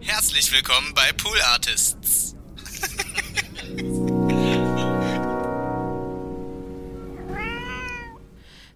[0.00, 2.36] Herzlich willkommen bei Pool Artists.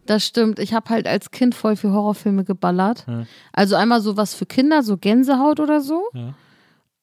[0.05, 0.59] Das stimmt.
[0.59, 3.05] Ich habe halt als Kind voll viel Horrorfilme geballert.
[3.07, 3.27] Ja.
[3.53, 6.11] Also einmal so was für Kinder, so Gänsehaut oder so.
[6.13, 6.35] Ja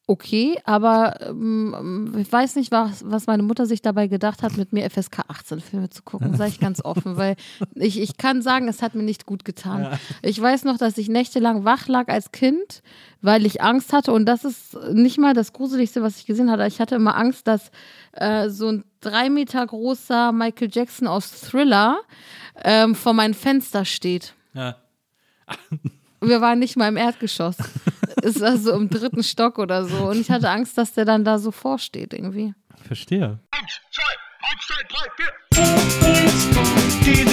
[0.10, 4.74] okay, aber ähm, ich weiß nicht, was, was meine Mutter sich dabei gedacht hat, mit
[4.74, 7.36] mir FSK 18 Filme zu gucken, sage ich ganz offen, weil
[7.75, 9.84] ich, ich kann sagen, es hat mir nicht gut getan.
[9.84, 10.00] Ja.
[10.24, 12.82] Ich weiß noch, dass ich nächtelang wach lag als Kind,
[13.21, 16.66] weil ich Angst hatte und das ist nicht mal das Gruseligste, was ich gesehen hatte.
[16.66, 17.69] Ich hatte immer Angst, dass
[18.14, 22.00] äh, so ein drei Meter großer Michael Jackson aus Thriller
[22.64, 24.33] ähm, vor meinem Fenster steht.
[24.55, 24.75] Ja.
[26.19, 27.57] Wir waren nicht mal im Erdgeschoss.
[28.23, 30.09] es war so im dritten Stock oder so.
[30.09, 32.53] Und ich hatte Angst, dass der dann da so vorsteht irgendwie.
[32.86, 33.39] Verstehe.
[33.52, 34.03] Eins, zwei,
[34.50, 35.33] eins, zwei, drei, vier.
[37.05, 37.23] Die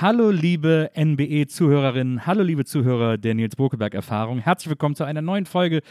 [0.00, 4.40] Hallo liebe NBE-Zuhörerinnen, hallo liebe Zuhörer der Nils Bokeberg-Erfahrung.
[4.40, 5.82] Herzlich willkommen zu einer neuen Folge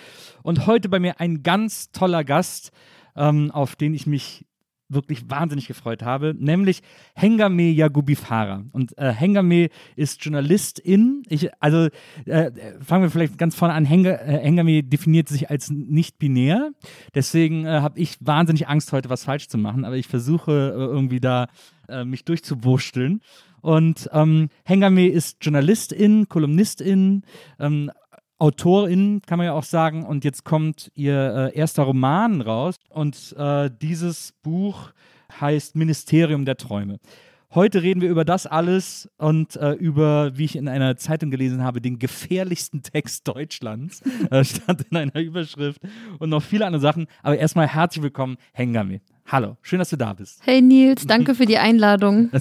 [0.42, 2.74] und heute bei mir ein ganz toller Gast,
[3.16, 4.46] ähm, auf den ich mich
[4.90, 6.82] wirklich wahnsinnig gefreut habe, nämlich
[7.16, 8.66] Hengame Yagubi Farah.
[8.74, 11.24] Und äh, Hengame ist Journalistin.
[11.30, 11.88] Ich, also
[12.26, 13.86] äh, fangen wir vielleicht ganz vorne an.
[13.86, 16.72] Heng, äh, Hengame definiert sich als nicht binär.
[17.16, 19.86] Deswegen äh, habe ich wahnsinnig Angst, heute was falsch zu machen.
[19.86, 21.48] Aber ich versuche äh, irgendwie da
[21.88, 23.22] äh, mich durchzuwursteln.
[23.64, 27.24] Und ähm, Hengame ist Journalistin, Kolumnistin,
[27.60, 27.92] ähm,
[28.38, 30.06] Autorin, kann man ja auch sagen.
[30.06, 32.76] Und jetzt kommt ihr äh, erster Roman raus.
[32.90, 34.92] Und äh, dieses Buch
[35.40, 37.00] heißt Ministerium der Träume.
[37.56, 41.64] Heute reden wir über das alles und äh, über, wie ich in einer Zeitung gelesen
[41.64, 44.02] habe, den gefährlichsten Text Deutschlands.
[44.30, 45.80] äh, stand in einer Überschrift
[46.20, 47.08] und noch viele andere Sachen.
[47.22, 49.00] Aber erstmal herzlich willkommen, Hengame.
[49.26, 50.42] Hallo, schön, dass du da bist.
[50.44, 52.30] Hey Nils, danke für die Einladung.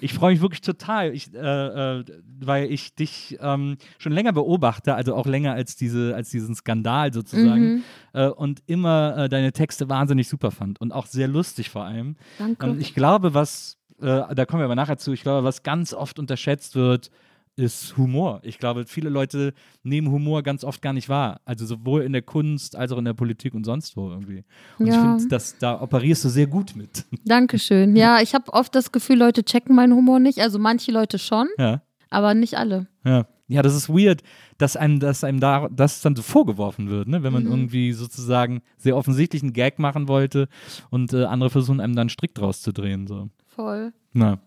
[0.00, 2.04] Ich freue mich wirklich total, ich, äh, äh,
[2.40, 7.12] weil ich dich ähm, schon länger beobachte, also auch länger als, diese, als diesen Skandal
[7.12, 7.76] sozusagen.
[7.76, 7.82] Mhm.
[8.12, 12.16] Äh, und immer äh, deine Texte wahnsinnig super fand und auch sehr lustig vor allem.
[12.38, 12.66] Danke.
[12.66, 15.94] Und ich glaube, was äh, da kommen wir aber nachher zu, ich glaube, was ganz
[15.94, 17.10] oft unterschätzt wird,
[17.56, 18.40] ist Humor.
[18.42, 21.40] Ich glaube, viele Leute nehmen Humor ganz oft gar nicht wahr.
[21.44, 24.44] Also sowohl in der Kunst als auch in der Politik und sonst wo irgendwie.
[24.78, 25.16] Und ja.
[25.16, 27.04] ich finde, da operierst du sehr gut mit.
[27.24, 27.96] Dankeschön.
[27.96, 30.40] Ja, ich habe oft das Gefühl, Leute checken meinen Humor nicht.
[30.40, 31.82] Also manche Leute schon, ja.
[32.10, 32.88] aber nicht alle.
[33.04, 33.26] Ja.
[33.46, 34.22] Ja, das ist weird,
[34.56, 37.22] dass einem, dass einem da das dann so vorgeworfen wird, ne?
[37.22, 37.50] wenn man mhm.
[37.50, 40.48] irgendwie sozusagen sehr offensichtlich einen Gag machen wollte
[40.88, 43.06] und äh, andere versuchen einem dann strikt draus zu drehen.
[43.06, 43.28] So.
[43.46, 43.92] Voll.
[44.14, 44.38] Na.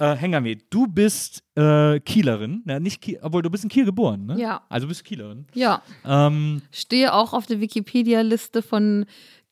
[0.00, 4.26] Äh, Hengame, du bist äh, Kielerin, ja, nicht Kiel, obwohl du bist in Kiel geboren,
[4.26, 4.38] ne?
[4.38, 4.62] Ja.
[4.68, 5.46] Also bist Kielerin.
[5.54, 5.82] Ja.
[6.04, 9.06] Ähm, Stehe auch auf der Wikipedia-Liste von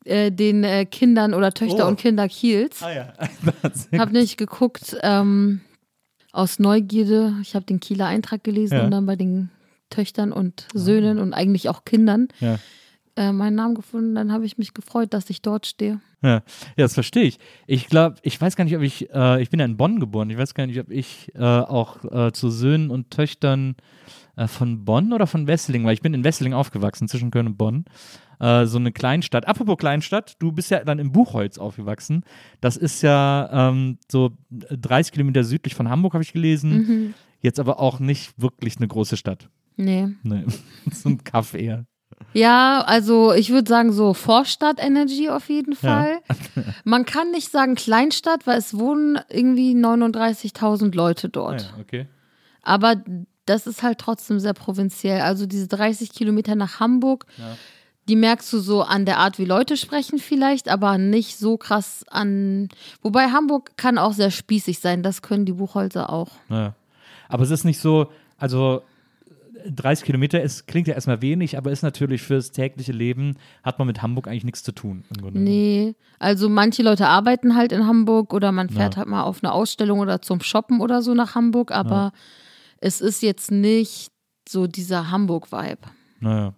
[0.05, 1.89] äh, den äh, Kindern oder Töchter oh.
[1.89, 2.81] und Kinder Kiels.
[2.81, 3.13] Ah ja.
[3.99, 5.63] Hab nicht geguckt ähm,
[6.31, 7.35] aus Neugierde.
[7.43, 8.85] Ich habe den Kieler Eintrag gelesen ja.
[8.85, 9.51] und dann bei den
[9.91, 11.23] Töchtern und Söhnen oh.
[11.23, 12.61] und eigentlich auch Kindern ja.
[13.19, 14.15] Äh, meinen Namen gefunden.
[14.15, 16.01] Dann habe ich mich gefreut, dass ich dort stehe.
[16.23, 16.43] Ja, ja
[16.77, 17.39] das verstehe ich.
[17.67, 20.29] Ich glaube, ich weiß gar nicht, ob ich, äh, ich bin ja in Bonn geboren,
[20.29, 23.77] ich weiß gar nicht, ob ich äh, auch äh, zu Söhnen und Töchtern
[24.37, 27.57] äh, von Bonn oder von Wesseling, weil ich bin in Wesseling aufgewachsen, zwischen Köln und
[27.57, 27.87] Bonn.
[28.39, 29.49] So eine Kleinstadt.
[29.49, 32.23] Apropos Kleinstadt, du bist ja dann im Buchholz aufgewachsen.
[32.61, 36.71] Das ist ja ähm, so 30 Kilometer südlich von Hamburg, habe ich gelesen.
[36.71, 37.15] Mhm.
[37.41, 39.49] Jetzt aber auch nicht wirklich eine große Stadt.
[39.77, 40.09] Nee.
[40.23, 40.45] Nee,
[40.93, 41.87] so ein Kaff eher.
[42.37, 46.19] Ja, also ich würde sagen so Vorstadt-Energy auf jeden Fall.
[46.29, 46.63] Ja.
[46.85, 51.63] Man kann nicht sagen Kleinstadt, weil es wohnen irgendwie 39.000 Leute dort.
[51.63, 52.07] Ja, okay.
[52.63, 52.97] Aber
[53.47, 55.23] das ist halt trotzdem sehr provinziell.
[55.23, 57.57] Also diese 30 Kilometer nach Hamburg, ja.
[58.09, 62.05] die merkst du so an der Art, wie Leute sprechen vielleicht, aber nicht so krass
[62.11, 62.69] an.
[63.01, 66.33] Wobei Hamburg kann auch sehr spießig sein, das können die Buchholzer auch.
[66.51, 66.75] Ja.
[67.29, 68.83] Aber es ist nicht so, also
[69.75, 73.87] 30 Kilometer ist, klingt ja erstmal wenig, aber ist natürlich fürs tägliche Leben, hat man
[73.87, 75.05] mit Hamburg eigentlich nichts zu tun.
[75.33, 78.99] Nee, also manche Leute arbeiten halt in Hamburg oder man fährt ja.
[78.99, 82.13] halt mal auf eine Ausstellung oder zum Shoppen oder so nach Hamburg, aber ja.
[82.81, 84.13] es ist jetzt nicht
[84.49, 85.81] so dieser Hamburg-Vibe.
[86.21, 86.55] Naja.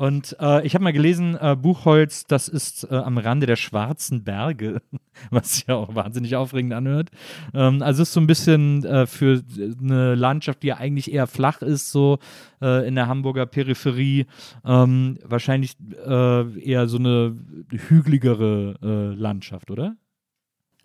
[0.00, 4.24] Und äh, ich habe mal gelesen, äh, Buchholz, das ist äh, am Rande der schwarzen
[4.24, 4.80] Berge,
[5.30, 7.10] was ja auch wahnsinnig aufregend anhört.
[7.52, 9.42] Ähm, also ist so ein bisschen äh, für
[9.78, 12.18] eine Landschaft, die ja eigentlich eher flach ist, so
[12.62, 14.24] äh, in der Hamburger Peripherie,
[14.64, 15.76] ähm, wahrscheinlich
[16.06, 17.36] äh, eher so eine
[17.70, 19.96] hügeligere Landschaft, oder?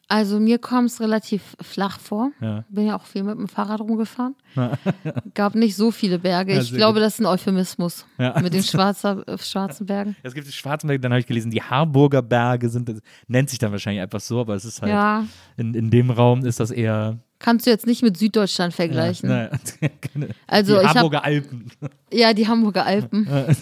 [0.08, 2.32] Also mir kommt es relativ flach vor.
[2.40, 2.64] Ja.
[2.70, 4.36] Bin ja auch viel mit dem Fahrrad rumgefahren.
[5.34, 6.54] Gab nicht so viele Berge.
[6.54, 7.04] Ja, ich glaube, gut.
[7.04, 8.40] das ist ein Euphemismus Ja.
[8.40, 10.16] mit den schwarzer, äh, schwarzen Bergen.
[10.22, 13.72] Es gibt die Schwarzenberg, dann habe ich gelesen, die Harburger Berge sind, nennt sich dann
[13.72, 15.26] wahrscheinlich einfach so, aber es ist halt, Ja,
[15.58, 17.18] in, in dem Raum ist das eher.
[17.40, 19.28] kannst du jetzt nicht mit Süddeutschland vergleichen.
[19.30, 19.50] Ja,
[19.82, 21.72] naja, Also die ich habe Harburger Alpen.
[22.14, 23.28] ja die Hamburger Alpen.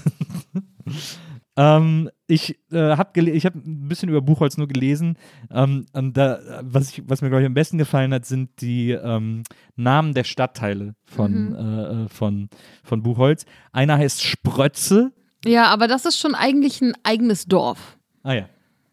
[1.55, 5.17] Ähm, ich äh, habe ich hab ein bisschen über Buchholz nur gelesen.
[5.51, 9.43] Ähm, da, was, ich, was mir, glaube ich, am besten gefallen hat, sind die ähm,
[9.75, 11.55] Namen der Stadtteile von, Mhm.
[11.55, 12.49] äh, äh, von,
[12.83, 13.45] von Buchholz.
[13.71, 15.11] Einer heißt Sprötze.
[15.45, 17.97] Ja, aber das ist schon eigentlich ein eigenes Dorf.
[18.23, 18.45] Ah ja.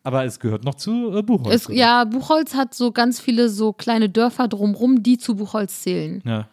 [0.03, 1.69] Aber es gehört noch zu äh, Buchholz.
[1.69, 6.23] Es, ja, Buchholz hat so ganz viele so kleine Dörfer drumrum, die zu Buchholz zählen.
[6.25, 6.49] ja.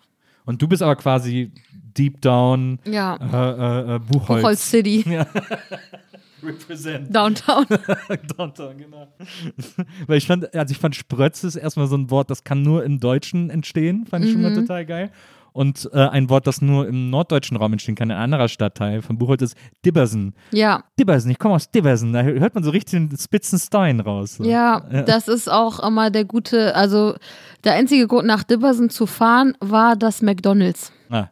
[0.45, 4.41] Und du bist aber quasi deep down Ja, äh, äh, äh, Buchholz.
[4.41, 5.03] Buchholz City,
[6.47, 7.13] Represent.
[7.15, 7.65] Downtown.
[8.37, 9.07] Downtown, genau.
[10.07, 12.83] Weil ich fand, also ich fand Sprötze ist erstmal so ein Wort, das kann nur
[12.83, 14.47] im Deutschen entstehen, fand ich schon Mhm.
[14.53, 15.11] mal total geil.
[15.53, 19.17] Und äh, ein Wort, das nur im norddeutschen Raum entstehen kann, ein anderer Stadtteil von
[19.17, 20.35] Buchholz ist Dibbersen.
[20.51, 24.35] Ja, Dibbersen, ich komme aus Dibbersen, da hört man so richtig den Spitzenstein raus.
[24.35, 24.43] So.
[24.43, 27.15] ja, das ist auch immer der gute, also
[27.63, 30.91] der einzige Grund nach Dibbersen zu fahren war das McDonalds.
[31.09, 31.29] Ah,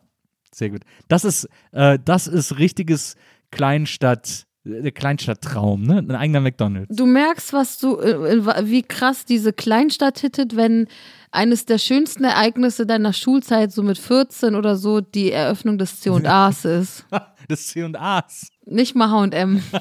[0.51, 0.81] sehr gut.
[1.07, 3.15] Das ist, äh, das ist richtiges
[3.51, 5.97] Kleinstadt, der Kleinstadttraum, ne?
[6.00, 6.95] Ein eigener McDonalds.
[6.95, 10.88] Du merkst, was du, äh, äh, wie krass diese Kleinstadt hittet, wenn
[11.31, 16.65] eines der schönsten Ereignisse deiner Schulzeit, so mit 14 oder so, die Eröffnung des C&A's
[16.65, 17.06] ist.
[17.47, 18.47] Das C&A's.
[18.65, 19.62] Nicht mal H&M.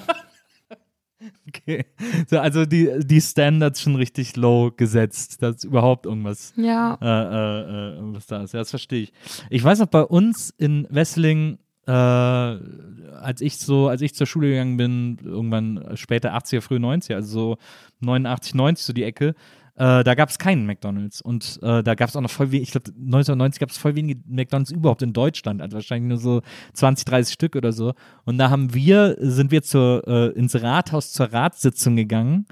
[1.48, 1.86] Okay.
[2.28, 6.98] So, also die, die Standards schon richtig low gesetzt, dass überhaupt irgendwas Ja.
[7.00, 8.52] äh, äh, äh, was da ist.
[8.52, 9.12] Ja, das verstehe ich.
[9.48, 14.48] Ich weiß noch, bei uns in Wessling, äh, als ich so, als ich zur Schule
[14.48, 17.58] gegangen bin, irgendwann später 80er, frühe 90er, also so
[18.00, 19.34] 89, 90 so die Ecke,
[19.76, 21.20] äh, da gab es keinen McDonalds.
[21.20, 23.96] Und äh, da gab es auch noch voll wenig, ich glaube 1990 gab es voll
[23.96, 26.42] wenige McDonalds überhaupt in Deutschland, also wahrscheinlich nur so
[26.74, 27.94] 20, 30 Stück oder so.
[28.24, 32.46] Und da haben wir, sind wir zur, äh, ins Rathaus zur Ratssitzung gegangen,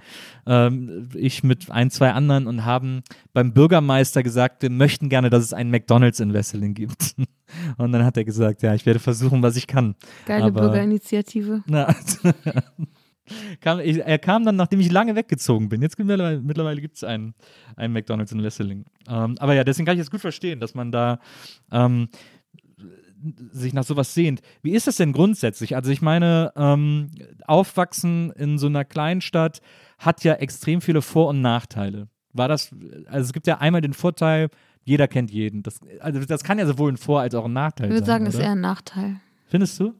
[0.46, 3.02] ähm, ich mit ein, zwei anderen und haben
[3.32, 7.14] beim Bürgermeister gesagt, wir möchten gerne, dass es einen McDonalds in Wesseling gibt.
[7.76, 9.94] Und dann hat er gesagt, ja, ich werde versuchen, was ich kann.
[10.24, 11.62] Geile Aber- Bürgerinitiative.
[11.66, 12.30] Na, also,
[13.60, 15.80] kam, ich, er kam dann, nachdem ich lange weggezogen bin.
[15.82, 17.34] Jetzt gibt mittlerweile, mittlerweile gibt es einen,
[17.76, 18.84] einen McDonalds in Wesseling.
[19.08, 21.18] Ähm, aber ja, deswegen kann ich das gut verstehen, dass man da
[21.70, 22.08] ähm,
[23.52, 24.40] sich nach sowas sehnt.
[24.62, 25.76] Wie ist das denn grundsätzlich?
[25.76, 27.10] Also ich meine, ähm,
[27.46, 29.60] Aufwachsen in so einer Kleinstadt
[29.98, 32.08] hat ja extrem viele Vor- und Nachteile.
[32.32, 32.74] War das,
[33.06, 34.48] also es gibt ja einmal den Vorteil,
[34.84, 35.62] jeder kennt jeden.
[35.62, 38.14] Das, also das kann ja sowohl ein Vor- als auch ein Nachteil Ich würde sein.
[38.24, 38.44] sagen, ist oder?
[38.44, 39.20] eher ein Nachteil.
[39.46, 39.94] Findest du?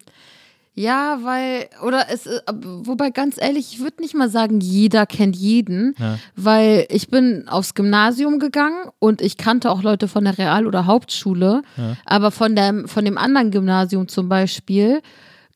[0.74, 5.36] Ja, weil, oder es, äh, wobei ganz ehrlich, ich würde nicht mal sagen, jeder kennt
[5.36, 6.18] jeden, Ja.
[6.34, 10.86] weil ich bin aufs Gymnasium gegangen und ich kannte auch Leute von der Real- oder
[10.86, 11.96] Hauptschule, Ja.
[12.06, 15.02] aber von dem, von dem anderen Gymnasium zum Beispiel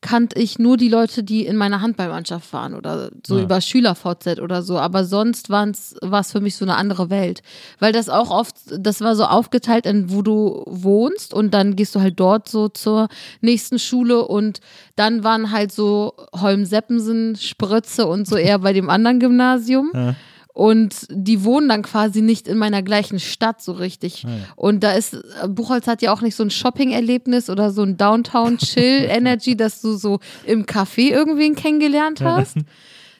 [0.07, 3.43] kannte ich nur die Leute, die in meiner Handballmannschaft waren oder so Ja.
[3.43, 4.77] über Schüler-VZ oder so.
[4.79, 7.41] Aber sonst war es für mich so eine andere Welt.
[7.79, 11.93] Weil das auch oft, das war so aufgeteilt in, wo du wohnst und dann gehst
[11.93, 13.09] du halt dort so zur
[13.41, 14.61] nächsten Schule und
[14.95, 19.91] dann waren halt so Holm-Seppensen, Sprötze und so eher bei dem anderen Gymnasium.
[19.93, 20.15] Ja.
[20.57, 24.23] Und die wohnen dann quasi nicht in meiner gleichen Stadt so richtig.
[24.25, 24.35] Ah, ja.
[24.55, 25.15] Und da ist,
[25.47, 30.19] Buchholz hat ja auch nicht so ein Shopping-Erlebnis oder so ein Downtown-Chill-Energy, dass du so
[30.47, 32.57] im Café irgendwen kennengelernt hast.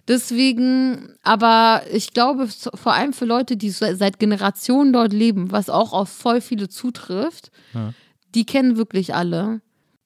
[0.08, 5.94] Deswegen, aber ich glaube, vor allem für Leute, die seit Generationen dort leben, was auch
[5.94, 7.94] auf voll viele zutrifft, Ja.
[8.34, 9.62] die kennen wirklich alle.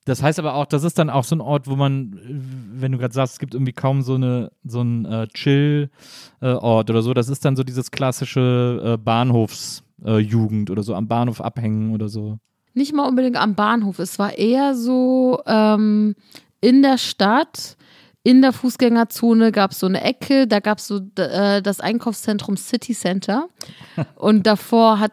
[0.05, 2.91] Das heißt aber auch, das ist dann auch so ein Ort, wo man, äh, wenn
[2.91, 7.13] du gerade sagst, es gibt irgendwie kaum so eine so einen äh, Chill-Ort oder so,
[7.13, 12.39] das ist dann so dieses klassische äh, Bahnhofsjugend oder so, am Bahnhof abhängen oder so.
[12.73, 13.99] Nicht mal unbedingt am Bahnhof.
[13.99, 16.15] Es war eher so ähm,
[16.61, 17.75] in der Stadt,
[18.23, 22.55] in der Fußgängerzone gab es so eine Ecke, da gab es so äh, das Einkaufszentrum
[22.55, 23.49] City Center.
[24.15, 25.11] Und davor hat,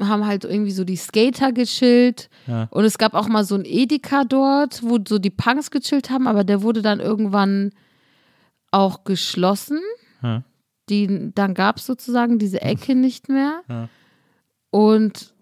[0.00, 2.30] haben halt irgendwie so die Skater gechillt.
[2.46, 2.68] Ja.
[2.70, 6.28] Und es gab auch mal so ein Edeka dort, wo so die Punks gechillt haben,
[6.28, 7.72] aber der wurde dann irgendwann
[8.70, 9.80] auch geschlossen.
[10.22, 10.44] Ja.
[10.88, 13.62] Die, dann gab es sozusagen diese Ecke nicht mehr.
[13.68, 13.88] Ja.
[14.70, 15.33] Und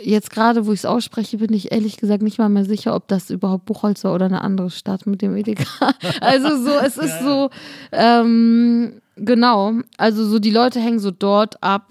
[0.00, 3.08] jetzt gerade, wo ich es ausspreche, bin ich ehrlich gesagt nicht mal mehr sicher, ob
[3.08, 5.92] das überhaupt Buchholz war oder eine andere Stadt mit dem Edeka.
[6.20, 7.50] Also so, es ist so,
[7.92, 9.72] ähm, genau.
[9.96, 11.88] Also so die Leute hängen so dort ab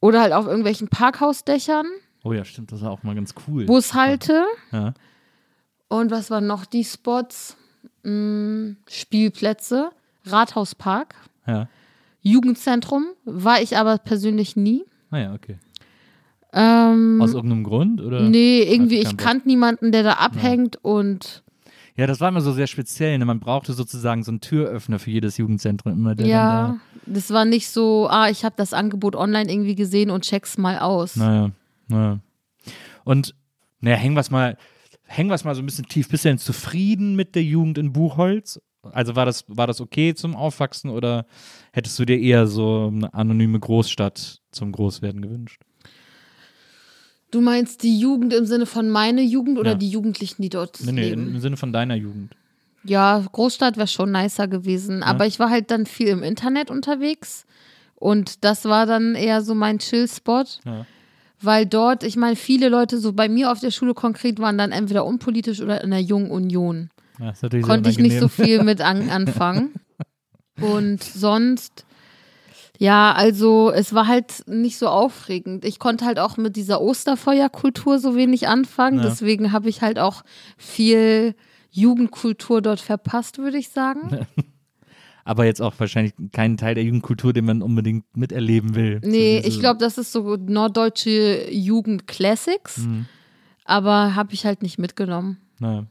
[0.00, 1.86] oder halt auf irgendwelchen Parkhausdächern,
[2.24, 3.66] Oh ja, stimmt, das war auch mal ganz cool.
[3.66, 4.42] Bushalte.
[4.72, 4.94] Ja.
[5.86, 7.56] Und was waren noch die Spots?
[8.02, 9.90] Hm, Spielplätze,
[10.24, 11.14] Rathauspark,
[11.46, 11.68] Ja.
[12.22, 14.84] Jugendzentrum war ich aber persönlich nie.
[15.12, 15.58] Ah ja, okay.
[16.58, 18.00] Ähm, Aus irgendeinem Grund?
[18.00, 18.22] Oder?
[18.22, 21.44] nee, irgendwie, ich kannte niemanden, der da abhängt und
[21.96, 23.18] Ja, das war immer so sehr speziell.
[23.18, 23.26] Ne?
[23.26, 25.92] Man brauchte sozusagen so einen Türöffner für jedes Jugendzentrum.
[25.92, 30.24] Immer, ja, das war nicht so, ah, ich habe das Angebot online irgendwie gesehen und
[30.24, 31.14] check's mal aus.
[31.14, 31.50] Da, naja,
[31.88, 32.20] naja.
[33.04, 33.34] Und
[33.80, 34.56] naja, hängen wir es mal,
[35.02, 36.08] hängen wir mal so ein bisschen tief.
[36.08, 38.58] Bist du denn zufrieden mit der Jugend in Buchholz?
[38.92, 41.26] Also war das, war das okay zum Aufwachsen oder
[41.72, 45.60] hättest du dir eher so eine anonyme Großstadt zum Großwerden gewünscht?
[47.30, 49.76] Du meinst die Jugend im Sinne von meine Jugend oder Ja.
[49.76, 51.28] die Jugendlichen, die dort Nee, nee, leben?
[51.34, 52.34] im Sinne von deiner Jugend.
[52.84, 55.02] Ja, Großstadt wäre schon nicer gewesen.
[55.02, 57.44] Aber ich war halt dann viel im Internet unterwegs.
[57.96, 60.44] Und das war dann eher so mein Chill-Spot.
[60.64, 60.86] Ja.
[61.40, 64.70] Weil dort, ich meine, viele Leute so bei mir auf der Schule konkret waren dann
[64.72, 66.90] entweder unpolitisch oder in der Jungen Union.
[67.18, 69.72] Ja, Konnte ich nicht so viel mit an anfangen.
[70.60, 71.84] Und sonst,
[72.78, 75.64] ja, also es war halt nicht so aufregend.
[75.64, 78.98] Ich konnte halt auch mit dieser Osterfeuerkultur so wenig anfangen.
[78.98, 79.04] Ja.
[79.04, 80.22] Deswegen habe ich halt auch
[80.56, 81.34] viel
[81.70, 84.26] Jugendkultur dort verpasst, würde ich sagen.
[85.24, 89.00] Aber jetzt auch wahrscheinlich keinen Teil der Jugendkultur, den man unbedingt miterleben will.
[89.02, 92.78] Nee, ich glaube, das ist so norddeutsche Jugend-Classics.
[92.78, 93.06] Mhm.
[93.64, 95.38] Aber habe ich halt nicht mitgenommen.
[95.58, 95.86] Naja.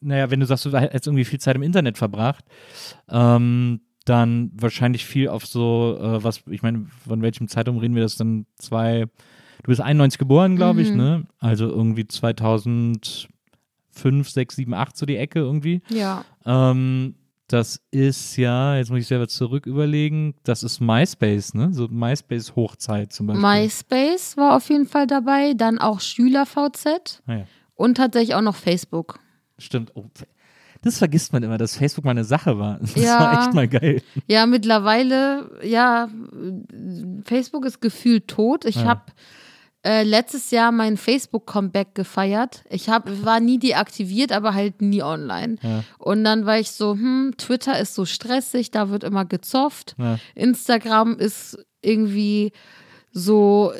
[0.00, 2.44] naja, wenn du sagst, du hättest irgendwie viel Zeit im Internet verbracht,
[3.08, 8.02] ähm, dann wahrscheinlich viel auf so, äh, was, ich meine, von welchem Zeitraum reden wir
[8.02, 8.46] das dann?
[8.56, 9.06] Zwei,
[9.62, 10.96] du bist 91 geboren, glaube ich, Mhm.
[10.96, 11.26] ne?
[11.38, 13.28] Also irgendwie 2005,
[14.30, 15.82] 6, 7, 8 so die Ecke irgendwie.
[15.88, 16.24] Ja.
[16.44, 17.14] Ähm,
[17.48, 21.72] das ist ja, jetzt muss ich selber zurück überlegen, das ist MySpace, ne?
[21.72, 23.42] So MySpace-Hochzeit zum Beispiel.
[23.48, 25.54] MySpace war auf jeden Fall dabei.
[25.54, 27.22] Dann auch SchülerVZ.
[27.26, 27.44] Ah, ja.
[27.74, 29.18] Und tatsächlich auch noch Facebook.
[29.58, 29.90] Stimmt.
[29.96, 30.04] Oh,
[30.82, 32.78] das vergisst man immer, dass Facebook mal eine Sache war.
[32.80, 33.20] Das Ja.
[33.20, 34.02] war echt mal geil.
[34.26, 36.08] Ja, mittlerweile, ja,
[37.24, 38.64] Facebook ist gefühlt tot.
[38.64, 38.84] Ich Ja.
[38.84, 39.02] habe
[39.82, 42.64] äh, letztes Jahr mein Facebook-Comeback gefeiert.
[42.68, 45.56] Ich hab, war nie deaktiviert, aber halt nie online.
[45.62, 45.84] Ja.
[45.96, 49.94] Und dann war ich so, hm, Twitter ist so stressig, da wird immer gezofft.
[49.98, 50.18] Ja.
[50.34, 52.52] Instagram ist irgendwie
[53.12, 53.72] so,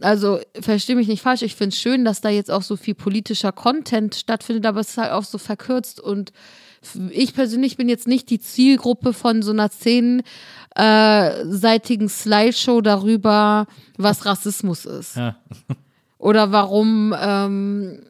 [0.00, 2.94] also verstehe mich nicht falsch, ich finde es schön, dass da jetzt auch so viel
[2.94, 6.32] politischer Content stattfindet, aber es ist halt auch so verkürzt und
[7.10, 13.66] ich persönlich bin jetzt nicht die Zielgruppe von so einer zehnseitigen Slideshow darüber,
[13.96, 15.36] was Rassismus ist Ja.
[16.18, 18.04] oder warum ähm,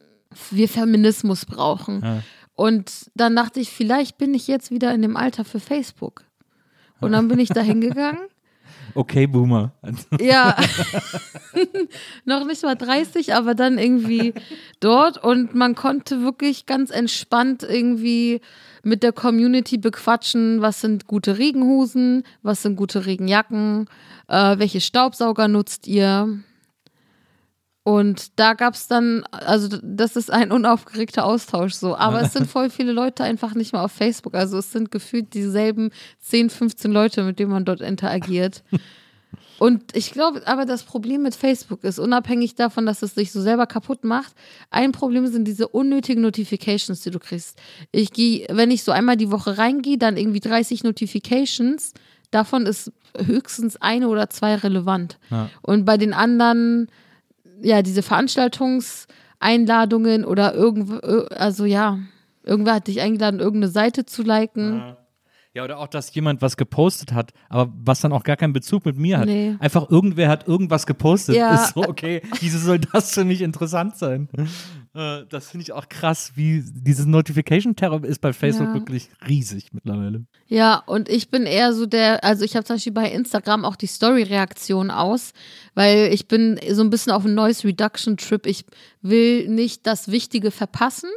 [0.51, 2.01] wir Feminismus brauchen.
[2.03, 2.21] Ja.
[2.53, 6.23] Und dann dachte ich, vielleicht bin ich jetzt wieder in dem Alter für Facebook.
[6.99, 8.19] Und dann bin ich da hingegangen.
[8.95, 9.73] Okay, Boomer.
[10.19, 10.55] Ja,
[12.25, 14.33] noch nicht mal 30, aber dann irgendwie
[14.79, 18.41] dort und man konnte wirklich ganz entspannt irgendwie
[18.83, 23.87] mit der Community bequatschen, was sind gute Regenhosen, was sind gute Regenjacken,
[24.27, 26.39] äh, welche Staubsauger nutzt ihr.
[27.89, 31.97] Und da gab es dann, also das ist ein unaufgeregter Austausch so.
[31.97, 34.35] Aber es sind voll viele Leute einfach nicht mehr auf Facebook.
[34.35, 38.61] Also es sind gefühlt dieselben 10, 15 Leute, mit denen man dort interagiert.
[39.57, 43.41] Und ich glaube, aber das Problem mit Facebook ist, unabhängig davon, dass es sich so
[43.41, 44.35] selber kaputt macht,
[44.69, 47.57] ein Problem sind diese unnötigen Notifications, die du kriegst.
[47.91, 51.93] Ich gehe, wenn ich so einmal die Woche reingehe, dann irgendwie 30 Notifications.
[52.29, 55.17] Davon ist höchstens eine oder zwei relevant.
[55.31, 55.49] Ja.
[55.63, 56.87] Und bei den anderen,
[57.61, 60.95] ja, diese Veranstaltungseinladungen oder irgendwo,
[61.35, 61.99] also ja,
[62.43, 64.77] irgendwer hat dich eingeladen, irgendeine Seite zu liken.
[64.77, 64.97] Ja,
[65.55, 68.97] oder auch, dass jemand was gepostet hat, aber was dann auch gar keinen Bezug mit
[68.97, 69.25] mir hat.
[69.25, 69.55] Nee.
[69.59, 71.35] Einfach irgendwer hat irgendwas gepostet.
[71.35, 71.55] Ja.
[71.55, 74.29] Ist so, okay, wieso soll das für mich interessant sein?
[74.93, 78.73] Äh, das finde ich auch krass, wie dieses Notification-Terror ist bei Facebook Ja.
[78.75, 80.25] wirklich riesig mittlerweile.
[80.47, 83.75] Ja, und ich bin eher so der, also ich habe zum Beispiel bei Instagram auch
[83.75, 85.33] die Story-Reaktion aus,
[85.73, 88.45] weil ich bin so ein bisschen auf einem Noise Reduction Trip.
[88.45, 88.65] Ich
[89.01, 91.09] will nicht das Wichtige verpassen.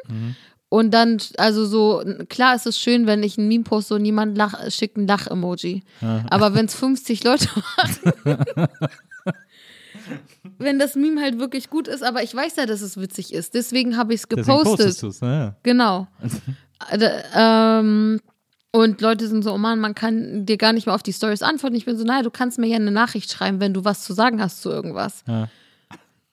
[0.73, 4.38] Und dann, also so, klar ist es schön, wenn ich ein Meme poste und jemand
[4.38, 5.83] lach, schickt ein Lach-Emoji.
[6.31, 8.38] Aber wenn es 50 Leute machen,
[10.57, 13.52] wenn das Meme halt wirklich gut ist, aber ich weiß ja, dass es witzig ist.
[13.52, 15.21] Deswegen habe ich es gepostet.
[15.21, 15.57] Ja.
[15.62, 16.09] Genau.
[16.91, 18.21] Äh, ähm,
[18.73, 21.43] und Leute sind so, oh Mann, man kann dir gar nicht mehr auf die Stories
[21.43, 21.76] antworten.
[21.76, 24.14] Ich bin so, naja, du kannst mir ja eine Nachricht schreiben, wenn du was zu
[24.14, 25.23] sagen hast zu irgendwas.
[25.29, 25.49] Ja.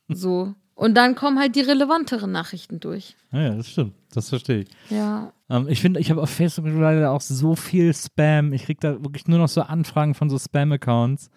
[0.08, 0.55] So.
[0.74, 3.15] Und dann kommen halt die relevanteren Nachrichten durch.
[3.31, 3.93] Ja, ja, das stimmt.
[4.13, 4.69] Das verstehe ich.
[4.89, 5.31] Ja.
[5.49, 8.53] Ähm, ich finde, ich habe auf Facebook mittlerweile auch so viel Spam.
[8.53, 11.29] Ich kriege da wirklich nur noch so Anfragen von so Spam-Accounts.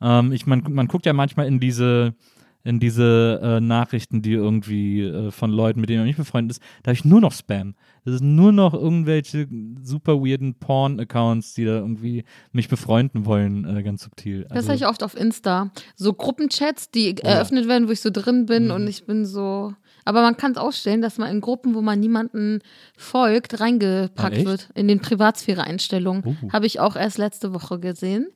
[0.00, 2.14] Ähm, ich, man, man guckt ja manchmal in diese,
[2.64, 6.62] in diese äh, Nachrichten, die irgendwie äh, von Leuten, mit denen man nicht befreundet ist,
[6.84, 7.74] da habe ich nur noch Spam.
[8.04, 9.48] Das ist nur noch irgendwelche
[9.82, 14.46] super weirden Porn-Accounts, die da irgendwie mich befreunden wollen, äh, ganz subtil.
[14.50, 15.70] Das habe ich oft auf Insta.
[15.96, 17.34] So Gruppenchats, die Oh ja.
[17.34, 18.70] eröffnet werden, wo ich so drin bin Mhm.
[18.72, 19.74] und ich bin so.
[20.04, 22.60] Aber man kann es ausstellen, dass man in Gruppen, wo man niemanden
[22.96, 24.68] folgt, reingepackt Ah, wird.
[24.74, 26.38] In den Privatsphäre-Einstellungen.
[26.42, 26.52] Uh.
[26.52, 28.26] Habe ich auch erst letzte Woche gesehen.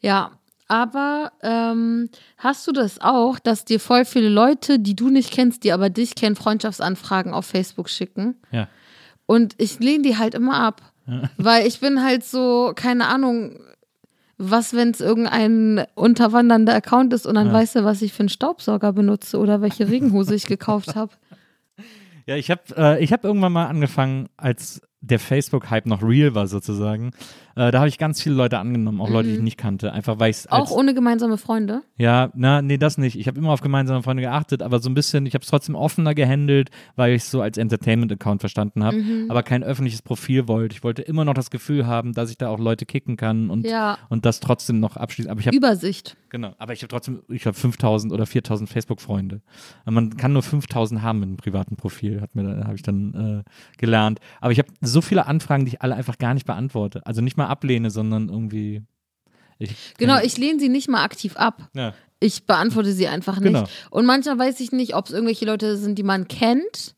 [0.00, 0.32] Ja,
[0.66, 5.64] aber ähm, hast du das auch, dass dir voll viele Leute, die du nicht kennst,
[5.64, 8.36] die aber dich kennen, Freundschaftsanfragen auf Facebook schicken?
[8.50, 8.68] Ja.
[9.26, 10.82] Und ich lehne die halt immer ab.
[11.38, 13.58] Weil ich bin halt so, keine Ahnung,
[14.38, 17.52] was, wenn es irgendein unterwandernder Account ist und dann Ja.
[17.52, 21.12] weißt du, was ich für einen Staubsauger benutze oder welche Regenhose ich gekauft habe.
[22.26, 26.46] Ja, ich habe äh, ich hab irgendwann mal angefangen, als der Facebook-Hype noch real war
[26.46, 27.12] sozusagen.
[27.58, 30.18] Äh, da habe ich ganz viele Leute angenommen, auch Leute, die ich nicht kannte, einfach
[30.20, 30.50] weil ich Mhm.
[30.50, 31.82] Auch ohne gemeinsame Freunde.
[31.96, 33.18] Ja, na, nee, das nicht.
[33.18, 35.74] Ich habe immer auf gemeinsame Freunde geachtet, aber so ein bisschen, ich habe es trotzdem
[35.74, 39.26] offener gehandelt, weil ich es so als Entertainment-Account verstanden habe, Mhm.
[39.28, 40.76] aber kein öffentliches Profil wollte.
[40.76, 43.66] Ich wollte immer noch das Gefühl haben, dass ich da auch Leute kicken kann und,
[43.66, 43.98] Ja.
[44.08, 45.28] und das trotzdem noch abschließen.
[45.30, 46.16] Aber ich habe Übersicht.
[46.30, 49.40] genau, aber ich habe trotzdem, ich habe 5000 oder 4000 Facebook-Freunde.
[49.84, 53.44] Und Man kann nur 5000 haben mit einem privaten Profil, hat mir, habe ich dann
[53.44, 54.20] äh, gelernt.
[54.40, 57.04] Aber ich habe so viele Anfragen, die ich alle einfach gar nicht beantworte.
[57.04, 58.82] Also nicht mal ablehne, sondern irgendwie.
[59.58, 61.68] Ich, Genau, ich lehne sie nicht mal aktiv ab.
[61.74, 61.94] Ja.
[62.20, 63.52] Ich beantworte sie einfach nicht.
[63.52, 63.64] Genau.
[63.90, 66.94] Und manchmal weiß ich nicht, ob es irgendwelche Leute sind, die man kennt,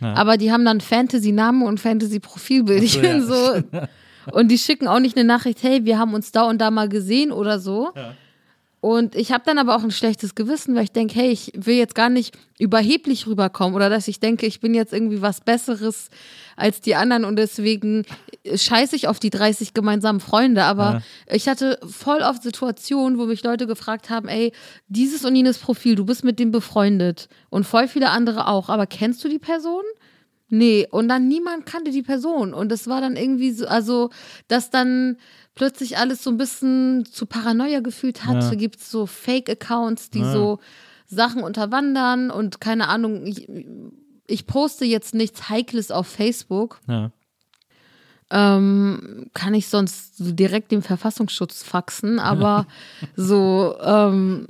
[0.00, 0.14] Ja.
[0.14, 2.82] aber die haben dann Fantasy-Namen und Fantasy-Profilbild.
[2.82, 3.20] Ich so, ja.
[3.22, 3.62] so.
[4.32, 6.88] Und die schicken auch nicht eine Nachricht, hey, wir haben uns da und da mal
[6.88, 7.90] gesehen oder so.
[7.94, 8.14] Ja.
[8.84, 11.74] Und ich habe dann aber auch ein schlechtes Gewissen, weil ich denke, hey, ich will
[11.74, 16.10] jetzt gar nicht überheblich rüberkommen oder dass ich denke, ich bin jetzt irgendwie was Besseres
[16.54, 18.04] als die anderen und deswegen
[18.44, 20.64] scheiße ich auf die 30 gemeinsamen Freunde.
[20.64, 24.52] Aber ich hatte voll oft Situationen, wo mich Leute gefragt haben, ey,
[24.86, 28.86] dieses und jenes Profil, du bist mit dem befreundet und voll viele andere auch, aber
[28.86, 29.82] kennst du die Person?
[30.50, 32.52] Nee, und dann niemand kannte die Person.
[32.52, 34.10] Und es war dann irgendwie so, also,
[34.46, 35.16] dass dann
[35.54, 38.42] plötzlich alles so ein bisschen zu Paranoia gefühlt hat.
[38.42, 38.54] Ja.
[38.54, 40.32] Gibt es so Fake-Accounts, die Ja.
[40.32, 40.58] so
[41.06, 43.48] Sachen unterwandern und keine Ahnung, ich,
[44.26, 46.80] ich poste jetzt nichts Heikles auf Facebook.
[46.88, 47.10] Ja.
[48.30, 52.66] Ähm, kann ich sonst so direkt dem Verfassungsschutz faxen, aber
[53.16, 54.48] so, ähm,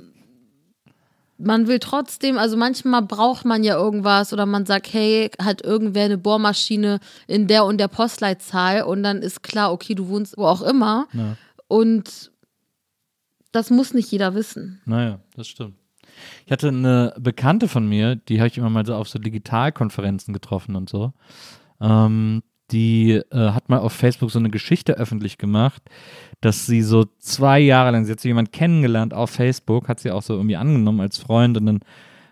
[1.37, 6.05] man will trotzdem, also manchmal braucht man ja irgendwas oder man sagt, hey, hat irgendwer
[6.05, 10.45] eine Bohrmaschine in der und der Postleitzahl und dann ist klar, okay, du wohnst wo
[10.45, 11.35] auch immer Ja.
[11.67, 12.31] und
[13.51, 14.81] das muss nicht jeder wissen.
[14.85, 15.75] Naja, das stimmt.
[16.45, 20.33] Ich hatte eine Bekannte von mir, die habe ich immer mal so auf so Digitalkonferenzen
[20.33, 21.13] getroffen und so.
[21.81, 25.81] Ähm, die äh, hat mal auf Facebook so eine Geschichte öffentlich gemacht,
[26.41, 30.11] dass sie so zwei Jahre lang, sie hat so jemand kennengelernt auf Facebook, hat sie
[30.11, 31.79] auch so irgendwie angenommen als Freund und dann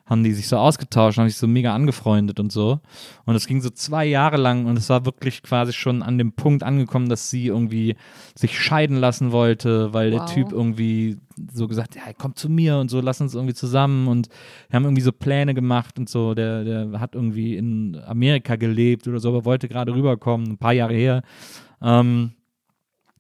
[0.06, 2.82] haben die sich so ausgetauscht, haben sich so mega angefreundet und so.
[3.26, 6.34] Und es ging so zwei Jahre lang und es war wirklich quasi schon an dem
[6.34, 7.96] Punkt angekommen, dass sie irgendwie
[8.36, 10.34] sich scheiden lassen wollte, weil der Wow.
[10.34, 11.18] Typ irgendwie
[11.54, 14.28] so gesagt, ja, komm zu mir und so, lass uns irgendwie zusammen und
[14.70, 16.34] wir haben irgendwie so Pläne gemacht und so.
[16.34, 20.74] Der, der hat irgendwie in Amerika gelebt oder so, aber wollte gerade rüberkommen, ein paar
[20.74, 21.24] Jahre her.
[21.82, 22.34] Ähm,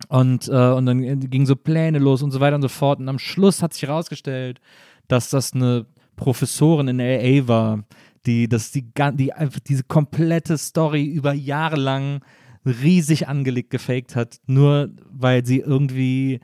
[0.10, 3.00] und, äh, und dann gingen so Pläne los und so weiter und so fort.
[3.00, 4.60] Und am Schluss hat sich herausgestellt,
[5.08, 7.84] dass das eine Professorin in LA war,
[8.26, 12.21] die das die, die einfach diese komplette Story über Jahre lang
[12.65, 16.39] riesig angelegt gefaked hat, nur weil sie irgendwie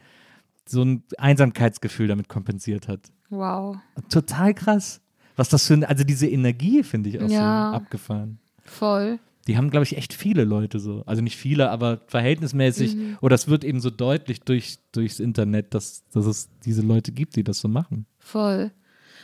[0.68, 3.12] so ein Einsamkeitsgefühl damit kompensiert hat.
[3.30, 3.78] Wow.
[4.10, 5.02] Total krass.
[5.36, 7.70] Was das für ein, also diese Energie finde ich auch Ja.
[7.72, 8.40] so abgefahren.
[8.66, 9.20] Voll.
[9.48, 11.02] Die haben, glaube ich, echt viele Leute so.
[11.06, 12.96] Also nicht viele, aber verhältnismäßig.
[12.96, 13.18] Mhm.
[13.22, 17.36] Oder es wird eben so deutlich durch, durchs Internet, dass, dass es diese Leute gibt,
[17.36, 18.06] die das so machen.
[18.20, 18.72] Voll.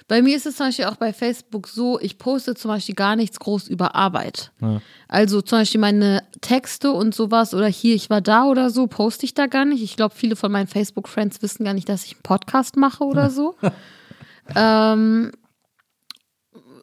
[0.08, 3.16] Bei mir ist es zum Beispiel auch bei Facebook so, ich poste zum Beispiel gar
[3.16, 4.52] nichts groß über Arbeit.
[4.62, 4.82] Ja.
[5.08, 9.26] Also zum Beispiel meine Texte und sowas oder hier, ich war da oder so, poste
[9.26, 9.84] ich da gar nicht.
[9.84, 13.30] Ich glaube, viele von meinen Facebook-Friends wissen gar nicht, dass ich einen Podcast mache oder
[13.30, 13.56] so.
[14.56, 15.32] ähm,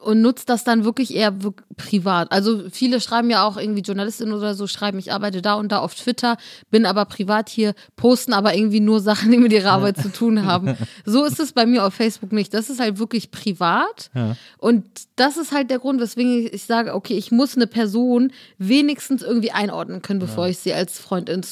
[0.02, 1.34] und nutzt das dann wirklich eher
[1.76, 2.32] privat.
[2.32, 5.78] Also viele schreiben ja auch irgendwie Journalistinnen oder so, schreiben, ich arbeite da und da
[5.78, 6.36] auf Twitter,
[6.70, 10.44] bin aber privat hier, posten aber irgendwie nur Sachen, die mit ihrer Arbeit zu tun
[10.44, 10.76] haben.
[11.04, 12.54] So ist es bei mir auf Facebook nicht.
[12.54, 14.10] Das ist halt wirklich privat.
[14.14, 14.36] Ja.
[14.58, 14.84] Und
[15.16, 19.52] das ist halt der Grund, weswegen ich sage, okay, ich muss eine Person wenigstens irgendwie
[19.52, 21.42] einordnen können, bevor ich sie als Freundin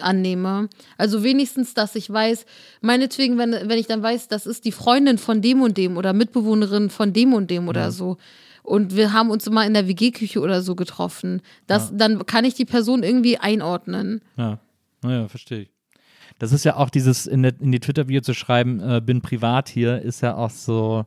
[0.00, 0.68] annehme.
[0.96, 2.46] Also wenigstens, dass ich weiß,
[2.80, 6.12] meinetwegen, wenn, wenn ich dann weiß, das ist die Freundin von dem und dem oder
[6.12, 7.99] Mitbewohnerin von dem und dem oder so.
[8.62, 11.40] Und wir haben uns immer in der WG-Küche oder so getroffen.
[11.66, 14.20] Das, Dann kann ich die Person irgendwie einordnen.
[14.36, 14.58] Ja,
[15.02, 15.70] naja, verstehe ich.
[16.38, 19.68] Das ist ja auch dieses in, der, in die Twitter-Bio zu schreiben, äh, bin privat
[19.68, 21.04] hier, ist ja auch so,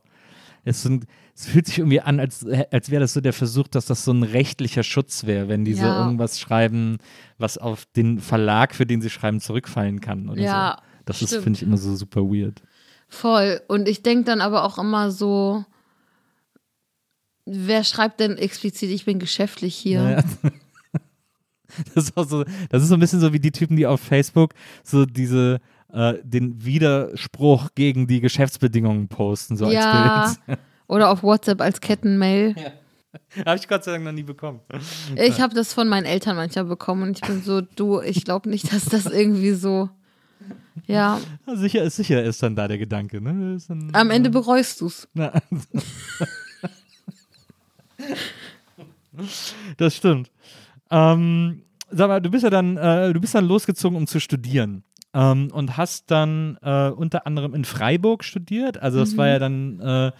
[0.64, 1.04] Es, sind,
[1.34, 4.12] es fühlt sich irgendwie an, als, als wäre das so der Versuch, dass das so
[4.12, 5.98] ein rechtlicher Schutz wäre, wenn die so Ja.
[6.04, 6.98] irgendwas schreiben,
[7.38, 10.28] was auf den Verlag, für den sie schreiben, zurückfallen kann.
[10.28, 10.82] Oder Ja, so.
[11.06, 11.44] Das ist, stimmt.
[11.44, 12.62] finde ich, immer so super weird.
[13.08, 13.60] Voll.
[13.68, 15.64] Und ich denke dann aber auch immer so,
[17.46, 20.02] wer schreibt denn explizit, ich bin geschäftlich hier?
[20.02, 20.24] Naja.
[21.94, 24.00] Das ist, auch so, das ist so ein bisschen so wie die Typen, die auf
[24.00, 24.54] Facebook
[24.84, 25.60] so diese
[25.92, 30.22] äh, den Widerspruch gegen die Geschäftsbedingungen posten, so Ja.
[30.22, 30.58] als Bild.
[30.86, 32.54] Oder auf WhatsApp als Kettenmail.
[33.44, 34.60] Habe ich Gott sei Dank noch nie bekommen.
[35.16, 38.48] Ich habe das von meinen Eltern manchmal bekommen und ich bin so, du, ich glaube
[38.50, 39.88] nicht, dass das irgendwie so.
[40.86, 43.58] Ja, Ja, Sicher ist sicher ist dann da der Gedanke, ne?
[43.66, 45.08] Dann, am Ende bereust du's.
[45.14, 45.32] Na,
[49.76, 50.30] das stimmt.
[50.90, 54.84] Ähm, sag mal, du bist ja dann, äh, du bist dann losgezogen, um zu studieren.
[55.16, 58.82] Ähm, und hast dann äh, unter anderem in Freiburg studiert.
[58.82, 60.10] Also das war ja dann äh,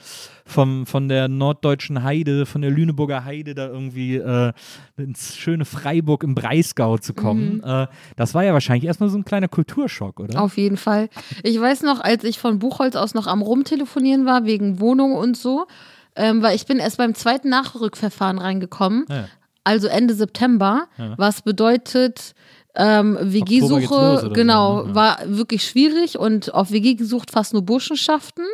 [0.47, 4.53] vom, von der norddeutschen Heide, von der Lüneburger Heide da irgendwie äh,
[4.97, 7.61] ins schöne Freiburg im Breisgau zu kommen.
[7.65, 10.41] Äh, das war ja wahrscheinlich erstmal so ein kleiner Kulturschock, oder?
[10.41, 11.09] Auf jeden Fall.
[11.43, 15.37] Ich weiß noch, als ich von Buchholz aus noch am Rumtelefonieren war, wegen Wohnung und
[15.37, 15.67] so,
[16.17, 19.29] ähm, weil ich bin erst beim zweiten Nachrückverfahren reingekommen, Ja.
[19.65, 22.35] also Ende September, was bedeutet,
[22.77, 24.89] ähm, WG-Suche, genau, so, ne?
[24.89, 24.95] Ja.
[24.95, 28.45] war wirklich schwierig und auf WG gesucht fast nur Burschenschaften.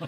[0.00, 0.06] Oh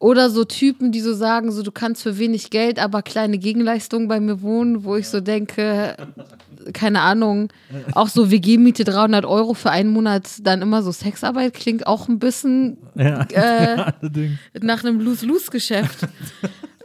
[0.00, 4.08] Oder so Typen, die so sagen, so du kannst für wenig Geld, aber kleine Gegenleistungen
[4.08, 5.96] bei mir wohnen, wo ich so denke,
[6.72, 7.48] keine Ahnung,
[7.94, 12.18] auch so WG-Miete 300 Euro für einen Monat, dann immer so Sexarbeit klingt auch ein
[12.18, 13.22] bisschen Ja.
[13.32, 13.92] äh,
[14.60, 16.06] nach einem Lose-Lose-Geschäft.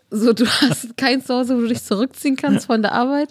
[0.10, 3.30] so, du hast kein Zuhause, wo du dich zurückziehen kannst von der Arbeit.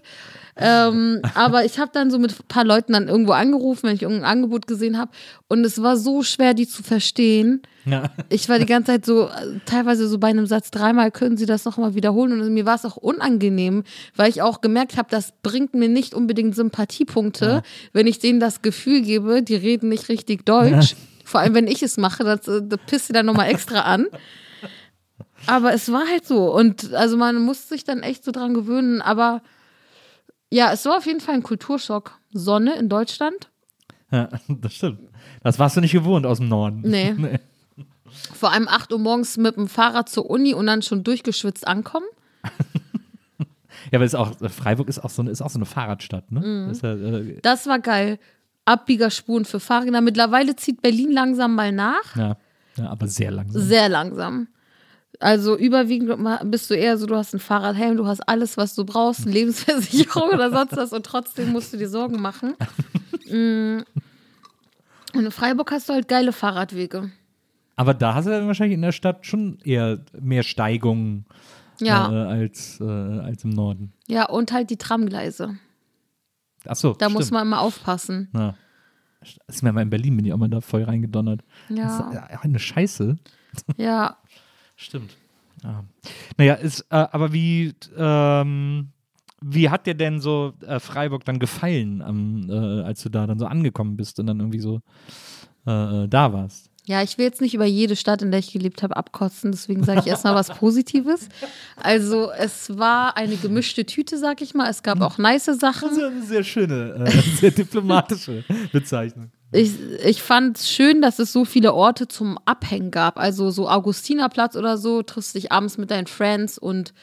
[0.56, 4.02] Ähm, aber ich habe dann so mit ein paar Leuten dann irgendwo angerufen, wenn ich
[4.02, 5.10] irgendein Angebot gesehen habe.
[5.48, 7.62] Und es war so schwer, die zu verstehen.
[7.86, 8.10] Ja.
[8.28, 9.30] Ich war die ganze Zeit so,
[9.64, 12.40] teilweise so bei einem Satz dreimal, können Sie das nochmal wiederholen?
[12.40, 13.82] Und mir war es auch unangenehm,
[14.14, 17.62] weil ich auch gemerkt habe, das bringt mir nicht unbedingt Sympathiepunkte,
[17.92, 20.96] wenn ich denen das Gefühl gebe, die reden nicht richtig Deutsch.
[21.24, 24.06] Vor allem, wenn ich es mache, das, äh, das pisst sie dann nochmal extra an.
[25.46, 26.54] Aber es war halt so.
[26.54, 29.00] Und also man musste sich dann echt so dran gewöhnen.
[29.00, 29.42] Aber
[30.52, 32.18] ja, es war auf jeden Fall ein Kulturschock.
[32.32, 33.50] Sonne in Deutschland.
[34.10, 35.00] Ja, das stimmt.
[35.42, 36.82] Das warst du nicht gewohnt aus dem Norden.
[36.84, 37.12] Nee.
[37.16, 37.38] nee.
[38.34, 42.06] Vor allem 8 Uhr morgens mit dem Fahrrad zur Uni und dann schon durchgeschwitzt ankommen.
[43.90, 46.40] Ja, aber ist auch, Freiburg ist auch so eine, ist auch so eine Fahrradstadt, ne?
[46.40, 46.70] Mhm.
[46.70, 48.20] Ist ja, äh, Das war geil.
[48.64, 50.00] Abbiegerspuren für Fahrräder.
[50.00, 52.14] Mittlerweile zieht Berlin langsam mal nach.
[52.16, 52.36] ja,
[52.76, 53.60] ja, aber sehr langsam.
[53.60, 54.46] Sehr langsam.
[55.22, 56.10] Also überwiegend
[56.50, 59.32] bist du eher so, du hast einen Fahrradhelm, du hast alles, was du brauchst, eine
[59.32, 62.54] Lebensversicherung oder sonst was und trotzdem musst du dir Sorgen machen.
[63.30, 63.82] Mm.
[65.14, 67.10] Und in Freiburg hast du halt geile Fahrradwege.
[67.76, 71.24] Aber da hast du dann wahrscheinlich in der Stadt schon eher mehr Steigungen
[71.80, 73.92] Ja, äh, als, äh, als im Norden.
[74.08, 75.56] ja, und halt die Tramgleise.
[76.66, 78.28] Achso, Da muss man immer aufpassen.
[78.34, 78.54] Ja.
[79.20, 81.42] Das ist mir mal in Berlin, bin ich auch mal da voll reingedonnert.
[81.68, 83.16] Das Ja, ist ja eine Scheiße.
[83.76, 84.16] ja.
[84.82, 85.16] Stimmt.
[85.62, 85.84] Ja.
[86.36, 88.88] Naja, ist, äh, aber wie, ähm,
[89.40, 93.38] wie hat dir denn so äh, Freiburg dann gefallen, am, äh, als du da dann
[93.38, 94.80] so angekommen bist und dann irgendwie so
[95.66, 96.68] äh, äh, da warst?
[96.84, 99.84] Ja, ich will jetzt nicht über jede Stadt, in der ich gelebt habe, abkotzen, deswegen
[99.84, 101.28] sage ich erstmal was Positives.
[101.76, 104.68] Also, es war eine gemischte Tüte, sag ich mal.
[104.68, 105.90] Es gab auch nice Sachen.
[105.90, 109.30] Das ist eine sehr schöne, äh, sehr diplomatische Bezeichnung.
[109.52, 109.72] Ich,
[110.04, 113.18] ich fand es schön, dass es so viele Orte zum Abhängen gab.
[113.18, 116.94] Also so Augustinerplatz oder so, triffst dich abends mit deinen Friends und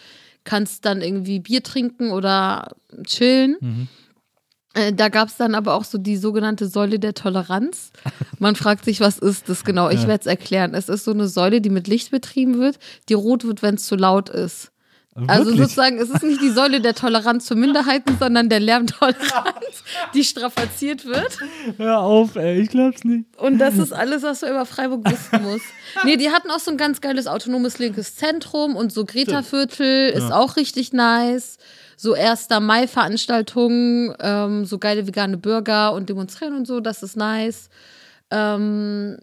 [0.44, 3.88] kannst dann irgendwie Bier trinken oder chillen.
[4.74, 7.92] Äh, Da gab es dann aber auch so die sogenannte Säule der Toleranz.
[8.40, 9.90] Man fragt sich, was ist das genau?
[9.90, 10.74] Ich werde es erklären.
[10.74, 13.86] Es ist so eine Säule, die mit Licht betrieben wird, die rot wird, wenn es
[13.86, 14.72] zu laut ist.
[15.28, 15.62] Also Wirklich?
[15.62, 21.06] sozusagen, es ist nicht die Säule der Toleranz für Minderheiten, sondern der Lärmtoleranz, die strapaziert
[21.06, 21.38] wird.
[21.78, 23.26] Hör auf, ey, ich glaub's nicht.
[23.38, 25.66] Und das ist alles, was du über Freiburg wissen musst.
[26.04, 30.32] Nee, die hatten auch so ein ganz geiles autonomes linkes Zentrum und so Greta-Viertel ist
[30.32, 31.58] auch richtig nice.
[31.98, 32.48] So 1.
[32.62, 37.70] Mai-Veranstaltungen, ähm, so geile vegane Burger und demonstrieren und so, das ist nice.
[38.32, 39.18] Ähm,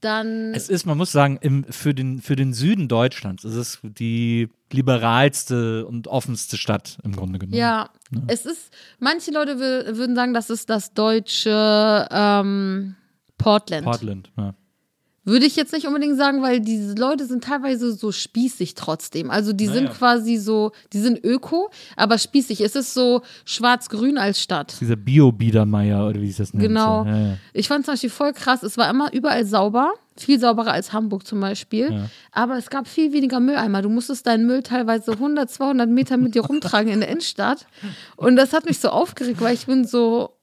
[0.00, 3.78] dann, Es ist, man muss sagen, im, für, den, für den Süden Deutschlands ist es
[3.82, 7.56] die liberalste und offenste Stadt im Grunde genommen.
[7.58, 7.90] ja,
[8.26, 12.96] es ist, manche Leute wür- würden sagen, das ist das deutsche ähm,
[13.38, 13.84] Portland.
[13.84, 14.54] Portland, ja.
[15.26, 19.28] Würde ich jetzt nicht unbedingt sagen, weil diese Leute sind teilweise so spießig trotzdem.
[19.28, 19.96] Also die sind Naja.
[19.96, 22.60] quasi so, die sind öko, aber spießig.
[22.60, 24.76] Es ist so schwarz-grün als Stadt.
[24.80, 26.62] Dieser Bio-Biedermeier oder wie es das nennt.
[26.62, 27.02] Genau.
[27.02, 27.10] So.
[27.10, 27.36] Ja, ja.
[27.52, 29.92] Ich fand zum Beispiel voll krass, es war immer überall sauber.
[30.16, 31.92] Viel sauberer als Hamburg zum Beispiel.
[31.92, 32.08] Ja.
[32.32, 33.82] Aber es gab viel weniger Mülleimer.
[33.82, 37.66] Du musstest deinen Müll teilweise 100, 200 Meter mit dir rumtragen in der Innenstadt.
[38.16, 40.35] Und das hat mich so aufgeregt, weil ich bin so.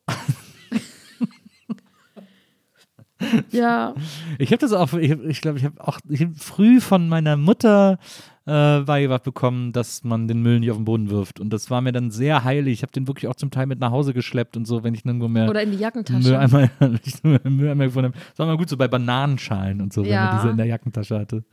[3.52, 3.94] ja,
[4.38, 7.08] Ich habe das auch, ich glaube, ich, glaub, ich habe auch ich hab früh von
[7.10, 7.98] meiner Mutter
[8.46, 11.40] äh, beigebracht bekommen, dass man den Müll nicht auf den Boden wirft.
[11.40, 12.74] Und das war mir dann sehr heilig.
[12.74, 15.06] Ich habe den wirklich auch zum Teil mit nach Hause geschleppt und so, wenn ich
[15.06, 16.28] nirgendwo mehr oder in die Jackentasche.
[16.28, 16.70] Mülleimer,
[17.06, 18.18] ich nur Mülleimer gefunden habe.
[18.32, 20.26] Das war mal gut so bei Bananenschalen und so, wenn Ja.
[20.26, 21.46] man diese in der Jackentasche hatte.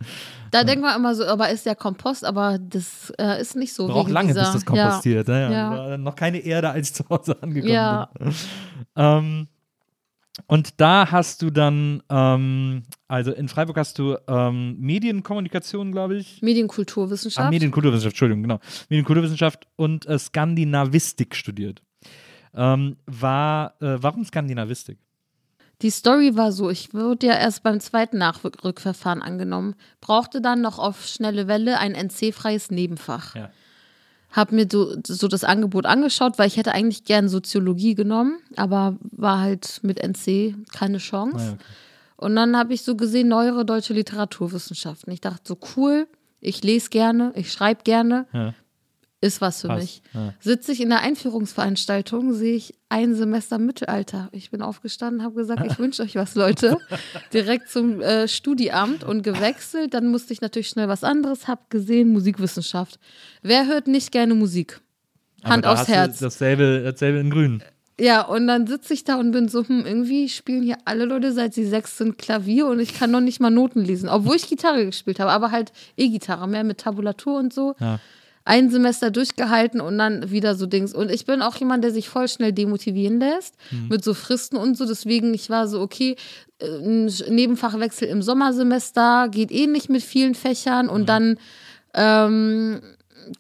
[0.51, 3.87] Da denkt man immer so, aber ist der Kompost, aber das äh, ist nicht so.
[3.87, 5.29] Braucht lange, dieser, bis das kompostiert.
[5.29, 5.39] Ja.
[5.51, 5.97] Ja, Ja.
[5.97, 8.11] Noch keine Erde, als ich zu Hause angekommen Ja.
[8.19, 8.35] bin.
[8.97, 9.47] Ähm,
[10.47, 16.43] und da hast du dann, ähm, also in Freiburg hast du ähm, Medienkommunikation, glaube ich.
[16.43, 17.47] Medienkulturwissenschaft.
[17.47, 18.61] Ah, Medienkulturwissenschaft, Entschuldigung, genau.
[18.89, 21.83] Medienkulturwissenschaft und äh, Skandinavistik studiert.
[22.55, 24.99] Ähm, war, äh, warum Skandinavistik?
[25.83, 30.79] Die Story war so, ich wurde ja erst beim zweiten Nachrückverfahren angenommen, brauchte dann noch
[30.79, 33.35] auf schnelle Welle ein NC-freies Nebenfach.
[33.35, 33.51] Ja.
[34.33, 38.97] Hab mir so, so das Angebot angeschaut, weil ich hätte eigentlich gern Soziologie genommen, aber
[39.03, 41.37] war halt mit NC keine Chance.
[41.39, 41.65] Ah, ja, okay.
[42.17, 45.13] Und dann habe ich so gesehen, neuere deutsche Literaturwissenschaften.
[45.13, 46.07] Ich dachte so, cool,
[46.41, 48.55] ich lese gerne, ich schreibe gerne, Ja.
[49.21, 50.03] Ist was für Passt, mich.
[50.15, 50.35] ja.
[50.41, 54.29] Sitze ich in der Einführungsveranstaltung, sehe ich ein Semester Mittelalter.
[54.33, 56.79] Ich bin aufgestanden, habe gesagt, ich wünsche euch was, Leute.
[57.33, 59.93] Direkt zum äh, Studiamt und gewechselt.
[59.93, 62.99] Dann musste ich natürlich schnell was anderes, habe gesehen, Musikwissenschaft.
[63.43, 64.81] Wer hört nicht gerne Musik?
[65.45, 66.19] Hand aufs Herz.
[66.19, 67.63] Dasselbe, dasselbe in Grün.
[67.99, 71.33] Ja, und dann sitze ich da und bin so, hm, irgendwie spielen hier alle Leute,
[71.33, 74.49] seit sie sechs sind, Klavier und ich kann noch nicht mal Noten lesen, obwohl ich
[74.49, 77.75] Gitarre gespielt habe, aber halt E-Gitarre, mehr mit Tabulatur und so.
[77.79, 78.01] Ja.
[78.45, 80.95] Ein Semester durchgehalten und dann wieder so Dings.
[80.95, 83.55] Und ich bin auch jemand, der sich voll schnell demotivieren lässt
[83.89, 84.87] mit so Fristen und so.
[84.87, 86.17] Deswegen, ich war so, okay,
[86.59, 91.39] äh, ein Nebenfachwechsel im Sommersemester geht eh nicht mit vielen Fächern und dann
[91.95, 92.81] ähm,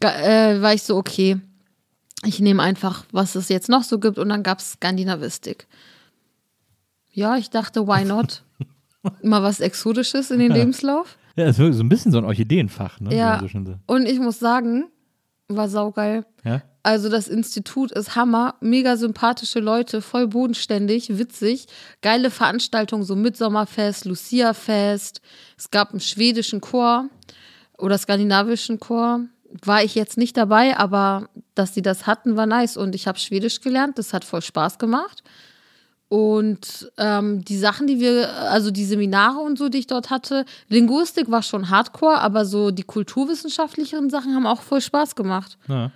[0.00, 1.40] äh, war ich so, okay,
[2.24, 5.66] ich nehme einfach, was es jetzt noch so gibt und dann gab es Skandinavistik.
[7.12, 8.42] Ja, ich dachte, why not?
[9.22, 11.16] Mal was Exotisches in den Lebenslauf.
[11.36, 13.14] Ja, das ist so ein bisschen so ein Orchideenfach, ne?
[13.14, 13.40] Ja.
[13.40, 13.74] so.
[13.86, 14.90] Und ich muss sagen,
[15.48, 16.24] war saugeil.
[16.44, 16.62] ja?
[16.82, 21.66] Also das Institut ist Hammer, mega sympathische Leute, voll bodenständig, witzig,
[22.00, 25.20] geile Veranstaltungen, so Mitsommerfest, Lucia-Fest.
[25.58, 27.10] Es gab einen schwedischen Chor
[27.76, 29.26] oder skandinavischen Chor.
[29.62, 32.78] War ich jetzt nicht dabei, aber dass sie das hatten, war nice.
[32.78, 35.22] Und ich habe Schwedisch gelernt, das hat voll Spaß gemacht.
[36.10, 40.44] Und ähm, die Sachen, die wir, also die Seminare und so, die ich dort hatte,
[40.68, 45.56] Linguistik war schon hardcore, aber so die kulturwissenschaftlicheren Sachen haben auch voll Spaß gemacht.
[45.68, 45.92] Ja.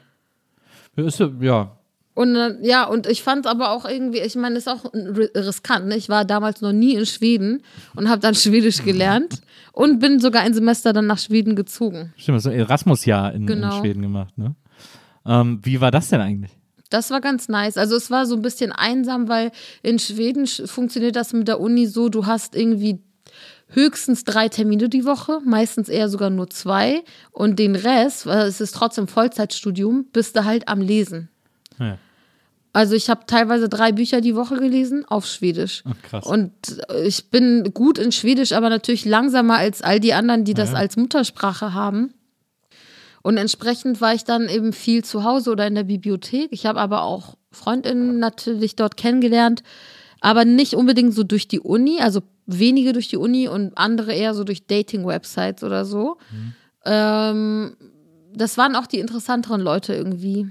[0.97, 1.77] Ja, Ist, ja-.
[2.15, 5.89] Und äh, ja, und ich fand aber auch irgendwie, ich meine, ist auch ri- riskant.
[5.89, 5.97] Ne?
[5.97, 7.65] Ich war damals noch nie in Schweden
[7.97, 9.41] und habe dann Schwedisch gelernt
[9.73, 12.15] und bin sogar ein Semester dann nach Schweden gezogen.
[12.17, 13.81] Stimmt, ist ein Erasmus-Jahr in, in Genau.
[13.81, 14.55] Schweden gemacht, ne?
[15.27, 16.53] Ähm, wie war das denn eigentlich?
[16.95, 17.77] Das war ganz nice.
[17.77, 19.51] Also es war so ein bisschen einsam, weil
[19.83, 23.01] in Schweden sch- funktioniert das mit der Uni so, du hast irgendwie
[23.69, 27.03] höchstens drei Termine die Woche, meistens eher sogar nur zwei
[27.33, 31.29] und den Rest, weil es ist trotzdem Vollzeitstudium, bist du halt am Lesen.
[31.81, 31.99] Ja.
[32.73, 35.83] Also ich habe teilweise drei Bücher die Woche gelesen auf Schwedisch.
[36.13, 36.23] Ach.
[36.27, 36.53] Und
[36.91, 40.71] äh, ich bin gut in Schwedisch, aber natürlich langsamer als all die anderen, die das
[40.73, 40.77] Ja.
[40.79, 42.15] als Muttersprache haben.
[43.25, 46.49] Und entsprechend war ich dann eben viel zu Hause oder in der Bibliothek.
[46.53, 49.63] Ich habe aber auch Freundinnen natürlich dort kennengelernt,
[50.21, 54.35] aber nicht unbedingt so durch die Uni, also wenige durch die Uni und andere eher
[54.35, 56.19] so durch Dating-Websites oder so.
[56.85, 57.75] Ähm,
[58.35, 60.47] das waren auch die interessanteren Leute irgendwie.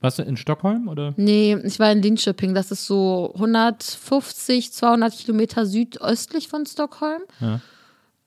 [0.00, 1.14] Warst du in Stockholm oder?
[1.16, 2.54] Nee, ich war in Linköping.
[2.54, 7.22] Das ist so 150, 200 Kilometer südöstlich von Stockholm.
[7.38, 7.60] Ja.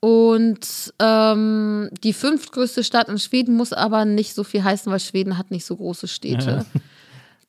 [0.00, 5.38] Und ähm, die fünftgrößte Stadt in Schweden muss aber nicht so viel heißen, weil Schweden
[5.38, 6.64] hat nicht so große Städte.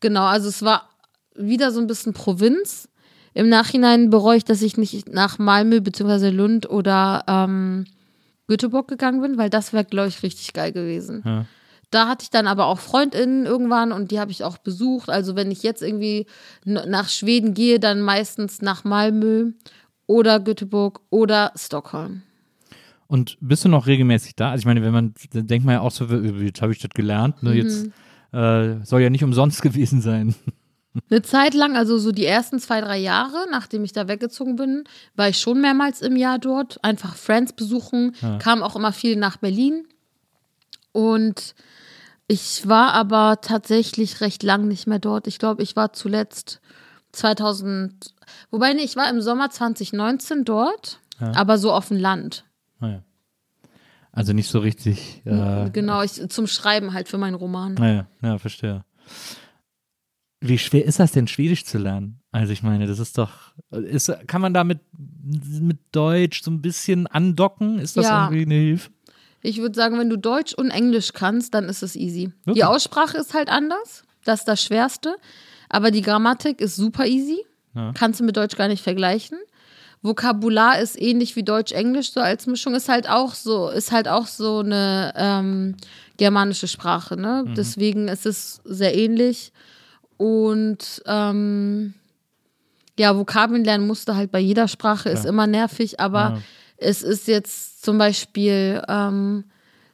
[0.01, 0.89] Genau, also es war
[1.35, 2.87] wieder so ein bisschen Provinz.
[3.33, 6.29] Im Nachhinein bereue ich, dass ich nicht nach Malmö bzw.
[6.29, 7.85] Lund oder ähm,
[8.47, 11.21] Göteborg gegangen bin, weil das wäre, glaube ich, richtig geil gewesen.
[11.25, 11.45] Ja.
[11.91, 15.09] Da hatte ich dann aber auch FreundInnen irgendwann und die habe ich auch besucht.
[15.09, 16.27] Also wenn ich jetzt irgendwie
[16.65, 19.51] nach Schweden gehe, dann meistens nach Malmö
[20.05, 22.21] oder Göteborg oder Stockholm.
[23.09, 24.51] Und bist du noch regelmäßig da?
[24.51, 26.91] Also ich meine, wenn man, dann denkt man ja auch so, jetzt habe ich das
[26.91, 27.53] gelernt, ne?
[27.55, 27.87] Jetzt
[28.31, 28.37] Mhm.
[28.39, 30.35] äh, soll ja nicht umsonst gewesen sein.
[31.09, 34.83] Eine Zeit lang, also so die ersten zwei, drei Jahre, nachdem ich da weggezogen bin,
[35.15, 36.83] war ich schon mehrmals im Jahr dort.
[36.83, 39.85] Einfach Friends besuchen, kam auch immer viel nach Berlin.
[40.91, 41.55] Und
[42.27, 45.25] ich war aber tatsächlich recht lang nicht mehr dort.
[45.27, 46.59] Ich glaube, ich war zuletzt
[47.11, 48.13] 2000,
[48.51, 52.43] wobei nee, ich war im Sommer 2019 dort, aber so auf dem Land.
[52.79, 53.03] Naja.
[54.11, 55.21] Also nicht so richtig.
[55.25, 57.75] Äh, Genau, ich, zum Schreiben halt für meinen Roman.
[57.75, 58.83] Naja, ja, verstehe.
[60.41, 62.21] Wie schwer ist das denn, Schwedisch zu lernen?
[62.31, 66.61] Also ich meine, das ist doch, ist, kann man da mit, mit Deutsch so ein
[66.61, 67.79] bisschen andocken?
[67.79, 68.25] Ist das Ja.
[68.25, 68.89] irgendwie eine Hilfe?
[69.41, 72.31] Ich würde sagen, wenn du Deutsch und Englisch kannst, dann ist es easy.
[72.45, 72.55] Wirklich?
[72.55, 74.03] Die Aussprache ist halt anders.
[74.23, 75.15] Das ist das Schwerste.
[75.69, 77.45] Aber die Grammatik ist super easy.
[77.93, 79.37] Kannst du mit Deutsch gar nicht vergleichen.
[80.01, 82.73] Vokabular ist ähnlich wie Deutsch-Englisch, so als Mischung.
[82.73, 85.75] Ist halt auch so, ist halt auch so eine ähm,
[86.17, 87.43] germanische Sprache, ne?
[87.55, 89.51] Deswegen ist es sehr ähnlich.
[90.17, 91.93] Und ähm,
[92.97, 96.41] ja, Vokabeln lernen musst du halt bei jeder Sprache, ist immer nervig, aber Ja.
[96.77, 99.45] es ist jetzt zum Beispiel, ähm,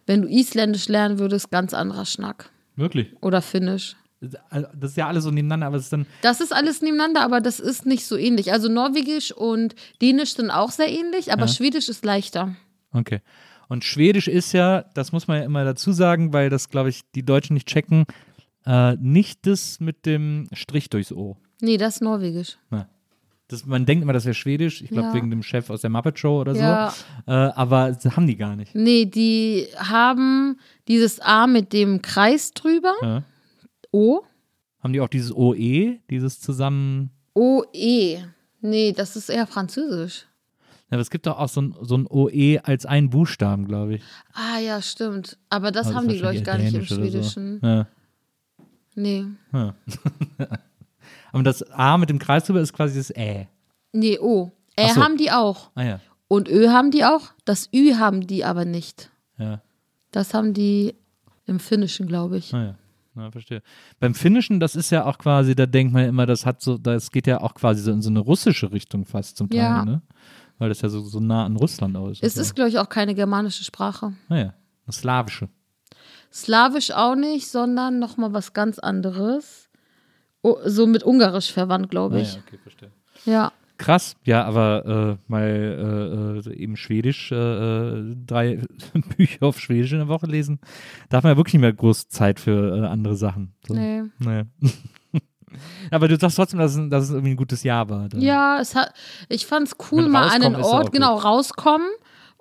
[0.08, 2.50] wenn du Isländisch lernen würdest, ganz anderer Schnack.
[2.76, 3.08] Wirklich?
[3.22, 3.96] Oder Finnisch.
[4.30, 7.42] Das ist ja alles so nebeneinander, aber es ist dann, Das ist alles nebeneinander, aber
[7.42, 8.52] das ist nicht so ähnlich.
[8.52, 12.56] Also Norwegisch und Dänisch sind auch sehr ähnlich, aber Schwedisch ist leichter.
[12.92, 13.22] okay.
[13.68, 17.02] Und Schwedisch ist ja, das muss man ja immer dazu sagen, weil das, glaube ich,
[17.16, 18.06] die Deutschen nicht checken,
[18.68, 21.36] äh, nicht das mit dem Strich durchs O.
[21.62, 22.58] Nee, das ist Norwegisch.
[22.72, 22.88] Ja.
[23.48, 25.14] Das, man denkt immer, das wäre Schwedisch, ich glaube Ja.
[25.16, 26.94] wegen dem Chef aus der Muppet Show oder Ja.
[27.26, 27.32] so.
[27.32, 28.76] Äh, aber das haben die gar nicht.
[28.76, 32.94] Nee, die haben dieses A mit dem Kreis drüber.
[33.02, 33.24] Ja.
[33.96, 34.24] O.
[34.82, 37.12] Haben die auch dieses OE, dieses zusammen.
[37.34, 38.20] O-E.
[38.60, 40.28] Nee, das ist eher Französisch.
[40.90, 43.96] Ja, aber es gibt doch auch so ein, so ein OE als einen Buchstaben, glaube
[43.96, 44.04] ich.
[44.34, 45.38] Ah ja, stimmt.
[45.50, 47.60] Aber das Aber haben die, glaube ich, gar nicht im Schwedischen.
[47.62, 47.68] So.
[47.68, 47.88] Ja.
[48.96, 49.26] Nee.
[51.32, 53.48] Aber das A mit dem Kreis drüber ist quasi das Ä.
[53.94, 54.52] Nee, O.
[54.78, 55.02] Ä so.
[55.02, 55.72] haben die auch.
[55.76, 56.00] Ah ja.
[56.28, 57.32] Und Ö haben die auch.
[57.46, 59.10] Das Ü haben die aber nicht.
[59.38, 59.62] Ja.
[60.12, 60.96] Das haben die
[61.46, 62.54] im Finnischen, glaube ich.
[62.54, 62.76] Ah ja.
[63.16, 63.62] Na, verstehe.
[64.00, 66.78] Beim Finnischen, das ist ja auch quasi, da denkt man ja immer, das hat so,
[66.78, 69.86] das geht ja auch quasi so in so eine russische Richtung fast zum Teil, Ja.
[69.86, 70.02] ne?
[70.58, 73.14] Weil das ja so, so nah an Russland aus Es ist, glaube ich, auch keine
[73.16, 74.14] germanische Sprache.
[74.30, 74.54] Naja,
[74.86, 75.50] das Slawische.
[76.32, 79.70] Slawisch auch nicht, sondern nochmal was ganz anderes.
[80.42, 82.34] O so mit Ungarisch verwandt, glaube ich.
[82.34, 82.92] Naja, okay, verstehe.
[83.26, 83.52] Ja.
[83.78, 88.62] Krass, ja, aber äh, mal äh, äh, eben Schwedisch, äh, äh, drei
[89.18, 90.60] Bücher auf Schwedisch in der Woche lesen,
[91.10, 93.54] da hat man ja wirklich nicht mehr groß Zeit für äh, andere Sachen.
[93.68, 93.74] So.
[93.74, 94.04] Nee.
[94.20, 94.44] Naja.
[95.92, 98.08] aber du sagst trotzdem, dass es, dass es irgendwie ein gutes Jahr war.
[98.08, 98.22] dann.
[98.22, 98.94] Ja, es hat,
[99.28, 101.90] ich fand es cool, mal an einen Ort, genau, rauskommen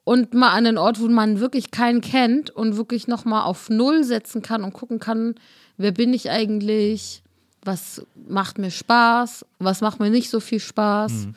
[0.04, 4.04] und mal an einen Ort, wo man wirklich keinen kennt und wirklich nochmal auf Null
[4.04, 5.34] setzen kann und gucken kann,
[5.76, 7.23] wer bin ich eigentlich,
[7.64, 11.12] was macht mir Spaß, was macht mir nicht so viel Spaß.
[11.12, 11.34] Mhm.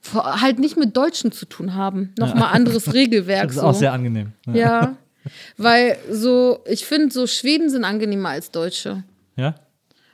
[0.00, 2.12] Vor, halt nicht mit Deutschen zu tun haben.
[2.18, 3.48] Nochmal anderes Regelwerk.
[3.48, 3.66] Das ist so.
[3.68, 4.32] auch sehr angenehm.
[4.46, 4.54] Ja.
[4.54, 4.96] Ja.
[5.56, 9.04] Weil so, ich finde, so Schweden sind angenehmer als Deutsche.
[9.36, 9.54] ja?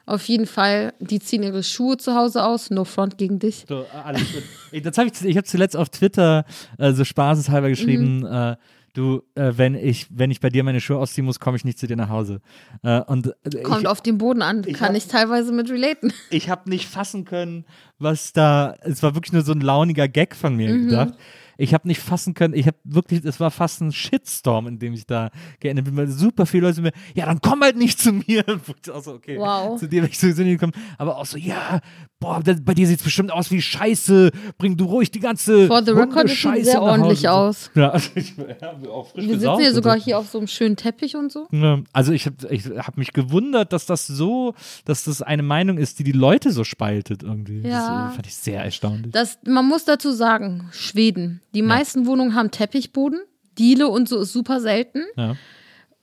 [0.05, 2.71] Auf jeden Fall, die ziehen ihre Schuhe zu Hause aus.
[2.71, 3.67] No front gegen dich.
[3.69, 4.85] So, alles gut.
[4.87, 6.47] Das hab ich ich habe zuletzt auf Twitter
[6.79, 8.25] äh, so spaßeshalber geschrieben, Mhm.
[8.27, 8.57] äh,
[8.95, 11.79] du, äh, wenn ich, wenn ich bei dir meine Schuhe ausziehen muss, komme ich nicht
[11.79, 12.41] zu dir nach Hause.
[12.83, 16.13] Äh, und äh, Kommt ich, auf den Boden an, kann hab- ich teilweise mit relaten.
[16.31, 17.65] ich habe nicht fassen können,
[17.99, 18.75] was da.
[18.83, 20.89] Es war wirklich nur so ein launiger Gag von mir Mhm.
[20.89, 21.15] gedacht.
[21.61, 24.95] Ich habe nicht fassen können, ich habe wirklich, es war fast ein Shitstorm, in dem
[24.95, 28.13] ich da geendet bin, weil super viele Leute mir, ja, dann komm halt nicht zu
[28.13, 28.45] mir.
[28.85, 29.79] Ich auch so, okay, Wow.
[29.79, 30.73] zu dir werde ich sowieso nicht kommen.
[30.99, 31.81] Aber auch so, ja,
[32.21, 35.67] boah, das, bei dir sieht es bestimmt aus wie Scheiße, bring du ruhig die ganze
[35.67, 37.71] For the record, Hundescheiße sehr ordentlich aus.
[37.75, 40.05] Ja, also ich ja, auch frisch Wir sitzen und sogar so.
[40.05, 41.49] hier auf so einem schönen Teppich und so.
[41.51, 45.77] Ja, Also ich habe ich hab mich gewundert, dass das so, dass das eine Meinung
[45.79, 47.61] ist, die die Leute so spaltet irgendwie.
[47.63, 48.05] Ja.
[48.07, 49.13] Das äh, fand ich sehr erstaunlich.
[49.13, 51.41] Das, man muss dazu sagen, Schweden.
[51.55, 53.21] Die meisten Wohnungen haben Teppichboden.
[53.59, 55.03] Diele und so ist super selten.
[55.17, 55.37] Ja.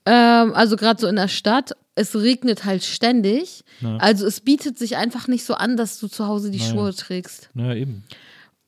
[0.04, 1.72] Ähm, also gerade so in der Stadt.
[1.94, 3.64] Es regnet halt ständig.
[3.98, 6.70] Also es bietet sich einfach nicht so an, dass du zu Hause die Naja.
[6.70, 7.48] Schuhe trägst.
[7.54, 8.04] ja, eben.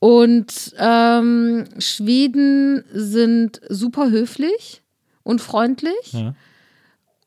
[0.01, 4.83] Und ähm, Schweden sind super höflich
[5.25, 6.35] und freundlich Ja.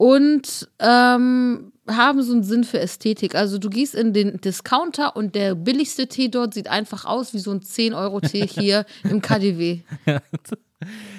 [0.02, 3.36] Und ähm, haben so einen Sinn für Ästhetik.
[3.36, 7.38] Also du gehst in den Discounter und der billigste Tee dort sieht einfach aus wie
[7.38, 9.82] so ein 10-Euro-Tee hier im KDW.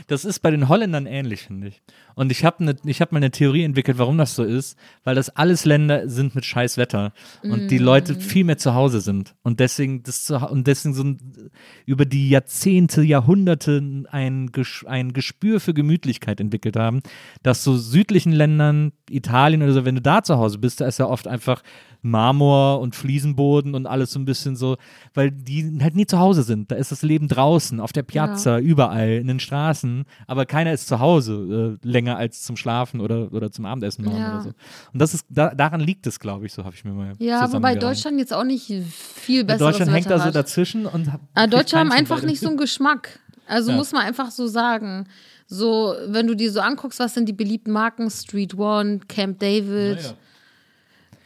[0.09, 1.81] Das ist bei den Holländern ähnlich, finde ich.
[2.15, 5.15] Und ich habe ne, ich hab mal eine Theorie entwickelt, warum das so ist, weil
[5.15, 9.35] das alles Länder sind mit scheiß Wetter und die Leute viel mehr zu Hause sind
[9.43, 11.51] und deswegen das zu, und deswegen so ein,
[11.87, 14.51] über die Jahrzehnte, Jahrhunderte ein,
[14.87, 17.03] ein Gespür für Gemütlichkeit entwickelt haben,
[17.43, 20.99] dass so südlichen Ländern, Italien oder so, wenn du da zu Hause bist, da ist
[20.99, 21.63] ja oft einfach
[22.03, 24.77] Marmor und Fliesenboden und alles so ein bisschen so,
[25.15, 26.71] weil die halt nie zu Hause sind.
[26.71, 30.05] Da ist das Leben draußen, auf der Piazza, überall, in den Straßen.
[30.27, 34.19] aber keiner ist zu Hause äh, länger als zum Schlafen oder, oder zum Abendessen machen
[34.19, 34.29] Ja.
[34.35, 34.49] oder so.
[34.93, 37.53] Und das ist, da, daran liegt es, glaube ich, so habe ich mir mal Ja,
[37.53, 37.75] wobei.
[37.75, 41.93] Deutschland jetzt auch nicht viel besseres Deutschland hängt da so dazwischen und Aber Deutsche haben
[41.93, 43.19] einfach nicht so einen Geschmack.
[43.47, 43.77] Also Ja.
[43.77, 45.07] muss man einfach so sagen.
[45.47, 48.11] So, wenn du dir so anguckst, was sind die beliebten Marken?
[48.11, 50.15] Street One, Camp David.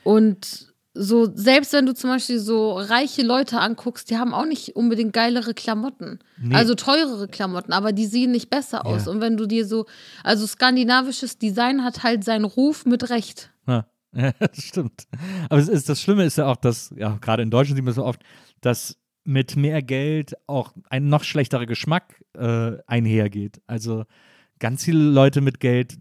[0.03, 0.66] Und
[0.99, 5.13] so, selbst wenn du zum Beispiel so reiche Leute anguckst, die haben auch nicht unbedingt
[5.13, 6.19] geilere Klamotten.
[6.39, 6.55] Nee.
[6.55, 9.05] Also teurere Klamotten, aber die sehen nicht besser aus.
[9.05, 9.13] Ja.
[9.13, 9.87] Und wenn du dir so,
[10.25, 13.51] also skandinavisches Design hat halt seinen Ruf mit Recht.
[13.67, 15.07] Ja, ja, das stimmt.
[15.49, 17.95] Aber es ist, das Schlimme ist ja auch, dass, ja, gerade in Deutschland sieht man
[17.95, 18.23] so oft,
[18.61, 23.61] dass mit mehr Geld auch ein noch schlechterer Geschmack äh, einhergeht.
[23.67, 24.05] Also
[24.59, 25.99] ganz viele Leute mit Geld,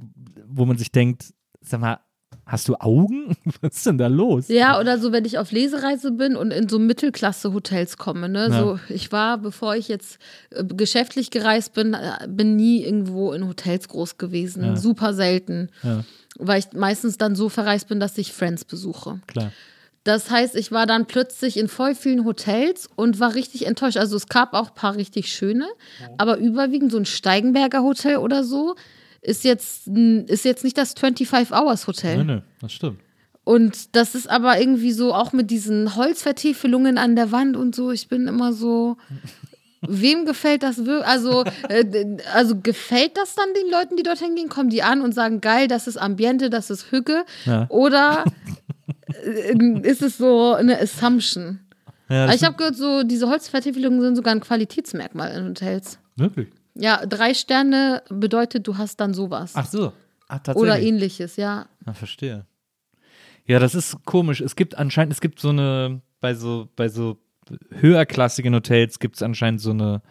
[0.48, 2.00] wo man sich denkt, sag mal,
[2.46, 3.36] hast du Augen?
[3.62, 4.48] Was ist denn da los?
[4.48, 8.30] Ja, oder so, wenn ich auf Lesereise bin und in so Mittelklasse-Hotels komme.
[8.30, 8.50] Ne?
[8.50, 8.60] Ja.
[8.60, 10.20] So, ich war, bevor ich jetzt
[10.52, 14.64] äh, geschäftlich gereist bin, äh, bin nie irgendwo in Hotels groß gewesen.
[14.64, 14.76] Ja.
[14.76, 15.70] Super selten.
[15.84, 16.04] Ja,
[16.38, 19.20] Weil ich meistens dann so verreist bin, dass ich Friends besuche.
[19.28, 19.52] klar.
[20.04, 23.98] Das heißt, ich war dann plötzlich in voll vielen Hotels und war richtig enttäuscht.
[23.98, 25.66] Also es gab auch ein paar richtig schöne,
[26.20, 28.76] aber überwiegend so ein Steigenberger Hotel oder so
[29.26, 32.18] ist jetzt, ist jetzt nicht das 25-Hours-Hotel.
[32.18, 33.00] Nö, nö, das stimmt.
[33.44, 37.92] Und das ist aber irgendwie so auch mit diesen Holzvertiefelungen an der Wand und so.
[37.92, 38.98] Ich bin immer so.
[39.88, 41.08] Wem gefällt das wirklich?
[41.08, 44.50] Also, äh, also gefällt das dann den Leuten, die dorthin gehen?
[44.50, 47.24] Kommen die an und sagen, geil, das ist Ambiente, das ist Hügge?
[47.46, 47.68] Ja.
[47.70, 48.24] Oder
[49.24, 51.60] äh, ist es so eine Assumption?
[52.10, 56.00] Ja, ich habe gehört, so diese Holzvertiefelungen sind sogar ein Qualitätsmerkmal in Hotels.
[56.16, 56.48] wirklich.
[56.76, 59.54] Ja, drei Sterne bedeutet, du hast dann sowas.
[59.56, 59.94] Ach so.
[60.28, 60.62] Ach, tatsächlich.
[60.62, 61.68] Oder ähnliches, ja.
[61.86, 62.46] Ah, verstehe.
[63.46, 64.42] Ja, das ist komisch.
[64.42, 67.18] Es gibt anscheinend, es gibt so eine, bei so, bei so
[67.70, 70.02] höherklassigen Hotels gibt es anscheinend so eine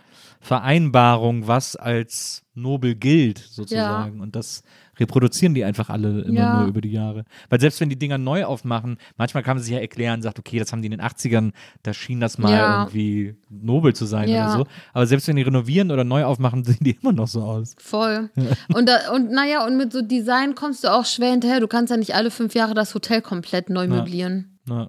[0.41, 4.21] Vereinbarung, was als nobel gilt, sozusagen.
[4.21, 4.63] Und das
[4.99, 6.59] reproduzieren die einfach alle immer Ja.
[6.59, 7.25] nur über die Jahre.
[7.49, 10.59] Weil selbst wenn die Dinger neu aufmachen, manchmal kann man sich ja erklären, sagt, okay,
[10.59, 12.81] das haben die in den 80ern, da schien das mal Ja.
[12.83, 14.45] irgendwie nobel zu sein Ja.
[14.45, 14.67] oder so.
[14.93, 17.75] Aber selbst wenn die renovieren oder neu aufmachen, sehen die immer noch so aus.
[17.79, 18.31] Voll.
[18.75, 21.61] Und, da, und naja, und mit so Design kommst du auch schwer hinterher.
[21.61, 24.59] Du kannst ja nicht alle fünf Jahre das Hotel komplett neu möblieren.
[24.69, 24.89] Ja.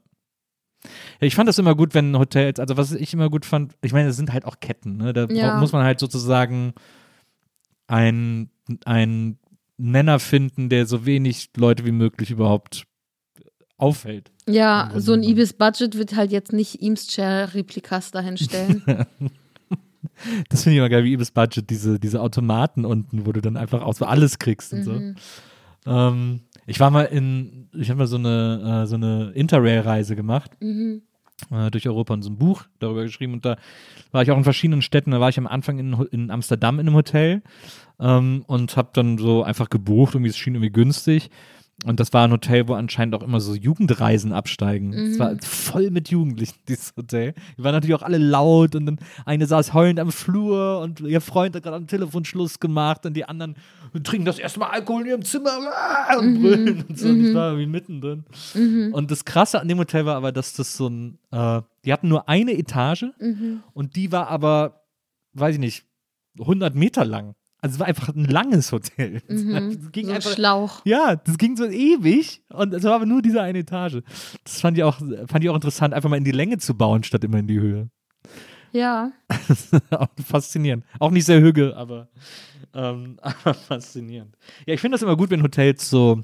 [1.20, 3.92] Ja, ich fand das immer gut, wenn Hotels, also was ich immer gut fand, ich
[3.92, 5.14] meine, es sind halt auch Ketten, ne?
[5.14, 5.58] Da Ja.
[5.60, 6.74] muss man halt sozusagen
[7.88, 8.50] ein,
[8.86, 9.38] ein
[9.78, 12.86] Nenner finden, der so wenig Leute wie möglich überhaupt
[13.78, 14.32] auffällt.
[14.48, 15.24] Ja, so ein.
[15.24, 18.84] Ibis-Budget wird halt jetzt nicht Eames Chair-Replikas dahinstellen.
[20.50, 23.58] Das finde ich immer geil, wie Ibis Budget, diese, diese Automaten unten, wo du dann
[23.58, 25.16] einfach auch so alles kriegst und Mhm.
[25.86, 25.92] so.
[25.92, 30.52] Ähm, ich war mal in, ich habe mal so eine, äh, so eine Interrail-Reise gemacht.
[30.62, 31.02] Mhm.
[31.52, 33.58] Äh, durch Europa und so ein Buch darüber geschrieben und da
[34.12, 35.12] war ich auch in verschiedenen Städten.
[35.12, 37.42] Da war ich am Anfang in, in Amsterdam in einem Hotel
[38.00, 41.30] ähm, und habe dann so einfach gebucht, irgendwie es schien irgendwie günstig.
[41.86, 44.92] Und das war ein Hotel, wo anscheinend auch immer so Jugendreisen absteigen.
[44.92, 47.36] Es war voll mit Jugendlichen, dieses Hotel.
[47.58, 51.22] Die waren natürlich auch alle laut und dann eine saß heulend am Flur und ihr
[51.22, 53.56] Freund hat gerade am Telefon Schluss gemacht und die anderen
[54.04, 57.08] trinken das erste Mal Alkohol in ihrem Zimmer ah, und brüllen und so.
[57.08, 58.26] Und ich war irgendwie mittendrin.
[58.92, 62.08] Und das Krasse an dem Hotel war aber, dass das so ein, äh, die hatten
[62.08, 63.06] nur eine Etage
[63.74, 64.82] und die war aber,
[65.34, 65.86] weiß ich nicht,
[66.40, 67.36] 100 Meter lang.
[67.66, 69.24] Also es war einfach ein langes Hotel.
[69.28, 70.82] Das ging so ein einfach, Schlauch.
[70.86, 74.04] ja, das ging so ewig und es war aber nur diese eine Etage.
[74.44, 77.04] Das fand ich auch, fand ich auch interessant, einfach mal in die Länge zu bauen,
[77.04, 77.90] statt immer in die Höhe.
[78.72, 79.14] Ja.
[80.28, 80.86] Faszinierend.
[81.00, 82.08] Auch nicht sehr hüge, aber,
[82.76, 84.38] ähm, aber faszinierend.
[84.68, 86.22] Ja, ich finde das immer gut, wenn Hotels so,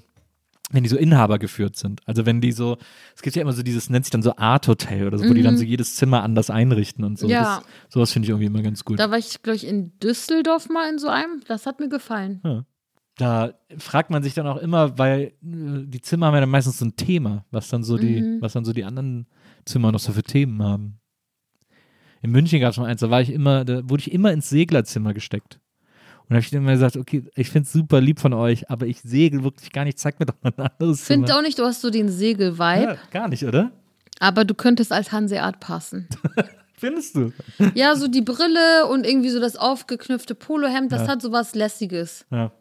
[0.72, 2.01] wenn die so Inhaber geführt sind.
[2.07, 2.78] Also wenn die so,
[3.15, 5.34] es gibt ja immer so dieses, nennt sich dann so Art Hotel oder so, wo
[5.34, 7.28] die dann so jedes Zimmer anders einrichten und so.
[7.28, 7.32] Mhm.
[7.34, 7.57] Ja.
[7.57, 8.99] Das, sowas finde ich irgendwie immer ganz gut.
[8.99, 11.41] Da war ich, glaube ich, in Düsseldorf mal in so einem.
[11.47, 12.65] Das hat mir gefallen.
[13.17, 16.80] Da fragt man sich dann auch immer, weil äh, die Zimmer haben ja dann meistens
[16.80, 18.38] so ein Thema, was dann so die, Mhm.
[18.41, 19.28] was dann so die anderen
[19.65, 20.99] Zimmer noch so für Themen haben.
[22.22, 24.49] In München gab es mal eins, da war ich immer, da wurde ich immer ins
[24.49, 25.59] Seglerzimmer gesteckt.
[26.32, 29.01] Und habe ich immer gesagt, okay, ich finde es super lieb von euch, aber ich
[29.01, 31.27] segel wirklich gar nicht, zeig mir doch mal ein anderes Zimmer.
[31.27, 33.71] Finde auch nicht, du hast so den Segel-Vibe, ja, gar nicht, oder?
[34.21, 36.07] aber du könntest als Hanseat passen.
[36.77, 37.34] Findest du?
[37.75, 41.07] ja, so die Brille und irgendwie so das aufgeknüpfte Polohemd, das Ja.
[41.09, 42.25] hat so was Lässiges.
[42.32, 42.51] Ja.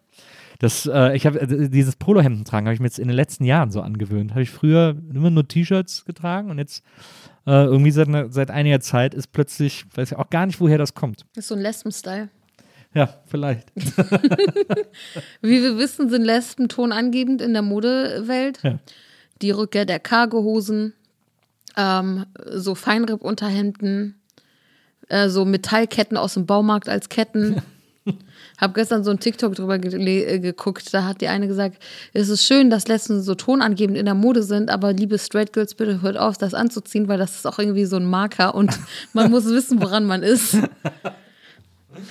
[0.59, 3.45] Das, äh, ich habe äh, dieses Polohemden tragen, habe ich mir jetzt in den letzten
[3.45, 4.33] Jahren so angewöhnt.
[4.33, 6.83] Habe ich früher immer nur T-Shirts getragen und jetzt
[7.47, 10.77] äh, irgendwie seit, einer- seit einiger Zeit ist plötzlich, weiß ich auch gar nicht, woher
[10.77, 11.25] das kommt.
[11.35, 12.29] Das ist so ein Lesben-Style.
[12.93, 13.71] Ja, vielleicht.
[15.43, 18.59] Wie wir wissen, sind Lesben tonangebend in der Modewelt.
[18.63, 18.79] Ja.
[19.43, 20.93] Die Rückkehr der Cargohosen,
[21.77, 24.21] ähm, so Feinripp-Unterhemden,
[25.09, 27.63] äh, so Metallketten aus dem Baumarkt als Ketten.
[28.59, 30.93] Hab gestern so ein TikTok drüber gele- äh, geguckt.
[30.93, 31.81] Da hat die eine gesagt,
[32.13, 35.75] es ist schön, dass letztens so tonangebend in der Mode sind, aber liebe Straight Girls,
[35.75, 38.77] bitte hört auf, das anzuziehen, weil das ist auch irgendwie so ein Marker und
[39.13, 40.57] man muss wissen, woran man ist.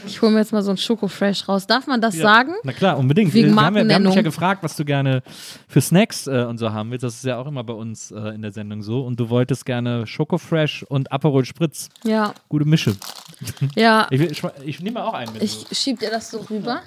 [0.06, 1.68] Ich hole mir jetzt mal so ein Schoko Fresh raus.
[1.68, 2.54] Darf man das sagen?
[2.64, 3.34] Na klar, unbedingt.
[3.34, 5.24] Wegen wir, haben, ja- wir haben dich ja gefragt, was du gerne
[5.68, 7.04] für Snacks äh, und so haben willst.
[7.04, 9.02] Das ist ja auch immer bei uns äh, in der Sendung so.
[9.02, 11.90] Und du wolltest gerne Schokofresh und Aperol Spritz.
[12.04, 12.34] Ja.
[12.50, 12.96] Gute Mische.
[13.76, 15.44] Ja, Ich, ich, ich nehme auch einen mit.
[15.44, 16.82] ich schieb dir das so rüber.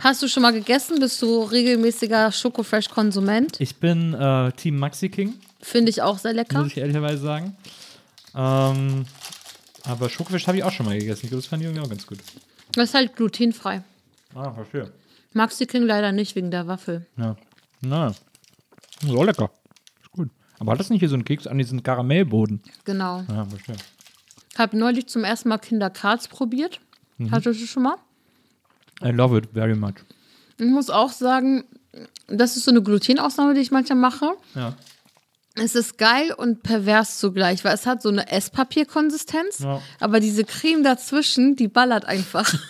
[0.00, 0.98] Hast du schon mal gegessen?
[1.00, 3.60] Bist du regelmäßiger Schoko Fresh Konsument?
[3.60, 6.58] Ich bin äh, Team Maxi King, Finde ich auch sehr lecker.
[6.58, 7.56] muss ich ehrlicherweise sagen.
[8.36, 9.04] Ähm,
[9.86, 11.20] aber Schokofresh habe ich auch schon mal gegessen.
[11.24, 12.18] Ich glaube, das fand ich irgendwie auch ganz gut.
[12.72, 13.82] Das ist halt glutenfrei.
[14.34, 14.92] Ah, verstehe.
[15.32, 17.06] Maxi King leider nicht wegen der Waffel.
[17.16, 17.36] Ja.
[17.80, 18.14] Na,
[19.00, 19.50] so lecker.
[20.02, 20.30] Ist gut.
[20.58, 22.62] Aber hat das nicht hier so einen Keks an diesen Karamellboden?
[22.84, 23.24] Genau.
[23.28, 23.76] Ja, verstehe.
[24.56, 26.80] Hab neulich zum ersten Mal Kinder Karts probiert.
[27.30, 27.96] Hattest du schon mal?
[29.02, 29.94] I love it very much.
[30.58, 31.64] Ich muss auch sagen,
[32.28, 34.32] das ist so eine Glutenausnahme, die ich manchmal mache.
[34.54, 34.74] Ja.
[35.58, 39.80] Es ist geil und pervers zugleich, weil es hat so eine Esspapierkonsistenz, Ja.
[40.00, 42.52] aber diese Creme dazwischen, die ballert einfach.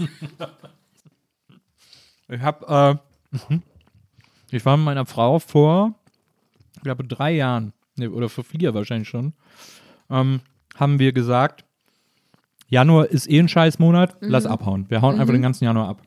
[2.29, 2.99] Ich habe,
[3.31, 3.63] äh, mhm.
[4.51, 5.95] ich war mit meiner Frau vor,
[6.75, 9.33] ich glaube, drei Jahren, nee, oder vor vier wahrscheinlich schon,
[10.11, 10.41] ähm,
[10.75, 11.65] haben wir gesagt,
[12.69, 14.91] Januar ist eh ein Scheißmonat, lass abhauen.
[14.91, 16.03] Wir hauen einfach den ganzen Januar ab.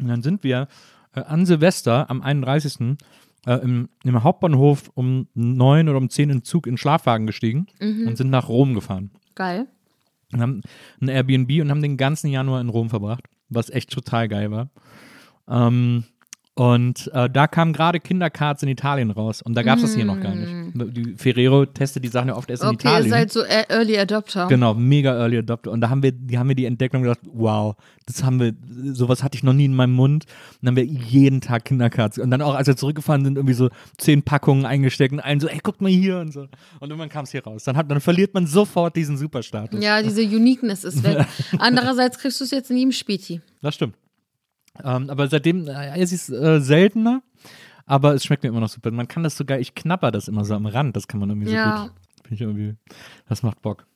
[0.00, 0.68] Und dann sind wir
[1.14, 2.96] äh, an Silvester am 31.
[3.46, 7.66] Äh, im, im Hauptbahnhof um neun oder um zehn in Zug in Schlafwagen gestiegen
[8.06, 9.10] und sind nach Rom gefahren.
[9.34, 9.66] geil.
[10.32, 10.60] Und haben
[11.00, 14.70] ein Airbnb und haben den ganzen Januar in Rom verbracht, was echt total geil war.
[15.48, 16.04] Ähm,
[16.56, 20.04] und äh, da kamen gerade Kindercards in Italien raus und da gab es das hier
[20.04, 20.52] noch gar nicht.
[20.96, 23.10] Die Ferrero testet die Sachen ja oft erst in Okay, ihr Italien.
[23.10, 24.46] seid so e- Early Adopter.
[24.46, 25.72] Genau, mega Early Adopter.
[25.72, 27.74] Und da haben wir, die haben wir die entdeckt und gedacht, wow,
[28.06, 28.54] das haben wir,
[28.94, 30.26] sowas hatte ich noch nie in meinem Mund.
[30.26, 32.18] Und dann haben wir jeden Tag Kindercards.
[32.18, 35.48] Und dann auch, als wir zurückgefahren sind, irgendwie so zehn Packungen eingesteckt und allen so,
[35.48, 36.42] ey, guck mal hier und so.
[36.78, 37.64] Und irgendwann kam es hier raus.
[37.64, 39.82] Dann, hat, dann verliert man sofort diesen Superstatus.
[39.82, 41.26] Ja, diese Uniqueness ist weg.
[41.58, 43.40] Andererseits kriegst du es jetzt in jedem Späti.
[43.60, 43.94] Das stimmt.
[44.82, 47.22] Ähm, aber seitdem äh, ist es äh, seltener,
[47.86, 48.90] aber es schmeckt mir immer noch super.
[48.90, 51.52] Man kann das sogar, ich knapper das immer so am Rand, das kann man irgendwie
[51.52, 51.76] Ja.
[51.76, 51.92] so gut.
[52.22, 52.74] Finde ich irgendwie,
[53.28, 53.86] das macht Bock.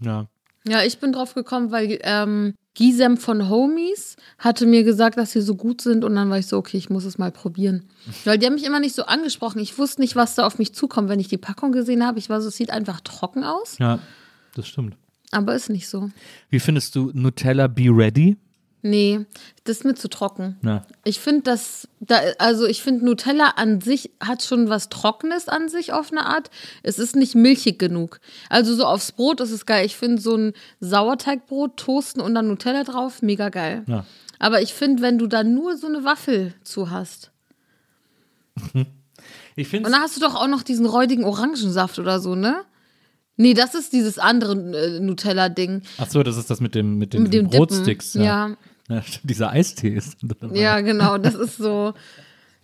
[0.00, 0.26] Ja.
[0.66, 5.40] Ja, ich bin drauf gekommen, weil ähm, Gisem von Homies hatte mir gesagt, dass sie
[5.40, 7.84] so gut sind und dann war ich so, okay, ich muss es mal probieren.
[8.24, 9.60] Weil die haben mich immer nicht so angesprochen.
[9.60, 12.18] Ich wusste nicht, was da auf mich zukommt, wenn ich die Packung gesehen habe.
[12.18, 13.98] Ich war so, es sieht einfach trocken aus, Ja,
[14.54, 14.96] das stimmt.
[15.30, 16.10] aber ist nicht so.
[16.50, 18.36] Wie findest du Nutella Be Ready?
[18.80, 19.26] Nee,
[19.64, 20.56] das ist mir zu trocken.
[20.62, 25.48] Na, Ich finde das, da, also ich finde Nutella an sich hat schon was Trockenes
[25.48, 26.50] an sich auf eine Art.
[26.84, 28.20] Es ist nicht milchig genug.
[28.48, 29.84] Also so aufs Brot ist es geil.
[29.84, 33.82] Ich finde so ein Sauerteigbrot toasten und dann Nutella drauf, mega geil.
[33.86, 34.06] Ja.
[34.38, 37.32] Aber ich finde, wenn du da nur so eine Waffel zu hast.
[39.56, 42.64] ich finde Und dann hast du doch auch noch diesen räudigen Orangensaft oder so, ne?
[43.38, 45.82] Nee, das ist dieses andere äh, Nutella-Ding.
[45.98, 47.48] Ach so, das ist das mit dem mit den Mit dem.
[47.48, 48.14] Brotsticks.
[48.14, 48.56] Ja.
[48.88, 49.02] ja.
[49.22, 50.16] Dieser Eistee ist.
[50.22, 50.58] dabei.
[50.58, 51.18] Ja, genau.
[51.18, 51.94] Das ist so.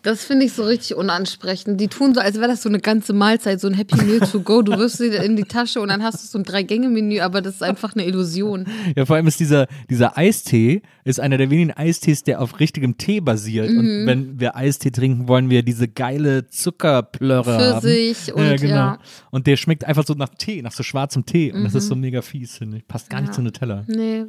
[0.05, 1.81] Das finde ich so richtig unansprechend.
[1.81, 4.41] Die tun so, als wäre das so eine ganze Mahlzeit, so ein Happy Meal to
[4.41, 4.63] go.
[4.63, 7.55] Du wirfst sie in die Tasche und dann hast du so ein Drei-Gänge-Menü, aber das
[7.55, 8.67] ist einfach eine Illusion.
[8.95, 12.99] Ja, vor allem ist dieser, dieser Eistee ist einer der wenigen Eistees, der auf richtigem
[12.99, 13.71] Tee basiert.
[13.71, 13.79] Mhm.
[13.79, 17.81] Und wenn wir Eistee trinken, wollen wir diese geile Zuckerplörre haben.
[17.81, 18.75] Pfirsich und ja, genau.
[18.75, 18.99] ja.
[19.31, 21.51] Und der schmeckt einfach so nach Tee, nach so schwarzem Tee.
[21.51, 21.65] Und Mhm.
[21.65, 22.87] das ist so mega fies, finde ich.
[22.87, 23.85] Passt gar nicht zu Nutella.
[23.87, 24.25] Nee.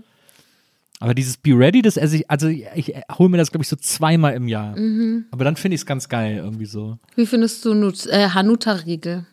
[0.99, 3.67] Aber dieses Be Ready, das esse ich, also ich, ich hole mir das, glaube ich,
[3.69, 4.77] so zweimal im Jahr.
[4.77, 5.25] Mhm.
[5.31, 6.97] Aber dann finde ich es ganz geil, irgendwie so.
[7.15, 9.25] Wie findest du Nut äh, Hanuta-Riegel?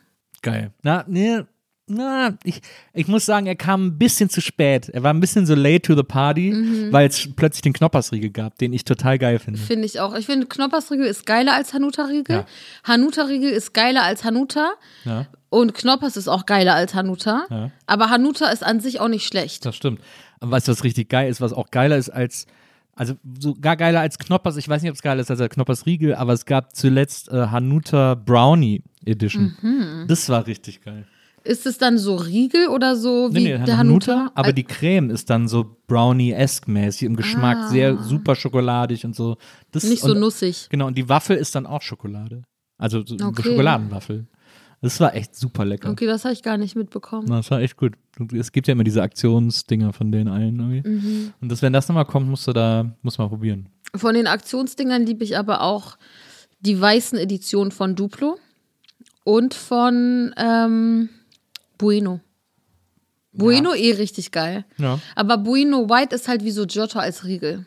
[0.42, 0.72] Geil.
[0.82, 1.40] Na, nee,
[1.86, 2.62] na, ich,
[2.94, 4.88] ich muss sagen, er kam ein bisschen zu spät.
[4.88, 6.92] Er war ein bisschen so late to the party, Mhm.
[6.92, 9.60] weil es plötzlich den Knoppersriegel gab, den ich total geil finde.
[9.60, 10.14] Finde ich auch.
[10.16, 12.36] Ich finde, Knoppersriegel ist geiler als Hanuta-Riegel.
[12.36, 12.46] Ja.
[12.84, 14.72] Hanuta-Riegel ist geiler als Hanuta.
[15.04, 17.46] Ja, Und Knoppers ist auch geiler als Hanuta.
[17.50, 17.70] Ja.
[17.86, 19.64] Aber Hanuta ist an sich auch nicht schlecht.
[19.66, 20.00] das stimmt.
[20.51, 22.47] Weißt du, was richtig geil ist, was auch geiler ist als,
[22.95, 25.86] also sogar geiler als Knoppers, ich weiß nicht, ob es geiler ist als der Knoppers
[25.86, 29.57] Riegel, aber es gab zuletzt äh, Hanuta Brownie Edition.
[29.62, 30.05] Mhm.
[30.09, 31.07] Das war richtig geil.
[31.45, 34.32] Ist es dann so Riegel oder so wie Nee, nee, der Hanuta, Hanuta?
[34.36, 37.68] aber die Creme ist dann so Brownie-esque mäßig im Geschmack, Ah.
[37.68, 39.36] sehr super schokoladig und so.
[39.72, 40.68] Das, nicht so und, nussig.
[40.70, 42.43] Genau, und die Waffel ist dann auch Schokolade.
[42.78, 43.43] Also so eine Okay.
[43.43, 44.26] Schokoladenwaffel.
[44.82, 45.90] Das war echt super lecker.
[45.90, 47.26] Okay, das habe ich gar nicht mitbekommen.
[47.28, 47.94] Na, Das war echt gut.
[48.34, 50.88] Es gibt ja immer diese Aktionsdinger von denen allen irgendwie.
[50.88, 51.32] Mhm.
[51.40, 53.68] Und das, wenn das nochmal kommt, musst du da, muss mal probieren.
[53.94, 55.96] Von den Aktionsdingern liebe ich aber auch
[56.60, 58.38] die weißen Editionen von Duplo
[59.22, 61.08] und von ähm,
[61.78, 62.20] Bueno.
[63.32, 64.64] Bueno eh richtig geil.
[64.78, 64.98] Ja.
[65.14, 67.66] Aber Bueno White ist halt wie so Giotto als Riegel.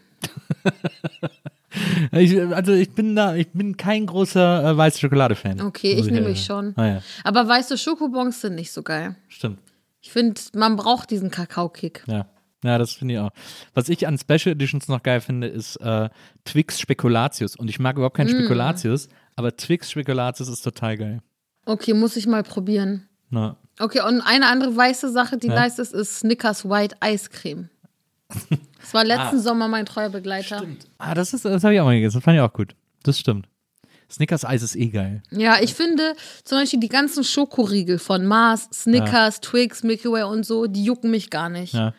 [2.11, 5.61] Ich, also ich bin da, ich bin kein großer äh, weiße Schokolade-Fan.
[5.61, 6.73] Okay, ich nehme mich schon.
[6.77, 9.15] Ah, ja, Aber weiße Schokobons sind nicht so geil.
[9.27, 9.59] stimmt.
[10.01, 12.03] Ich finde, man braucht diesen Kakaokick.
[12.07, 12.27] Ja.
[12.63, 13.31] Ja, das finde ich auch.
[13.73, 16.09] Was ich an Special Editions noch geil finde, ist äh,
[16.45, 17.55] Twix Spekulatius.
[17.55, 18.21] Und ich mag überhaupt Mm.
[18.21, 21.21] keinen Spekulatius, aber Twix Spekulatius ist total geil.
[21.65, 23.07] Okay, muss ich mal probieren.
[23.29, 23.57] Na.
[23.79, 25.55] Okay, und eine andere weiße Sache, die Ja.
[25.55, 27.69] nice ist, ist Snickers White Eiscreme.
[28.27, 30.63] Das war letzten Sommer mein treuer Begleiter.
[30.97, 32.17] Ah, das ist, das habe ich auch mal gegessen.
[32.17, 32.75] Das fand ich auch gut.
[33.03, 33.47] Das stimmt.
[34.09, 35.23] Snickers Eis ist eh geil.
[35.31, 40.45] Ja, ich finde zum Beispiel die ganzen Schokoriegel von Mars, Snickers, Twix, Milky Way und
[40.45, 41.73] so, die jucken mich gar nicht.
[41.73, 41.93] Ja.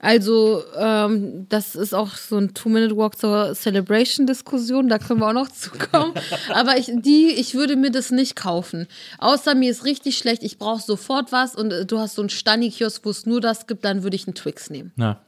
[0.00, 5.48] Also, ähm, das ist auch so ein Two-Minute-Walk zur Celebration-Diskussion, da können wir auch noch
[5.52, 6.12] zukommen.
[6.52, 8.88] Aber ich, die, ich würde mir das nicht kaufen.
[9.18, 12.30] Außer mir ist richtig schlecht, ich brauche sofort was und äh, du hast so einen
[12.30, 14.90] Stani-Kiosk, wo es nur das gibt, dann würde ich einen Twix nehmen.
[14.96, 15.20] Na.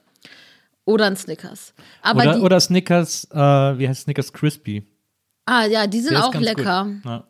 [0.86, 1.72] Oder einen Snickers.
[2.02, 4.86] Aber Oder, die, oder Snickers, äh, wie heißt Snickers Crispy?
[5.46, 6.90] ah ja, die sind Der auch lecker.
[7.04, 7.24] Ja.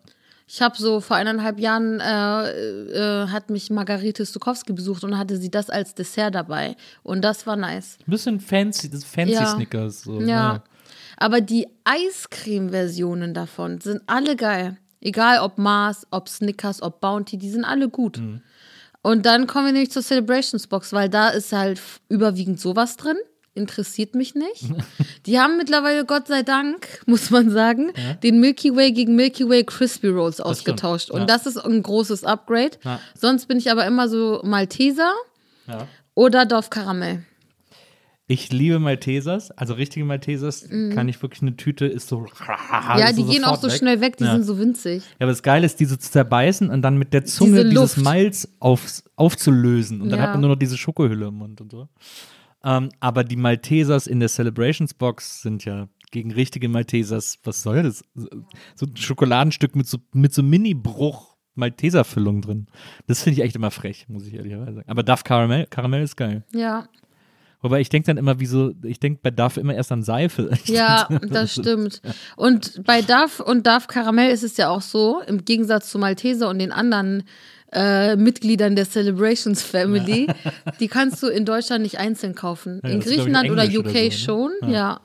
[0.46, 5.38] Ich habe so vor eineinhalb Jahren äh, äh, hat mich Margarete Stukowski besucht und hatte
[5.38, 7.96] sie das als Dessert dabei und das war nice.
[8.06, 9.46] Ein bisschen fancy, das fancy Ja.
[9.46, 10.02] Snickers.
[10.02, 10.20] So.
[10.20, 10.62] Ja.
[11.16, 14.76] Aber die Eiscreme-Versionen davon sind alle geil.
[15.00, 18.18] Egal ob Mars, ob Snickers, ob Bounty, die sind alle gut.
[18.18, 18.42] Mhm.
[19.02, 23.16] Und dann kommen wir nämlich zur Celebrations Box, weil da ist halt überwiegend sowas drin.
[23.56, 24.64] Interessiert mich nicht.
[25.26, 27.92] Die haben mittlerweile, Gott sei Dank, muss man sagen,
[28.24, 30.48] den Milky Way gegen Milky Way Crispy Rolls stimmt.
[30.48, 31.10] ausgetauscht.
[31.10, 31.20] Ja.
[31.20, 32.72] Und das ist ein großes Upgrade.
[32.84, 32.98] Ja.
[33.16, 35.12] Sonst bin ich aber immer so Malteser
[35.68, 35.86] Ja.
[36.14, 37.24] oder Dorf Karamell.
[38.26, 42.24] Ich liebe Maltesers, also richtige Maltesers kann ich wirklich eine Tüte ist so.
[42.96, 44.32] Ja, die gehen auch so schnell weg, die Ja.
[44.32, 45.02] sind so winzig.
[45.04, 47.96] Ja, aber das Geile ist, diese zu zerbeißen und dann mit der Zunge Diese dieses.
[47.98, 50.00] Malz auf, aufzulösen.
[50.00, 50.24] Und dann Ja.
[50.24, 51.86] hat man nur noch diese Schokohülle im Mund und so.
[52.64, 57.82] Ähm, aber die Maltesers in der Celebrations Box sind ja gegen richtige Maltesers, was soll
[57.82, 58.04] das?
[58.74, 62.66] So ein Schokoladenstück mit so, mit so Mini-Bruch Malteser-Füllung drin.
[63.06, 64.88] Das finde ich echt immer frech, muss ich ehrlicherweise sagen.
[64.88, 66.44] Aber Duff Caramel, Karamell ist geil.
[66.52, 66.88] Ja.
[67.60, 70.50] Wobei ich denke dann immer, wie so, ich denke bei Duff immer erst an Seife.
[70.66, 72.02] Ja, das stimmt.
[72.36, 76.48] Und bei Duff und Duff Karamell ist es ja auch so, im Gegensatz zu Malteser
[76.48, 77.24] und den anderen
[77.74, 80.28] äh, Mitgliedern der Celebrations Family,
[80.80, 82.80] die kannst du in Deutschland nicht einzeln kaufen.
[82.82, 84.72] Ja, in Griechenland oder UK oder so, schon, ne?
[84.72, 85.00] ja.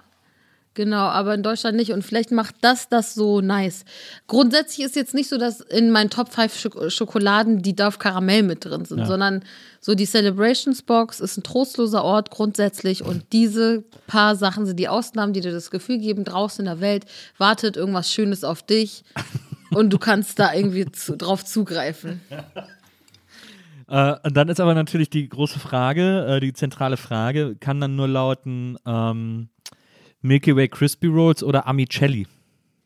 [0.76, 1.92] Genau, aber in Deutschland nicht.
[1.92, 3.84] Und vielleicht macht das das so nice.
[4.28, 8.44] Grundsätzlich ist jetzt nicht so, dass in meinen Top 5 Schok Schokoladen die Duff Karamell
[8.44, 9.06] mit drin sind, Ja.
[9.06, 9.44] sondern
[9.82, 14.88] so die Celebrations Box ist ein trostloser Ort grundsätzlich und diese paar Sachen sind die
[14.88, 17.06] Ausnahmen, die dir das Gefühl geben, draußen in der Welt
[17.38, 19.04] wartet irgendwas Schönes auf dich
[19.72, 22.22] und du kannst da irgendwie zu, drauf zugreifen.
[23.88, 27.96] Äh, und dann ist aber natürlich die große Frage, äh, die zentrale Frage, kann dann
[27.96, 29.50] nur lauten ähm,
[30.22, 32.28] Milky Way Crispy Rolls oder Amicelli?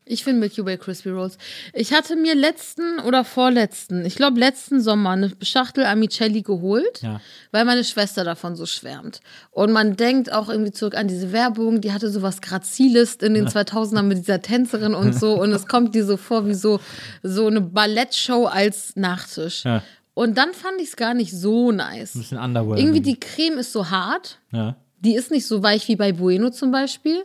[0.06, 1.38] Ich finde Milky Way Crispy Rolls.
[1.72, 7.20] Ich hatte mir letzten oder vorletzten, ich glaube letzten Sommer eine Schachtel Amicelli geholt, Ja.
[7.52, 9.20] weil meine Schwester davon so schwärmt.
[9.50, 13.48] Und man denkt auch irgendwie zurück an diese Werbung, die hatte sowas Graziles in den
[13.48, 16.80] 2000ern mit dieser Tänzerin und so und es kommt dir so vor wie so,
[17.22, 19.64] so eine Ballettshow als Nachtisch.
[19.64, 19.82] Ja.
[20.12, 22.14] Und dann fand ich es gar nicht so nice.
[22.14, 22.78] Ein bisschen underwhelming.
[22.78, 24.38] Irgendwie die Creme ist so hart.
[24.52, 24.76] Ja.
[25.00, 27.22] Die ist nicht so weich wie bei Bueno zum Beispiel.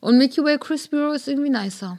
[0.00, 1.98] Und Milky Way Crispy Roll ist irgendwie nicer.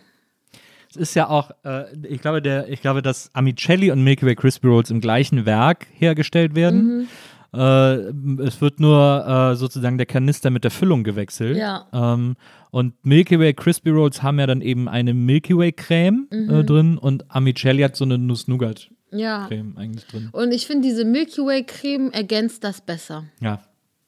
[0.95, 4.35] Es ist ja auch, äh, ich glaube, der, ich glaube, dass Amicelli und Milky Way
[4.35, 6.99] Crispy Rolls im gleichen Werk hergestellt werden.
[6.99, 7.07] Mhm.
[7.59, 11.57] Äh, es wird nur äh, sozusagen der Kanister mit der Füllung gewechselt.
[11.57, 11.87] Ja.
[11.93, 12.35] Ähm,
[12.71, 16.49] und Milky Way Crispy Rolls haben ja dann eben eine Milky Way Creme Mhm.
[16.49, 19.47] äh, drin und Amicelli hat so eine Nuss-Nougat-Creme Ja.
[19.47, 20.29] eigentlich drin.
[20.31, 23.25] Und ich finde, diese Milky Way Creme ergänzt das besser.
[23.39, 23.61] Ja,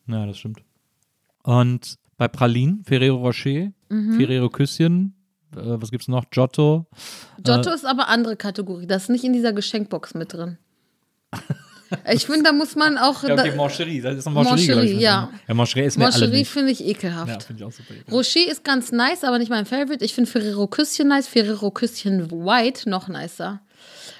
[0.07, 0.61] ja, das stimmt.
[1.43, 4.13] Und bei Pralinen, Ferrero Rocher, Mhm.
[4.17, 5.13] Ferrero Küsschen,
[5.56, 6.30] was gibt's noch?
[6.30, 6.86] Giotto.
[7.43, 8.88] Giotto ist aber andere Kategorie.
[8.88, 10.58] Das ist nicht in dieser Geschenkbox mit drin.
[12.12, 13.24] Ich finde, da muss man auch.
[13.24, 15.30] Ja, okay, da, Moncherie, das ist ein Moncherie, Moncherie, glaub ich, ja.
[15.47, 16.49] Ja, Moncherie ist mir nicht.
[16.49, 17.30] finde ich ekelhaft.
[17.30, 17.93] Ja, finde ich auch super.
[18.12, 20.03] Rocher ist ganz nice, aber nicht mein Favorite.
[20.03, 23.62] Ich finde Ferrero Küsschen nice, Ferrero Küsschen White noch nicer.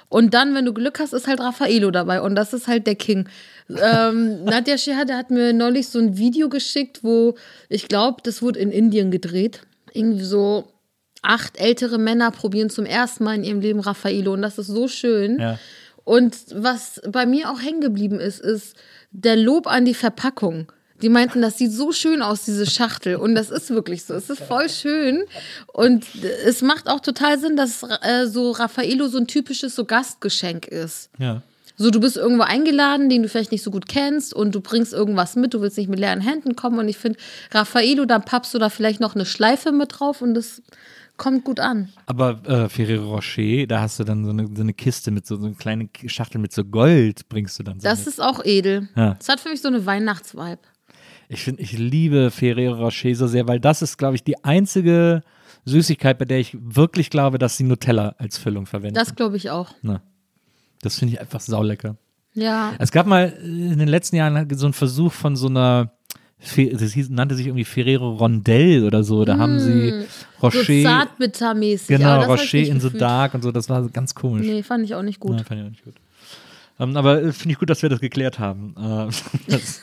[0.08, 2.94] Und dann, wenn du Glück hast, ist halt Raffaello dabei und das ist halt der
[2.94, 3.28] King.
[3.68, 7.34] Ähm, Nadja Shehade hat mir neulich so ein Video geschickt, wo
[7.68, 9.62] ich glaube, das wurde in Indien gedreht.
[9.92, 10.68] Irgendwie so
[11.26, 14.88] acht ältere Männer probieren zum ersten Mal in ihrem Leben Raffaello und das ist so
[14.88, 15.38] schön.
[15.38, 15.58] Ja.
[16.04, 18.76] Und was bei mir auch hängen geblieben ist, ist
[19.10, 20.70] der Lob an die Verpackung.
[21.02, 23.16] Die meinten, das sieht so schön aus, diese Schachtel.
[23.16, 24.14] Und das ist wirklich so.
[24.14, 25.24] Es ist voll schön.
[25.72, 26.06] Und
[26.46, 31.10] es macht auch total Sinn, dass äh, so Raffaello so ein typisches so Gastgeschenk ist.
[31.18, 31.42] Ja.
[31.76, 34.94] So, du bist irgendwo eingeladen, den du vielleicht nicht so gut kennst und du bringst
[34.94, 37.18] irgendwas mit, du willst nicht mit leeren Händen kommen und ich finde,
[37.50, 40.62] Raffaello, dann pappst du da vielleicht noch eine Schleife mit drauf und das
[41.16, 41.88] kommt gut an.
[42.06, 45.36] Aber äh, Ferrero Rocher, da hast du dann so eine, so eine Kiste mit so,
[45.36, 48.08] so eine kleine Schachtel mit so Gold, bringst du dann so Das mit.
[48.08, 48.88] ist auch edel.
[48.96, 49.14] Ja.
[49.14, 50.58] Das hat für mich so eine Weihnachtsvibe.
[51.28, 55.22] Ich finde, ich liebe Ferrero Rocher so sehr, weil das ist, glaube ich, die einzige
[55.64, 58.94] Süßigkeit, bei der ich wirklich glaube, dass sie Nutella als Füllung verwenden.
[58.94, 59.70] Das glaube ich auch.
[59.82, 60.02] Na,
[60.82, 61.96] das finde ich einfach saulecker.
[62.34, 62.74] Ja.
[62.78, 65.92] Es gab mal äh, in den letzten Jahren so einen Versuch von so einer,
[66.38, 69.24] das hieß, nannte sich irgendwie Ferrero Rondell oder so.
[69.24, 70.04] Da haben sie
[70.42, 70.64] Rocher, Mm.
[70.66, 71.88] So zartbittermäßig.
[71.88, 73.00] genau, Rocher in the gefühlt.
[73.00, 73.52] Dark und so.
[73.52, 74.46] Das war ganz komisch.
[74.46, 75.38] Nee, fand ich auch nicht gut.
[75.38, 75.94] Ja, fand ich auch nicht gut.
[76.78, 78.74] Ähm, aber äh, finde ich gut, dass wir das geklärt haben.
[78.78, 79.10] Äh,
[79.50, 79.80] das,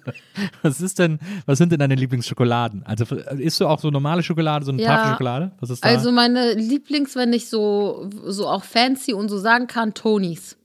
[0.62, 2.84] was ist denn, was sind denn deine Lieblingsschokoladen?
[2.86, 4.88] Also äh, isst du auch so normale Schokolade, so eine Ja.
[4.96, 5.50] Tafel Schokolade?
[5.60, 5.88] Was ist da?
[5.88, 10.56] Also meine Lieblings, wenn ich so, so auch fancy und so sagen kann, Tonys.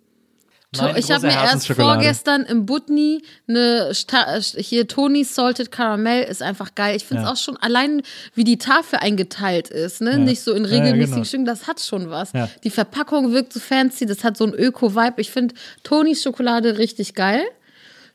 [0.77, 6.41] Meine ich habe mir erst vorgestern im Butni eine Sta hier Tonys Salted Caramel ist
[6.41, 6.95] einfach geil.
[6.95, 7.33] Ich finde es Ja.
[7.33, 8.01] auch schon allein,
[8.33, 10.17] wie die Tafel eingeteilt ist, ne?
[10.17, 11.25] Nicht so in Ja, ja, regelmäßigen genau.
[11.25, 12.33] Stücken, das hat schon was.
[12.33, 12.49] Ja.
[12.63, 15.21] Die Verpackung wirkt so fancy, das hat so ein Öko-Vibe.
[15.21, 17.43] Ich finde Tonys Schokolade richtig geil.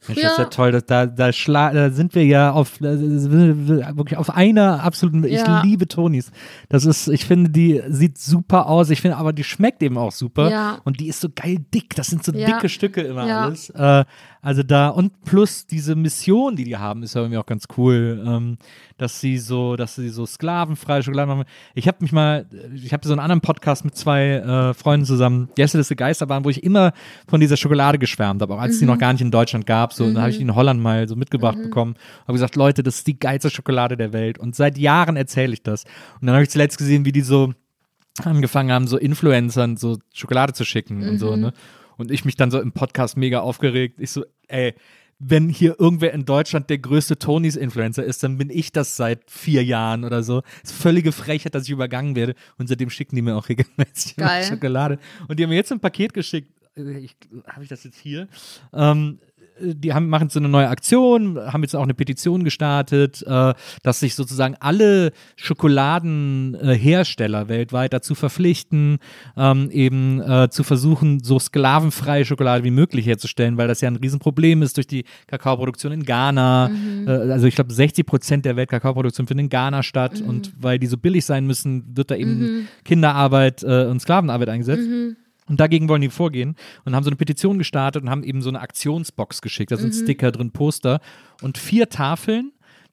[0.09, 0.73] Mensch, das ist ja toll.
[0.73, 5.59] Das, da, da, schla da sind wir ja auf, wirklich auf einer absoluten, Ja.
[5.59, 6.31] ich liebe Tonis.
[6.69, 8.91] Das ist, ich finde, die sieht super aus.
[8.91, 10.51] Ich finde aber, die schmeckt eben auch super.
[10.51, 10.79] Ja.
[10.85, 11.95] Und die ist so geil dick.
[11.97, 12.47] Das sind so Ja.
[12.47, 13.71] dicke Stücke immer alles.
[13.71, 14.05] Äh,
[14.43, 18.23] also da, und plus diese Mission, die die haben, ist ja irgendwie auch ganz cool,
[18.27, 18.57] ähm,
[18.97, 21.45] dass sie so, dass sie so sklavenfreie Schokolade machen.
[21.75, 25.51] Ich habe mich mal, ich habe so einen anderen Podcast mit zwei äh, Freunden zusammen,
[25.57, 26.93] Gästeliste Geisterbahn, wo ich immer
[27.29, 29.90] von dieser Schokolade geschwärmt habe, auch als es die noch gar nicht in Deutschland gab.
[29.93, 31.95] So, und dann habe ich die in Holland mal so mitgebracht bekommen.
[32.23, 34.39] Habe gesagt, Leute, das ist die geilste Schokolade der Welt.
[34.39, 35.85] Und seit Jahren erzähle ich das.
[36.21, 37.53] Und dann habe ich zuletzt gesehen, wie die so
[38.23, 41.53] angefangen haben, so Influencern so Schokolade zu schicken und so, ne?
[41.97, 44.01] Und ich mich dann so im Podcast mega aufgeregt.
[44.01, 44.75] Ich so, ey,
[45.21, 49.63] wenn hier irgendwer in Deutschland der größte Tonys-Influencer ist, dann bin ich das seit vier
[49.63, 50.41] Jahren oder so.
[50.63, 52.35] Das ist völlige Frechheit, dass ich übergangen werde.
[52.57, 54.17] Und seitdem schicken die mir auch regelmäßig.
[54.49, 54.99] Schokolade.
[55.29, 56.51] Und die haben mir jetzt ein Paket geschickt.
[56.75, 57.17] Ich,
[57.47, 58.29] Habe ich das jetzt hier?
[58.73, 59.19] Ähm,
[59.63, 64.01] die haben, machen so eine neue Aktion, haben jetzt auch eine Petition gestartet, äh, dass
[64.01, 68.99] sich sozusagen alle Schokoladenhersteller weltweit dazu verpflichten,
[69.37, 73.97] ähm, eben äh, zu versuchen, so sklavenfreie Schokolade wie möglich herzustellen, weil das ja ein
[73.97, 76.71] Riesenproblem ist durch die Kakaoproduktion in Ghana.
[77.07, 80.87] Äh, also ich glaube, 60 Prozent der Weltkakaoproduktion findet in Ghana statt und weil die
[80.87, 84.89] so billig sein müssen, wird da eben Kinderarbeit äh, und Sklavenarbeit eingesetzt.
[85.51, 88.49] Und dagegen wollen die vorgehen und haben so eine Petition gestartet und haben eben so
[88.49, 89.73] eine Aktionsbox geschickt.
[89.73, 91.01] Da sind Sticker drin, Poster
[91.43, 92.53] und vier Tafeln,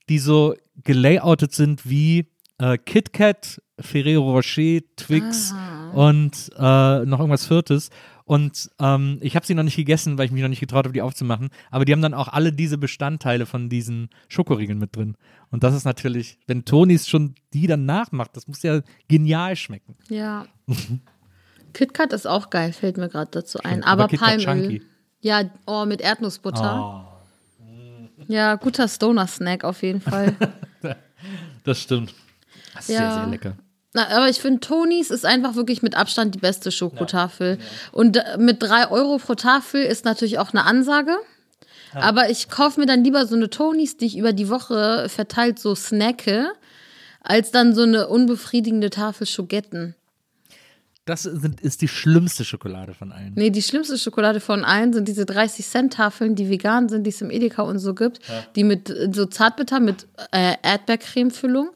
[0.09, 2.25] die so gelayoutet sind wie
[2.57, 5.53] äh, KitKat, Ferrero Rocher, Twix
[5.93, 7.91] und äh, noch irgendwas Viertes.
[8.25, 10.93] Und ähm, ich habe sie noch nicht gegessen, weil ich mich noch nicht getraut habe,
[10.93, 11.49] die aufzumachen.
[11.69, 15.15] Aber die haben dann auch alle diese Bestandteile von diesen Schokoriegeln mit drin.
[15.51, 19.95] Und das ist natürlich, wenn Tonis schon die dann nachmacht, das muss ja genial schmecken.
[20.09, 20.47] Ja.
[21.73, 23.83] KitKat ist auch geil, fällt mir gerade dazu ein.
[23.83, 24.81] aber Aber, Palmöl.
[25.19, 27.03] Ja, oh, mit Erdnussbutter.
[27.05, 28.23] Oh.
[28.27, 30.35] Ja, guter Stoner-Snack auf jeden Fall.
[31.63, 32.13] Das stimmt.
[32.75, 33.11] Das ist Ja.
[33.11, 33.57] sehr, sehr lecker.
[33.93, 37.57] Na, aber ich finde, Tonys ist einfach wirklich mit Abstand die beste Schokotafel.
[37.91, 41.17] Und äh, mit drei Euro pro Tafel ist natürlich auch eine Ansage.
[41.93, 45.57] Aber ich kaufe mir dann lieber so eine Tonys, die ich über die Woche verteilt
[45.59, 46.51] so snacke,
[47.21, 49.95] als dann so eine unbefriedigende Tafel Schogetten.
[51.07, 53.31] Das sind, ist die schlimmste Schokolade von allen.
[53.35, 57.31] Nee, die schlimmste Schokolade von allen sind diese 30-Cent-Tafeln, die vegan sind, die es im
[57.31, 58.19] Edeka und so gibt.
[58.55, 61.69] Die mit äh, so Zartbitter mit äh, Erdbeercremefüllung,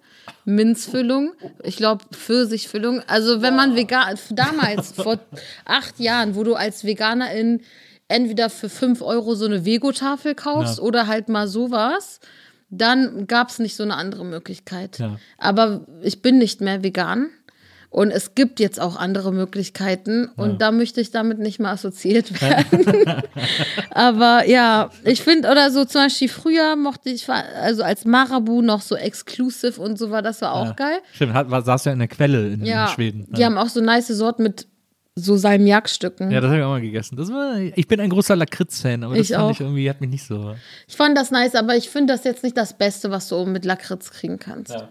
[0.45, 1.32] Minzfüllung,
[1.63, 3.01] ich glaube Pfirsichfüllung.
[3.07, 5.17] Also wenn man vegan, damals, vor
[5.65, 7.61] acht Jahren, wo du als Veganerin
[8.07, 10.84] entweder für 5 Euro so eine Vego-Tafel kaufst Ja.
[10.84, 12.19] oder halt mal sowas,
[12.69, 14.99] dann gab es nicht so eine andere Möglichkeit.
[14.99, 15.17] Ja.
[15.38, 17.29] Aber ich bin nicht mehr vegan.
[17.92, 22.42] Und es gibt jetzt auch andere Möglichkeiten und da möchte ich damit nicht mal assoziiert
[22.42, 22.86] werden.
[23.92, 28.82] Aber ja, ich finde, oder so zum Beispiel früher mochte ich, also als Marabu noch
[28.82, 30.72] so exclusive und so war, das war auch Ja.
[30.74, 30.98] geil.
[31.14, 33.28] Stimmt, hat, war, saß ja in der Quelle in, Ja, in Schweden.
[33.30, 34.68] die haben auch so nice Sorten mit
[35.16, 36.32] so Salmiakstücken.
[36.32, 37.18] ja, das habe ich auch mal gegessen.
[37.18, 39.52] Das war, ich bin ein großer Lakritz-Fan, aber das Ich fand auch.
[39.52, 40.56] ich irgendwie, hat mich nicht so.
[40.88, 43.66] Ich fand das nice, aber ich finde das jetzt nicht das Beste, was du mit
[43.66, 44.72] Lakritz kriegen kannst.
[44.72, 44.88] Ja.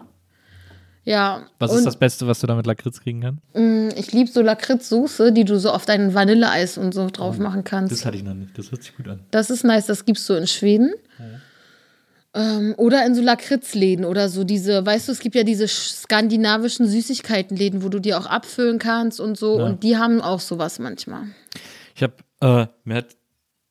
[1.05, 3.97] Was und ist das Beste, was du da mit Lakritz kriegen kannst?
[3.97, 7.91] Ich liebe so Lakritzsoße, die du so auf dein Vanilleeis und so drauf machen kannst.
[7.91, 8.57] Das hatte ich noch nicht.
[8.57, 9.21] Das hört sich gut an.
[9.31, 10.93] Das ist nice, das gibt's so in Schweden.
[12.33, 16.03] Ähm, oder in so Lakritzläden oder so diese, weißt du, es gibt ja diese sch-
[16.03, 19.55] skandinavischen Süßigkeitenläden, wo du die auch abfüllen kannst und so.
[19.55, 21.23] Und die haben auch sowas manchmal.
[21.93, 23.07] Ich Ich habe, äh, mir hat,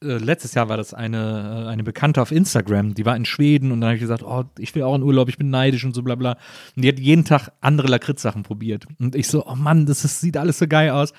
[0.03, 3.73] äh, letztes Jahr war das eine, äh, eine Bekannte auf Instagram, die war in Schweden
[3.73, 5.95] und dann habe ich gesagt, oh, ich will auch in Urlaub, ich bin neidisch und
[5.95, 6.37] so bla bla.
[6.77, 8.87] Und die hat jeden Tag andere Lakritz-Sachen probiert.
[8.99, 11.13] Und ich so, oh Mann, das ist, sieht alles so geil aus.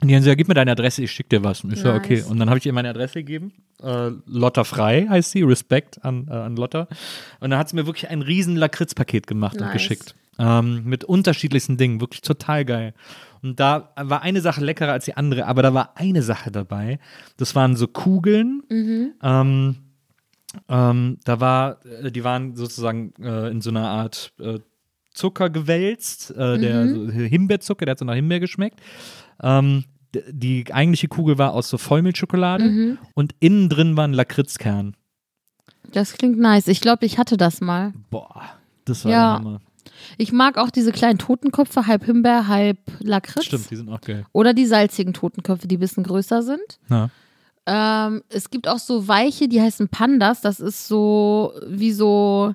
[0.00, 1.62] Und die haben gesagt, gib mir deine Adresse, ich schick dir was.
[1.62, 1.98] Und ich so, Nice.
[1.98, 2.22] okay.
[2.28, 3.52] Und dann habe ich ihr meine Adresse gegeben.
[3.80, 6.88] Äh, Lotta Frei heißt sie, Respekt an, äh, an Lotta.
[7.38, 9.74] Und dann hat sie mir wirklich ein riesen Lakritz-Paket gemacht und Nice.
[9.74, 10.16] geschickt.
[10.40, 12.94] Ähm, mit unterschiedlichsten Dingen, wirklich total geil.
[13.42, 16.98] Und da war eine Sache leckerer als die andere, aber da war eine Sache dabei.
[17.36, 18.62] Das waren so Kugeln.
[18.70, 19.76] Ähm,
[20.68, 24.58] ähm, da war, äh, die waren sozusagen äh, in so einer Art äh,
[25.14, 28.80] Zucker gewälzt, äh, der so Himbeerzucker, der hat so nach Himbeer geschmeckt.
[29.42, 29.84] Ähm,
[30.28, 34.94] die eigentliche Kugel war aus so Vollmilchschokolade und innen drin war ein Lakritzkern.
[35.90, 36.68] Das klingt nice.
[36.68, 37.92] Ich glaube, ich hatte das mal.
[38.10, 38.42] Boah,
[38.84, 39.18] das war Ja.
[39.38, 39.60] der Hammer.
[40.18, 43.44] Ich mag auch diese kleinen Totenköpfe, halb Himbeer, halb Lakritz.
[43.46, 44.26] Stimmt, die sind auch geil.
[44.32, 46.78] Oder die salzigen Totenköpfe, die ein bisschen größer sind.
[46.90, 47.10] Ja.
[47.64, 50.40] Ähm, es gibt auch so weiche, die heißen Pandas.
[50.40, 52.54] Das ist so wie so,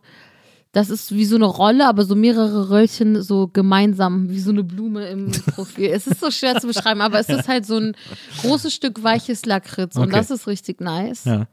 [0.73, 4.63] das ist wie so eine Rolle, aber so mehrere Röllchen so gemeinsam, wie so eine
[4.63, 5.89] Blume im Profil.
[5.91, 7.95] es ist so schwer zu beschreiben, aber es ist halt so ein
[8.41, 10.11] großes Stück weiches Lakritz und Okay.
[10.17, 11.23] das ist richtig nice.
[11.25, 11.47] Ja.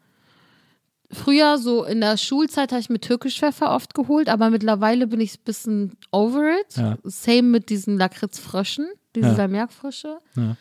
[1.15, 5.35] Früher, so in der Schulzeit, habe ich mir Türkischpfeffer oft geholt, aber mittlerweile bin ich
[5.37, 6.77] ein bisschen over it.
[6.77, 6.97] Ja.
[7.05, 9.35] Same mit diesen Lakritzfröschen, diese Ja.
[9.35, 10.19] Salmiakfrösche.
[10.37, 10.57] Ja.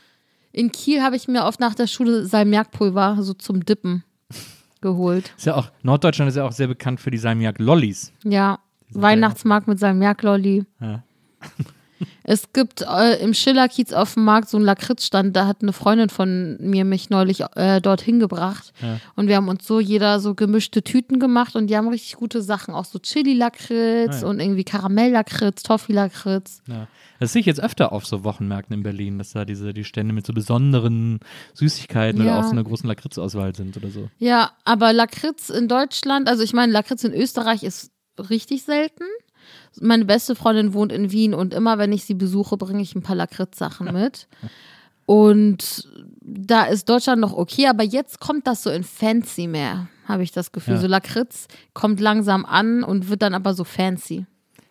[0.51, 4.03] In Kiel habe ich mir oft nach der Schule Salmiakpulver so zum Dippen
[4.81, 5.33] geholt.
[5.37, 8.11] Ist ja auch, Norddeutschland ist ja auch sehr bekannt für die Salmiak-Lollis.
[8.23, 8.59] Ja,
[8.91, 10.65] Weihnachtsmarkt mit Salmiaklolli.
[10.79, 11.03] Ja.
[12.23, 16.09] Es gibt äh, im Schillerkiez auf dem Markt so einen Lakritzstand, da hat eine Freundin
[16.09, 18.71] von mir mich neulich äh, dorthin gebracht.
[18.81, 18.99] Ja.
[19.15, 22.41] Und wir haben uns so jeder so gemischte Tüten gemacht und die haben richtig gute
[22.41, 24.27] Sachen, auch so Chili-Lakritz Ah, ja.
[24.27, 26.61] und irgendwie Karamell-Lakritz, Toffee-Lakritz.
[26.67, 26.87] Ja.
[27.19, 30.13] Das sehe ich jetzt öfter auf so Wochenmärkten in Berlin, dass da diese die Stände
[30.13, 31.19] mit so besonderen
[31.53, 34.09] Süßigkeiten oder auch so einer großen Lakritzauswahl sind oder so.
[34.17, 37.91] Ja, aber Lakritz in Deutschland, also ich meine, Lakritz in Österreich ist
[38.29, 39.03] richtig selten.
[39.79, 43.03] Meine beste Freundin wohnt in Wien und immer, wenn ich sie besuche, bringe ich ein
[43.03, 44.27] paar Lakritz-Sachen mit.
[45.05, 45.89] Und
[46.21, 50.31] da ist Deutschland noch okay, aber jetzt kommt das so in fancy mehr, habe ich
[50.31, 50.75] das Gefühl.
[50.75, 50.79] Ja.
[50.79, 54.25] So Lakritz kommt langsam an und wird dann aber so fancy.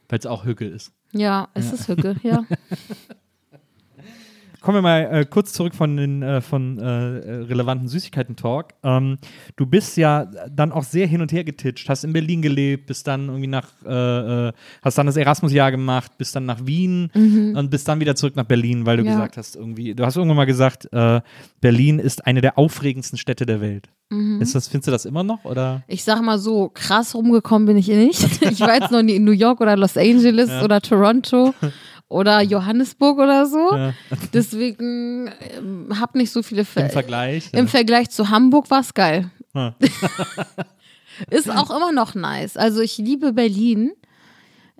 [0.08, 0.92] Weil es auch Hücke ist.
[1.12, 2.44] Ja, es ist Hücke, ja.
[4.62, 8.68] Kommen wir mal äh, kurz zurück von den äh, von äh, relevanten Süßigkeiten-Talk.
[8.82, 9.18] Ähm,
[9.56, 13.06] du bist ja dann auch sehr hin und her getitscht, hast in Berlin gelebt, bist
[13.08, 14.52] dann irgendwie nach, äh, äh,
[14.82, 17.10] hast dann das Erasmus-Jahr gemacht, bist dann nach Wien
[17.56, 19.08] und bist dann wieder zurück nach Berlin, weil du Mhm.
[19.08, 19.14] Ja.
[19.16, 21.20] gesagt hast, irgendwie, du hast irgendwann mal gesagt, äh,
[21.60, 23.88] Berlin ist eine der aufregendsten Städte der Welt.
[24.10, 24.40] Mhm.
[24.40, 25.44] Ist das, findest du das immer noch?
[25.44, 25.82] Oder?
[25.88, 28.22] Ich sag mal so, krass rumgekommen bin ich nicht.
[28.52, 31.54] Ich war jetzt noch nie in New York oder Los Angeles oder Toronto
[32.12, 33.74] oder Johannesburg oder so.
[33.74, 33.94] Ja.
[34.32, 37.48] Deswegen ähm, hab nicht so viele Ver Im Vergleich?
[37.52, 39.30] Im Vergleich zu Hamburg war's geil.
[39.54, 39.74] Ja.
[41.30, 42.56] Ist auch immer noch nice.
[42.56, 43.92] Also ich liebe Berlin,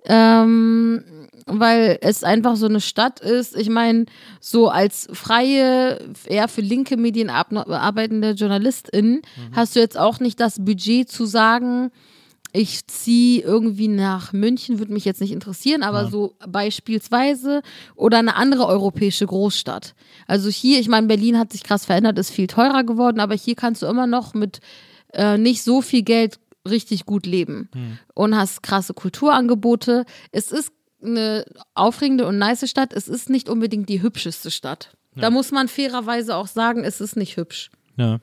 [0.05, 1.03] ähm,
[1.45, 3.55] weil es einfach so eine Stadt ist.
[3.55, 4.05] Ich meine,
[4.39, 9.21] so als freie, eher für linke Medien arbeitende Journalistin
[9.51, 11.91] hast du jetzt auch nicht das Budget zu sagen,
[12.53, 17.63] ich ziehe irgendwie nach München, würde mich jetzt nicht interessieren, aber so beispielsweise
[17.95, 19.95] oder eine andere europäische Großstadt.
[20.27, 23.55] Also hier, ich meine, Berlin hat sich krass verändert, ist viel teurer geworden, aber hier
[23.55, 24.59] kannst du immer noch mit
[25.13, 26.39] äh, nicht so viel Geld
[26.69, 27.69] richtig gut leben
[28.13, 30.05] und hast krasse Kulturangebote.
[30.31, 30.71] Es ist
[31.03, 32.93] eine aufregende und nice Stadt.
[32.93, 34.95] Es ist nicht unbedingt die hübscheste Stadt.
[35.15, 37.69] Da muss man fairerweise auch sagen, es ist nicht hübsch.
[37.97, 38.19] Ja,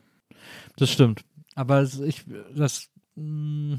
[0.77, 1.23] das stimmt.
[1.55, 2.25] Aber ich,
[2.55, 3.79] das, mh,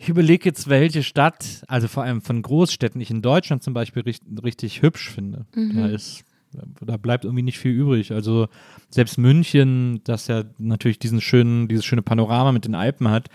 [0.00, 4.02] ich überlege jetzt, welche Stadt, also vor allem von Großstädten, ich in Deutschland zum Beispiel
[4.02, 5.44] richtig, richtig hübsch finde.
[5.76, 6.24] Da ist,
[6.80, 8.10] da bleibt irgendwie nicht viel übrig.
[8.12, 8.48] Also
[8.88, 13.28] selbst München, das ja natürlich diesen schönen, dieses schöne Panorama mit den Alpen hat,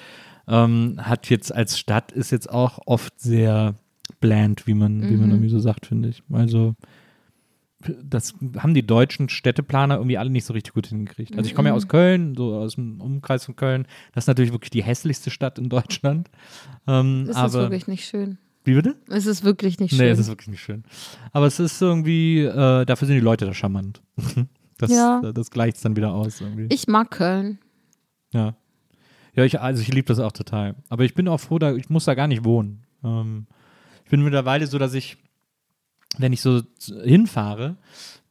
[0.48, 3.76] ähm, hat jetzt als Stadt ist jetzt auch oft sehr
[4.20, 6.24] bland, wie man, wie man irgendwie so sagt, finde ich.
[6.32, 6.74] Also
[8.04, 11.36] das haben die deutschen Städteplaner irgendwie alle nicht so richtig gut hingekriegt.
[11.38, 13.86] Also ich komme ja aus Köln, so aus dem Umkreis von Köln.
[14.14, 16.30] Das ist natürlich wirklich die hässlichste Stadt in Deutschland.
[16.88, 18.38] Ähm, Es ist aber wirklich nicht schön.
[18.64, 18.96] wie bitte?
[19.10, 20.00] Es ist wirklich nicht schön.
[20.00, 20.84] Nee, es ist wirklich nicht schön.
[21.32, 24.02] Aber es ist irgendwie, äh, dafür sind die Leute da charmant.
[24.78, 25.22] Das, Ja.
[25.34, 26.68] das gleicht es dann wieder aus irgendwie.
[26.70, 27.60] ich mag Köln.
[28.34, 28.56] Ja.
[29.34, 30.76] Ja, ich, also ich liebe das auch total.
[30.90, 32.84] Aber ich bin auch froh, da, ich muss da gar nicht wohnen.
[33.02, 33.48] Ähm,
[34.04, 35.16] ich bin mittlerweile so, dass ich,
[36.18, 36.62] wenn ich so
[37.04, 37.76] hinfahre,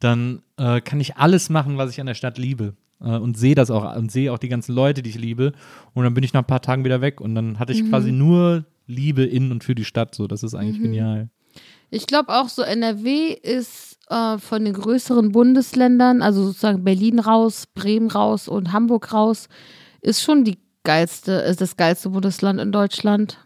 [0.00, 2.74] dann äh, kann ich alles machen, was ich an der Stadt liebe.
[3.00, 5.52] Äh, und sehe das auch und sehe auch die ganzen Leute, die ich liebe.
[5.94, 7.20] Und dann bin ich nach ein paar Tagen wieder weg.
[7.20, 10.14] Und dann hatte ich quasi nur Liebe in und für die Stadt.
[10.14, 11.28] So, das ist eigentlich genial.
[11.90, 17.66] Ich glaube auch so, NRW ist äh, von den größeren Bundesländern, also sozusagen Berlin raus,
[17.72, 19.48] Bremen raus und Hamburg raus,
[20.00, 23.38] ist schon die geilste, ist das geilste Bundesland in Deutschland.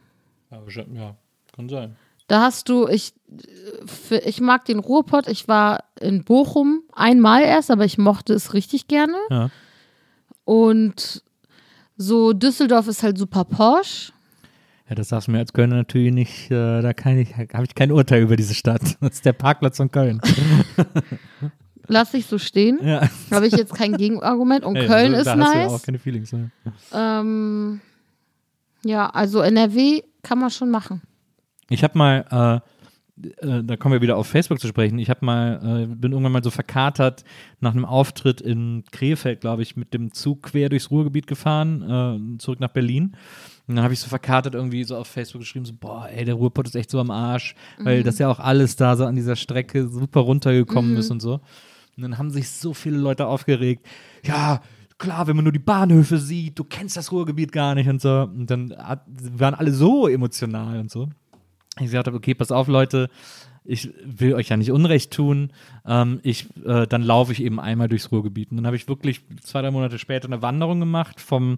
[0.69, 1.15] Schon- ja,
[1.55, 1.97] kann sein.
[2.29, 3.15] Da hast du, ich,
[4.25, 5.29] ich mag den Ruhrpott.
[5.29, 9.17] Ich war in Bochum einmal erst, aber ich mochte es richtig gerne.
[9.31, 9.51] Ja.
[10.45, 11.23] Und
[11.97, 14.13] so Düsseldorf ist halt super Porsche.
[14.89, 17.75] Ja, das sagst du mir als Kölner natürlich nicht, äh, da kann ich, habe ich
[17.75, 18.83] kein Urteil über diese Stadt.
[19.01, 20.21] Das ist der Parkplatz von Köln.
[21.87, 22.79] Lass ich so stehen.
[22.83, 23.09] ja.
[23.31, 24.65] Habe ich jetzt kein Gegenargument.
[24.65, 25.73] Und Ey, Köln also, ist da hast du nice.
[25.73, 26.33] auch keine Feelings.
[26.33, 26.51] Ne?
[26.93, 27.81] Ähm,
[28.85, 31.03] ja, also NRW kann man schon machen.
[31.71, 34.99] Ich habe mal, äh, äh, da kommen wir wieder auf Facebook zu sprechen.
[34.99, 37.25] Ich habe mal, äh, bin irgendwann mal so verkatert
[37.61, 42.39] nach einem Auftritt in Krefeld, glaube ich, mit dem Zug quer durchs Ruhrgebiet gefahren, äh,
[42.39, 43.17] zurück nach Berlin.
[43.67, 46.35] Und dann habe ich so verkatert irgendwie so auf Facebook geschrieben, so, boah, ey, der
[46.35, 49.37] Ruhrpott ist echt so am Arsch, weil das ja auch alles da so an dieser
[49.37, 51.41] Strecke super runtergekommen ist und so.
[51.97, 53.87] Und dann haben sich so viele Leute aufgeregt,
[54.25, 54.63] ja,
[54.97, 58.23] klar, wenn man nur die Bahnhöfe sieht, du kennst das Ruhrgebiet gar nicht und so.
[58.23, 61.09] Und dann hat, waren alle so emotional und so.
[61.79, 63.11] Ich gesagt habe, okay, pass auf, Leute,
[63.65, 65.53] ich will euch ja nicht Unrecht tun.
[65.89, 68.51] Ähm, ich, äh, dann laufe ich eben einmal durchs Ruhrgebiet.
[68.51, 71.57] Und dann habe ich wirklich zwei, drei Monate später eine Wanderung gemacht vom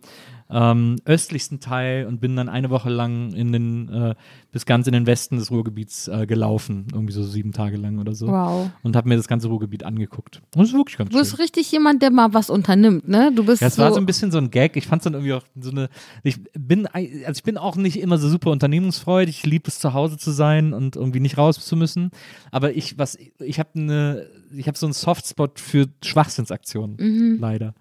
[0.49, 4.15] ähm, östlichsten Teil und bin dann eine Woche lang in den, äh,
[4.53, 6.87] bis ganz in den Westen des Ruhrgebiets äh, gelaufen.
[6.93, 8.29] Irgendwie so sieben Tage lang oder so.
[8.29, 8.71] Wow.
[8.83, 10.43] Und habe mir das ganze Ruhrgebiet angeguckt.
[10.55, 11.41] Und das ist wirklich ganz Du bist schön.
[11.41, 13.33] richtig jemand, der mal was unternimmt, ne?
[13.35, 14.77] Du bist Ja, es so, war so ein bisschen so ein Gag.
[14.77, 15.89] Ich fand es dann irgendwie auch so eine.
[16.23, 19.39] Ich bin, also ich bin auch nicht immer so super unternehmungsfreudig.
[19.39, 22.11] Ich liebe es, zu Hause zu sein und irgendwie nicht raus zu müssen.
[22.51, 24.20] Aber ich, was, ich habe eine,
[24.53, 27.75] ich habe so einen Softspot für Schwachsinnsaktionen, leider.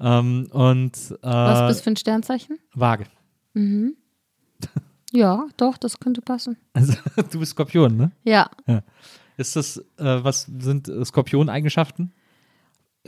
[0.00, 2.58] Ähm, und äh, was bist du für ein Sternzeichen?
[2.74, 3.06] Waage.
[5.10, 6.58] Ja, doch, das könnte passen.
[6.74, 6.92] Also
[7.30, 8.12] du bist Skorpion, ne?
[8.24, 8.50] Ja,
[9.38, 12.12] Ist das, äh, was sind äh, Skorpion-Eigenschaften?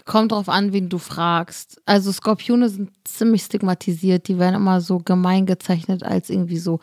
[0.04, 1.80] kommt drauf an, wen du fragst.
[1.84, 4.28] Also Skorpione sind ziemlich stigmatisiert.
[4.28, 6.80] Die werden immer so gemein gezeichnet als irgendwie so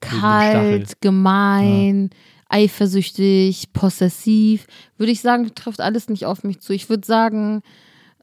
[0.00, 2.10] kalt, gemein,
[2.48, 4.66] eifersüchtig, possessiv.
[4.96, 6.72] Würde ich sagen, trifft alles nicht auf mich zu.
[6.72, 7.62] Ich würde sagen,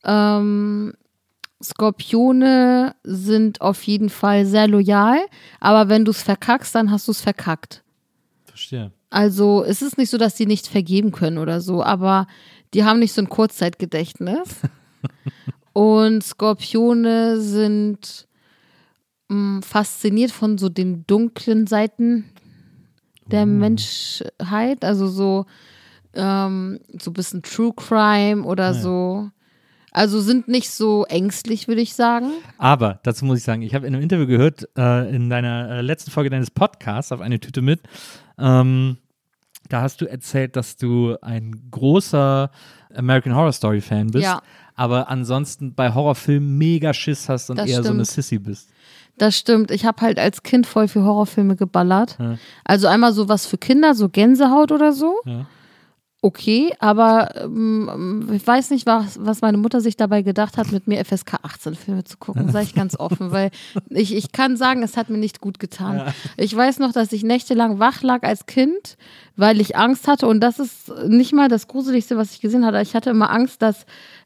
[0.03, 0.93] ähm,
[1.63, 5.19] Skorpione sind auf jeden Fall sehr loyal,
[5.59, 7.83] aber wenn du es verkackst, dann hast du es verkackt.
[8.45, 8.91] Verstehe.
[9.09, 12.27] Also es ist nicht so, dass die nicht vergeben können oder so, aber
[12.73, 14.49] die haben nicht so ein Kurzzeitgedächtnis.
[15.73, 18.27] Und Skorpione sind
[19.29, 22.25] mh, fasziniert von so den dunklen Seiten
[23.31, 25.45] der Menschheit, also so
[26.13, 29.29] ähm, so ein bisschen True Crime oder so.
[29.91, 32.31] Also sind nicht so ängstlich, würde ich sagen.
[32.57, 35.81] Aber dazu muss ich sagen, ich habe in einem Interview gehört, äh, in deiner äh,
[35.81, 37.81] letzten Folge deines Podcasts auf eine Tüte mit,
[38.39, 38.97] ähm,
[39.69, 42.49] da hast du erzählt, dass du ein großer
[42.95, 44.41] American Horror Story Fan bist, Ja.
[44.75, 48.25] aber ansonsten bei Horrorfilmen mega Schiss hast und Das eher so eine stimmt.
[48.25, 48.69] Sissy bist.
[49.17, 49.71] Das stimmt.
[49.71, 52.17] Ich habe halt als Kind voll viel Horrorfilme geballert.
[52.19, 52.37] Ja.
[52.63, 55.21] Also einmal so was für Kinder, so Gänsehaut oder so.
[55.25, 55.45] Ja.
[56.25, 60.87] Okay, aber ähm, ich weiß nicht, was, was meine Mutter sich dabei gedacht hat, mit
[60.87, 63.51] mir FSK 18 Filme zu gucken, sage ich ganz offen, weil
[63.89, 66.13] ich, ich kann sagen, es hat mir nicht gut getan.
[66.37, 68.95] Ich weiß noch, dass ich nächtelang wach lag als Kind,
[69.35, 72.79] weil ich Angst hatte und das ist nicht mal das Gruseligste, was ich gesehen hatte.
[72.79, 73.85] Ich hatte immer Angst, dass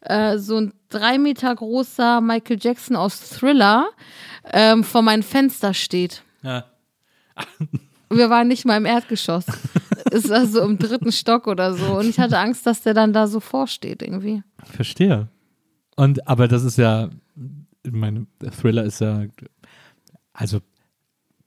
[0.10, 3.90] äh, so ein drei Meter großer Michael Jackson aus Thriller
[4.52, 6.24] ähm, vor meinem Fenster steht.
[6.44, 6.66] Ja.
[8.10, 9.46] Wir waren nicht mal im Erdgeschoss.
[10.12, 11.98] Es war so im dritten Stock oder so.
[11.98, 14.42] Und ich hatte Angst, dass der dann da so vorsteht irgendwie.
[14.64, 15.28] Verstehe.
[15.98, 17.10] Und aber das ist ja,
[17.84, 19.26] ich meine, der Thriller ist ja,
[20.32, 20.60] also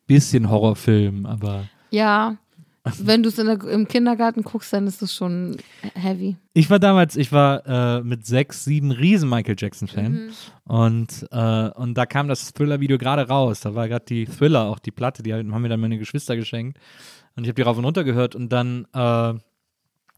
[0.07, 2.37] bisschen Horrorfilm, aber Ja,
[2.99, 5.59] wenn du es im Kindergarten guckst, dann ist es schon
[5.95, 6.37] heavy.
[6.55, 10.31] Ich war damals, ich war äh, mit sechs, sieben riesen Michael Jackson-Fan.
[10.65, 13.61] Und, äh, und da kam das Thriller-Video gerade raus.
[13.61, 16.79] Da war gerade die Thriller, auch die Platte, die haben mir dann meine Geschwister geschenkt.
[17.37, 19.35] Und ich habe die rauf und runter gehört und dann, äh,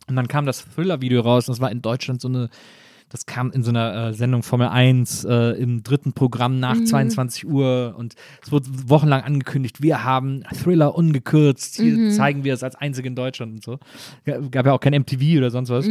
[0.08, 2.48] und dann kam das Thriller-Video raus und das war in Deutschland so eine,
[3.12, 7.46] das kam in so einer äh, Sendung Formel 1 äh, im dritten Programm nach 22
[7.46, 12.74] Uhr und es wurde wochenlang angekündigt, wir haben Thriller ungekürzt, hier zeigen wir es als
[12.74, 13.78] einzige in Deutschland und so.
[14.50, 15.86] Gab ja auch kein MTV oder sonst was.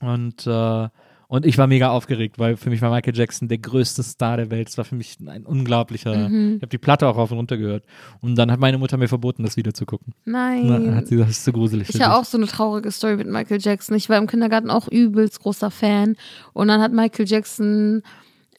[0.00, 0.88] Und, äh,
[1.32, 4.50] und ich war mega aufgeregt, weil für mich war Michael Jackson der größte Star der
[4.50, 4.68] Welt.
[4.68, 6.12] Es war für mich ein unglaublicher.
[6.26, 7.84] Ich habe die Platte auch rauf und runter gehört.
[8.20, 10.12] Und dann hat meine Mutter mir verboten, das Video zu gucken.
[10.26, 10.66] Nein.
[10.66, 11.86] Na, hat sie gesagt, das ist zu gruselig.
[11.86, 13.96] für Ich habe auch so eine traurige Story mit Michael Jackson.
[13.96, 16.16] Ich war im Kindergarten auch übelst großer Fan.
[16.52, 18.02] Und dann hat Michael Jackson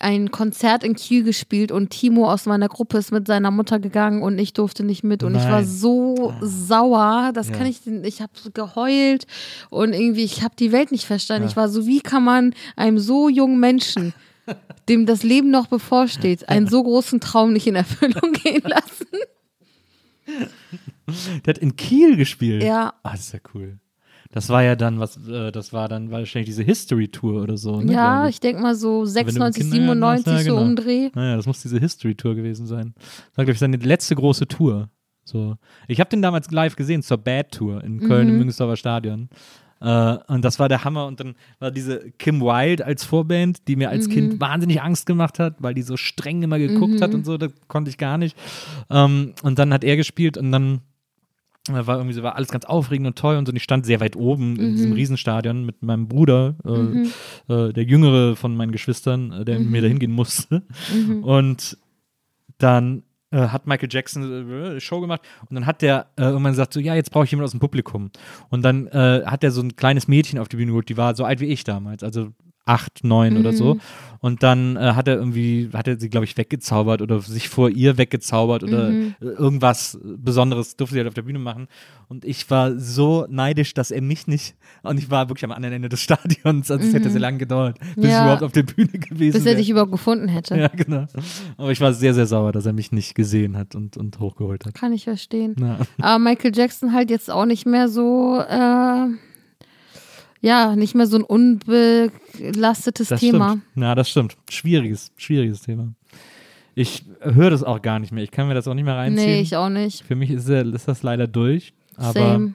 [0.04, 4.22] ein Konzert in Kiel gespielt und Timo aus meiner Gruppe ist mit seiner Mutter gegangen
[4.22, 5.66] und ich durfte nicht mit und ich war Nein.
[5.66, 7.56] so sauer, das Ja.
[7.56, 9.26] kann ich, ich habe geheult
[9.70, 11.48] und irgendwie, ich habe die Welt nicht verstanden.
[11.48, 14.14] Ich war so, wie kann man einem so jungen Menschen,
[14.90, 19.08] dem das Leben noch bevorsteht, einen so großen Traum nicht in Erfüllung gehen lassen?
[21.46, 22.64] Der hat in Kiel gespielt.
[22.64, 22.94] Ja.
[23.04, 23.80] Ah, das ist ja cool.
[24.34, 27.80] Das war ja dann, was, äh, das war dann wahrscheinlich diese History-Tour oder so.
[27.82, 30.52] Ne, Ja, glaub ich denke mal so Wenn du 96, im Kindergarten 97 warst, ja,
[30.52, 30.68] so genau.
[30.68, 31.10] umdreh.
[31.14, 32.94] Naja, das muss diese History-Tour gewesen sein.
[32.98, 34.90] Das war, glaube ich, seine letzte große Tour.
[35.24, 35.56] So.
[35.88, 38.34] Ich habe den damals live gesehen zur Bad Tour in Köln Mhm.
[38.34, 39.30] im Müngersdorfer Stadion.
[39.82, 41.06] Äh, und das war der Hammer.
[41.06, 44.12] Und dann war diese Kim Wilde als Vorband, die mir als Mhm.
[44.12, 47.38] Kind wahnsinnig Angst gemacht hat, weil die so streng immer geguckt hat und so.
[47.38, 48.36] Das konnte ich gar nicht.
[48.90, 50.82] Ähm, und dann hat er gespielt und dann
[51.70, 53.52] äh, war irgendwie so, war alles ganz aufregend und toll und so.
[53.52, 54.76] Und ich stand sehr weit oben in Mhm.
[54.76, 59.66] diesem Riesenstadion mit meinem Bruder, äh, äh, der jüngere von meinen Geschwistern, äh, der mit
[59.68, 59.72] Mhm.
[59.72, 60.64] mir dahin gehen musste.
[61.22, 61.78] Und
[62.58, 66.72] dann äh, hat Michael Jackson äh, Show gemacht und dann hat der äh, irgendwann gesagt
[66.74, 68.12] so, ja, jetzt brauche ich jemanden aus dem Publikum.
[68.50, 71.16] Und dann äh, hat er so ein kleines Mädchen auf die Bühne geholt, die war
[71.16, 72.30] so alt wie ich damals, also
[72.66, 73.78] acht, neun oder so.
[74.20, 77.70] Und dann äh, hat er irgendwie, hat er sie, glaube ich, weggezaubert oder sich vor
[77.70, 81.68] ihr weggezaubert oder äh, irgendwas Besonderes durfte sie halt auf der Bühne machen.
[82.08, 85.76] Und ich war so neidisch, dass er mich nicht, und ich war wirklich am anderen
[85.76, 88.24] Ende des Stadions, also es hätte sehr lange gedauert, bis ich Ja.
[88.24, 89.56] überhaupt auf der Bühne gewesen Bis er wäre.
[89.58, 90.56] dich überhaupt gefunden hätte.
[90.58, 91.06] Ja, genau.
[91.58, 94.66] Aber ich war sehr, sehr sauer, dass er mich nicht gesehen hat und, und hochgeholt
[94.66, 94.74] hat.
[94.74, 95.56] Kann ich verstehen.
[95.60, 95.80] Ja.
[96.00, 99.08] Aber Michael Jackson halt jetzt auch nicht mehr so, äh,
[100.44, 103.50] ja, nicht mehr so ein unbelastetes Das Thema.
[103.52, 103.64] stimmt.
[103.76, 104.38] Na, das stimmt.
[104.50, 105.94] Schwieriges, schwieriges Thema.
[106.76, 108.24] Ich höre das auch gar nicht mehr.
[108.24, 109.28] Ich kann mir das auch nicht mehr reinziehen.
[109.30, 110.04] Nee, ich auch nicht.
[110.04, 111.74] Für mich ist, ist das leider durch.
[111.96, 112.54] Aber Same.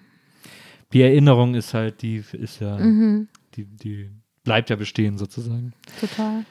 [0.93, 4.11] die Erinnerung ist halt, die ist ja, Mhm, die, die
[4.45, 5.73] bleibt ja bestehen sozusagen.
[6.01, 6.45] total.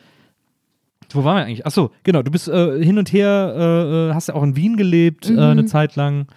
[1.12, 1.66] Wo waren wir eigentlich?
[1.66, 4.76] Achso, genau, du bist äh, hin und her, äh, äh, hast ja auch in Wien
[4.78, 5.38] gelebt, Mhm.
[5.38, 6.28] äh, eine Zeit lang.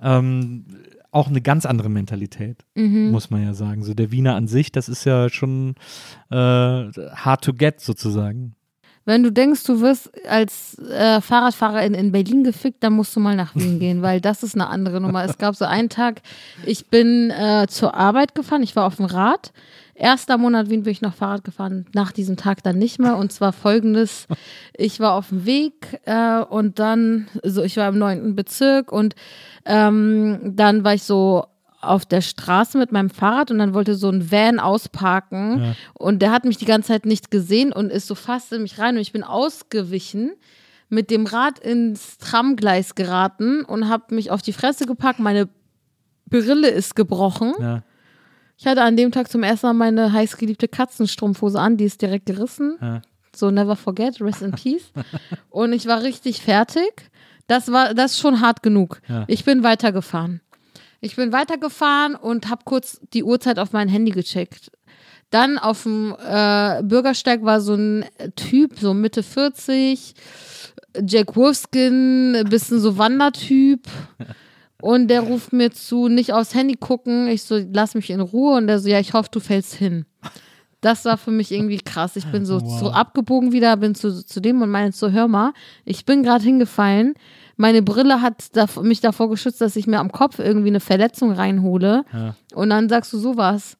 [0.00, 0.64] Ähm,
[1.12, 3.10] auch eine ganz andere Mentalität, Mhm.
[3.10, 3.84] muss man ja sagen.
[3.84, 5.74] So der Wiener an sich, das ist ja schon
[6.30, 8.56] äh, hard to get sozusagen.
[9.04, 13.34] Wenn du denkst, du wirst als äh, Fahrradfahrerin in Berlin gefickt, dann musst du mal
[13.34, 15.24] nach Wien gehen, weil das ist eine andere Nummer.
[15.24, 16.22] Es gab so einen Tag,
[16.66, 19.52] ich bin äh, zur Arbeit gefahren, ich war auf dem Rad.
[19.94, 23.16] Erster Monat Wien bin ich noch Fahrrad gefahren, nach diesem Tag dann nicht mehr.
[23.16, 24.26] Und zwar folgendes:
[24.76, 29.14] Ich war auf dem Weg äh, und dann, so ich war im neunten Bezirk und
[29.66, 31.44] ähm, dann war ich so
[31.80, 35.74] auf der Straße mit meinem Fahrrad und dann wollte so ein Van ausparken Ja.
[35.94, 38.78] und der hat mich die ganze Zeit nicht gesehen und ist so fast in mich
[38.78, 40.30] rein und ich bin ausgewichen,
[40.88, 45.18] mit dem Rad ins Tramgleis geraten und habe mich auf die Fresse gepackt.
[45.18, 45.48] Meine
[46.30, 47.52] Brille ist gebrochen.
[47.60, 47.82] Ja,
[48.58, 52.26] Ich hatte an dem Tag zum ersten Mal meine heißgeliebte Katzenstrumpfhose an, die ist direkt
[52.26, 52.78] gerissen.
[52.80, 53.02] ja.
[53.34, 54.92] So never forget, rest in peace.
[55.48, 57.10] Und ich war richtig fertig.
[57.46, 59.00] Das war das ist schon hart genug.
[59.08, 59.24] Ja.
[59.26, 60.42] Ich bin weitergefahren.
[61.00, 64.70] Ich bin weitergefahren und habe kurz die Uhrzeit auf mein Handy gecheckt.
[65.30, 68.04] Dann auf dem äh, Bürgersteig war so ein
[68.36, 70.14] Typ, so Mitte 40,
[71.04, 73.88] Jack Wolfskin, bisschen so Wandertyp.
[74.82, 77.28] Und der ruft mir zu, nicht aufs Handy gucken.
[77.28, 78.56] Ich so, lass mich in Ruhe.
[78.56, 80.04] Und der so, ja, ich hoffe, du fällst hin.
[80.80, 82.16] Das war für mich irgendwie krass.
[82.16, 82.80] Ich bin so, Wow.
[82.80, 85.52] so abgebogen wieder, bin zu, zu dem und meinte so, hör mal,
[85.84, 87.14] ich bin gerade hingefallen.
[87.56, 91.30] Meine Brille hat da, mich davor geschützt, dass ich mir am Kopf irgendwie eine Verletzung
[91.30, 92.04] reinhole.
[92.12, 92.34] Ja.
[92.54, 93.76] Und dann sagst du sowas.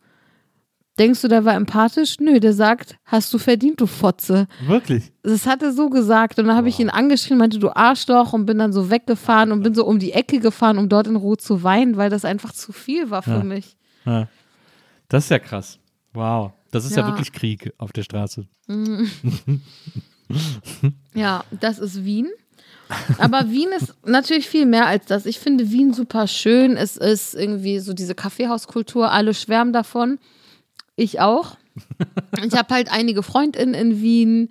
[1.03, 2.19] Denkst du, der war empathisch?
[2.21, 4.47] Nö, der sagt, hast du verdient, du Fotze.
[4.67, 5.11] Wirklich?
[5.25, 6.39] Das hat er so gesagt.
[6.39, 9.65] Und dann habe ich ihn angeschrien, meinte, du Arschloch, und bin dann so weggefahren und
[9.65, 12.53] bin so um die Ecke gefahren, um dort in Ruhe zu weinen, weil das einfach
[12.53, 13.43] zu viel war für Ja.
[13.45, 13.77] mich.
[14.05, 14.29] Ja.
[15.09, 15.81] Das ist ja krass.
[16.13, 16.53] Wow.
[16.71, 17.09] Das ist ja, Ja.
[17.09, 18.47] wirklich Krieg auf der Straße.
[21.15, 22.29] Ja, das ist Wien.
[23.19, 25.27] Aber Wien ist natürlich viel mehr als das.
[25.27, 26.77] Ich finde Wien super schön.
[26.77, 29.11] Es ist irgendwie so diese Kaffeehauskultur.
[29.11, 30.19] Alle schwärmen davon.
[30.97, 31.57] Ich auch.
[32.45, 34.49] Ich habe halt einige Freundinnen in Wien.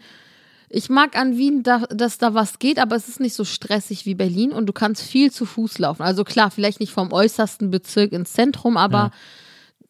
[0.69, 4.05] Ich mag an Wien, da, dass da was geht, aber es ist nicht so stressig
[4.05, 6.01] wie Berlin und du kannst viel zu Fuß laufen.
[6.03, 9.11] Also klar, vielleicht nicht vom äußersten Bezirk ins Zentrum, aber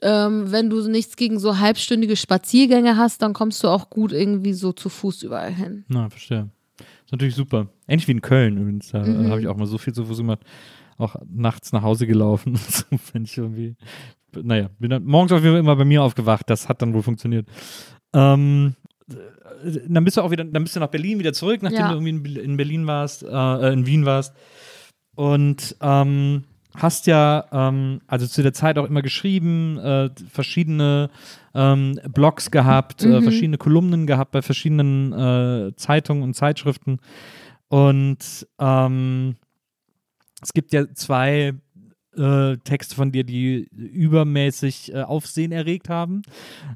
[0.02, 4.54] ähm, wenn du nichts gegen so halbstündige Spaziergänge hast, dann kommst du auch gut irgendwie
[4.54, 5.86] so zu Fuß überall hin.
[5.88, 6.50] Na, verstehe.
[7.06, 7.68] Ist natürlich super.
[7.88, 8.90] Ähnlich wie in Köln übrigens.
[8.90, 9.28] Da Mhm.
[9.28, 10.40] äh, habe ich auch mal so viel zu Fuß gemacht.
[11.02, 12.56] Auch nachts nach Hause gelaufen.
[12.70, 12.84] so,
[13.14, 13.76] wenn ich irgendwie.
[14.42, 16.50] Naja, bin dann morgens auf jeden Fall immer bei mir aufgewacht.
[16.50, 17.48] Das hat dann wohl funktioniert.
[18.14, 18.76] Ähm,
[19.10, 21.88] äh, dann bist du auch wieder, dann bist du nach Berlin wieder zurück, nachdem Ja.
[21.94, 24.34] du irgendwie in, in Berlin warst, äh, in Wien warst.
[25.16, 26.44] Und ähm,
[26.76, 31.10] hast ja ähm, also zu der Zeit auch immer geschrieben, äh, verschiedene
[31.54, 37.00] ähm, Blogs gehabt, äh, verschiedene Kolumnen gehabt bei verschiedenen äh, Zeitungen und Zeitschriften.
[37.68, 39.36] Und ähm,
[40.42, 41.54] es gibt ja zwei
[42.18, 46.22] äh, Texte von dir, die übermäßig äh, Aufsehen erregt haben.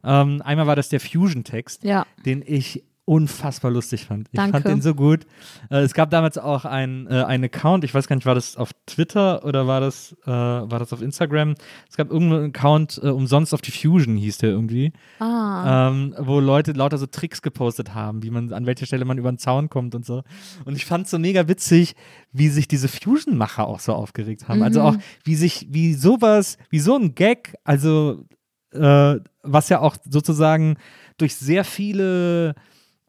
[0.04, 2.06] Ähm, einmal war das der Fusion-Text, Ja.
[2.26, 4.28] den ich unfassbar lustig fand.
[4.32, 4.54] Ich Danke.
[4.54, 5.28] fand den so gut.
[5.70, 8.58] Äh, es gab damals auch ein, äh, einen Account, ich weiß gar nicht, war das
[8.58, 11.54] auf Twitter oder war das, äh, war das auf Instagram?
[11.88, 15.90] Es gab irgendeinen Account, äh, umsonst auf die Fusion hieß der irgendwie, Ah.
[15.90, 19.32] ähm, wo Leute lauter so Tricks gepostet haben, wie man, an welcher Stelle man über
[19.32, 20.24] den Zaun kommt und so.
[20.66, 21.96] Und ich fand es so mega witzig,
[22.32, 24.64] wie sich diese Fusion-Macher auch so aufgeregt haben.
[24.64, 28.26] Also auch, wie sich, wie sowas, wie so ein Gag, also
[28.74, 30.78] äh, was ja auch sozusagen
[31.18, 32.56] durch sehr viele,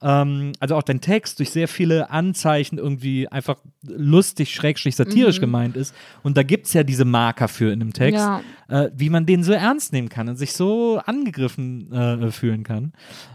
[0.03, 3.57] ähm, also auch dein Text, durch sehr viele Anzeichen irgendwie einfach
[3.87, 5.95] lustig, schrägstrich, satirisch gemeint ist.
[6.23, 8.43] Und da gibt es ja diese Marker für in dem Text, Ja.
[8.69, 12.93] äh, wie man den so ernst nehmen kann und sich so angegriffen äh, fühlen kann.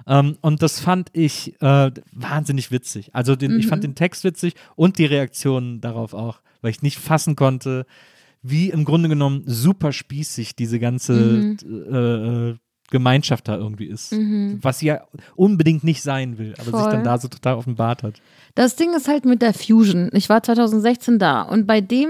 [0.07, 3.09] Ähm, und das fand ich äh, wahnsinnig witzig.
[3.15, 6.99] Also den, ich fand den Text witzig und die Reaktionen darauf auch, weil ich nicht
[6.99, 7.85] fassen konnte,
[8.43, 12.55] wie im Grunde genommen super spießig diese ganze äh, äh,
[12.91, 14.13] Gemeinschaft da irgendwie ist.
[14.61, 15.01] Was sie ja
[15.35, 16.91] unbedingt nicht sein will, aber sich Voll.
[16.91, 18.21] dann da so total offenbart hat.
[18.53, 20.09] Das Ding ist halt mit der Fusion.
[20.13, 22.09] Ich war 2016 da und bei dem,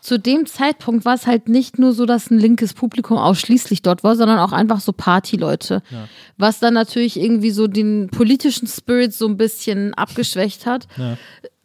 [0.00, 4.04] zu dem Zeitpunkt war es halt nicht nur so, dass ein linkes Publikum ausschließlich dort
[4.04, 5.82] war, sondern auch einfach so Partyleute.
[6.36, 10.86] Was dann natürlich irgendwie so den politischen Spirit so ein bisschen abgeschwächt hat.
[10.96, 11.16] Ja.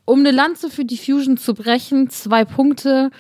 [0.06, 3.12] Um eine Lanze für die Fusion zu brechen, zwei Punkte.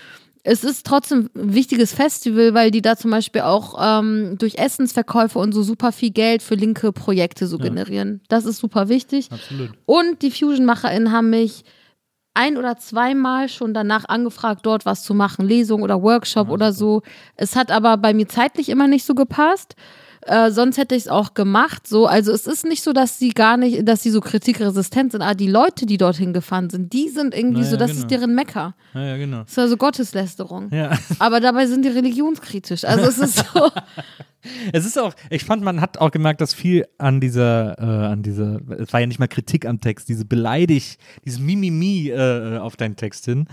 [0.45, 5.39] Es ist trotzdem ein wichtiges Festival, weil die da zum Beispiel auch ähm, durch Essensverkäufe
[5.39, 8.19] und so super viel Geld für linke Projekte so generieren.
[8.27, 9.31] Das ist super wichtig.
[9.31, 9.71] Absolut.
[9.85, 11.63] Und die Fusion-MacherInnen haben mich
[12.33, 17.03] ein oder zweimal schon danach angefragt, dort was zu machen, Lesung oder Workshop oder so.
[17.37, 19.75] Es hat aber bei mir zeitlich immer nicht so gepasst.
[20.25, 21.87] Äh, sonst hätte ich es auch gemacht.
[21.87, 25.21] So, also es ist nicht so, dass sie gar nicht, dass sie so kritikresistent sind.
[25.21, 28.01] Aber die Leute, die dorthin gefahren sind, die sind irgendwie Naja, so, das genau.
[28.01, 28.75] ist deren Mecker.
[28.93, 29.43] Ja, ja, genau.
[29.43, 30.69] Das ist also Gotteslästerung.
[30.71, 30.97] Ja.
[31.19, 32.85] Aber dabei sind die religionskritisch.
[32.85, 33.69] Also es ist so.
[34.73, 38.23] Es ist auch, ich fand, man hat auch gemerkt, dass viel an dieser, äh, an
[38.23, 42.75] dieser, es war ja nicht mal Kritik am Text, diese beleidig, dieses Mimimi äh, auf
[42.75, 43.47] deinen Text hin.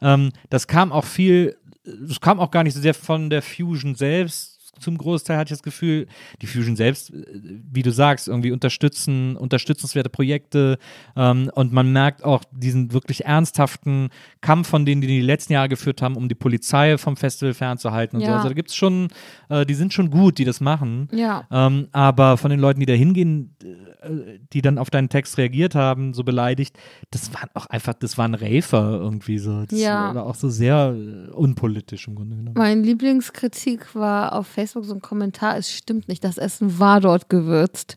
[0.00, 3.96] Ähm, das kam auch viel, das kam auch gar nicht so sehr von der Fusion
[3.96, 4.55] selbst.
[4.80, 6.06] Zum Großteil hatte ich das Gefühl,
[6.42, 7.24] die Fusion selbst, äh,
[7.72, 10.78] wie du sagst, irgendwie unterstützen, unterstützenswerte Projekte
[11.16, 14.08] ähm, und man merkt auch diesen wirklich ernsthaften
[14.40, 18.16] Kampf, von denen die die letzten Jahre geführt haben, um die Polizei vom Festival fernzuhalten
[18.18, 18.30] und so.
[18.30, 18.36] Ja.
[18.36, 19.08] Also da gibt es schon,
[19.48, 21.08] äh, die sind schon gut, die das machen.
[21.12, 21.46] Ja.
[21.50, 25.74] Ähm, aber von den Leuten, die da hingehen, äh, die dann auf deinen Text reagiert
[25.74, 26.78] haben, so beleidigt,
[27.10, 29.64] das waren auch einfach, das waren Räfer irgendwie so.
[29.66, 30.14] Das Ja.
[30.14, 32.54] war auch so sehr äh, unpolitisch im Grunde genommen.
[32.56, 37.28] Mein Lieblingskritik war auf Facebook so ein Kommentar, es stimmt nicht, das Essen war dort
[37.28, 37.96] gewürzt.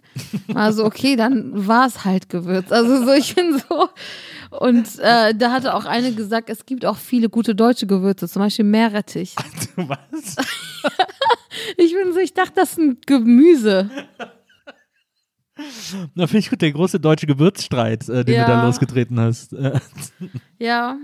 [0.53, 2.71] Also okay, dann war es halt gewürzt.
[2.71, 3.89] Also so, ich bin so.
[4.59, 8.41] Und äh, da hatte auch eine gesagt, es gibt auch viele gute deutsche Gewürze, zum
[8.43, 9.35] Beispiel Meerrettich.
[9.75, 10.35] Was?
[11.77, 13.89] Ich bin so, ich dachte, das ist ein Gemüse.
[16.15, 18.45] Na, finde ich gut, der große deutsche Gewürzstreit, äh, den Ja.
[18.45, 19.53] du da losgetreten hast.
[20.57, 20.97] Ja,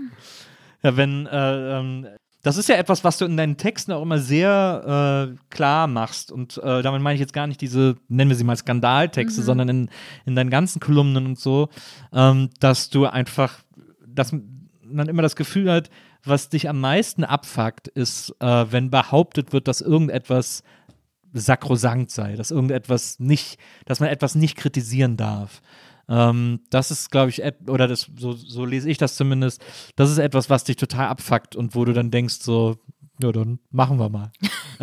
[0.82, 2.06] Ja, wenn, äh, ähm,
[2.46, 6.30] das ist ja etwas, was du in deinen Texten auch immer sehr äh, klar machst.
[6.30, 9.68] Und äh, damit meine ich jetzt gar nicht diese, nennen wir sie mal Skandaltexte, sondern
[9.68, 9.90] in,
[10.26, 11.70] in deinen ganzen Kolumnen und so,
[12.12, 13.64] ähm, dass du einfach,
[14.06, 15.90] dass man immer das Gefühl hat,
[16.22, 20.62] was dich am meisten abfuckt, ist, äh, wenn behauptet wird, dass irgendetwas
[21.32, 25.62] sakrosankt sei, dass irgendetwas nicht, dass man etwas nicht kritisieren darf.
[26.08, 29.60] Ähm, das ist, glaube ich, oder das, so, so lese ich das zumindest,
[29.96, 32.76] das ist etwas, was dich total abfuckt und wo du dann denkst, so,
[33.20, 34.30] ja, dann machen wir mal.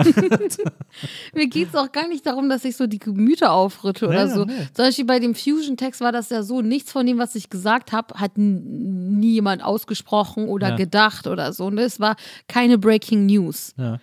[1.36, 4.34] mir geht es auch gar nicht darum, dass ich so die Gemüter aufrüttle oder Nee,
[4.34, 4.45] so.
[4.45, 4.54] nee.
[4.74, 7.91] Zum Beispiel bei dem Fusion-Text war das ja so, nichts von dem, was ich gesagt
[7.91, 10.76] habe, hat nie jemand ausgesprochen oder Ja.
[10.78, 11.70] gedacht oder so.
[11.70, 11.82] Ne?
[11.84, 12.16] Es war
[12.48, 13.76] keine Breaking News.
[13.78, 14.00] Ja.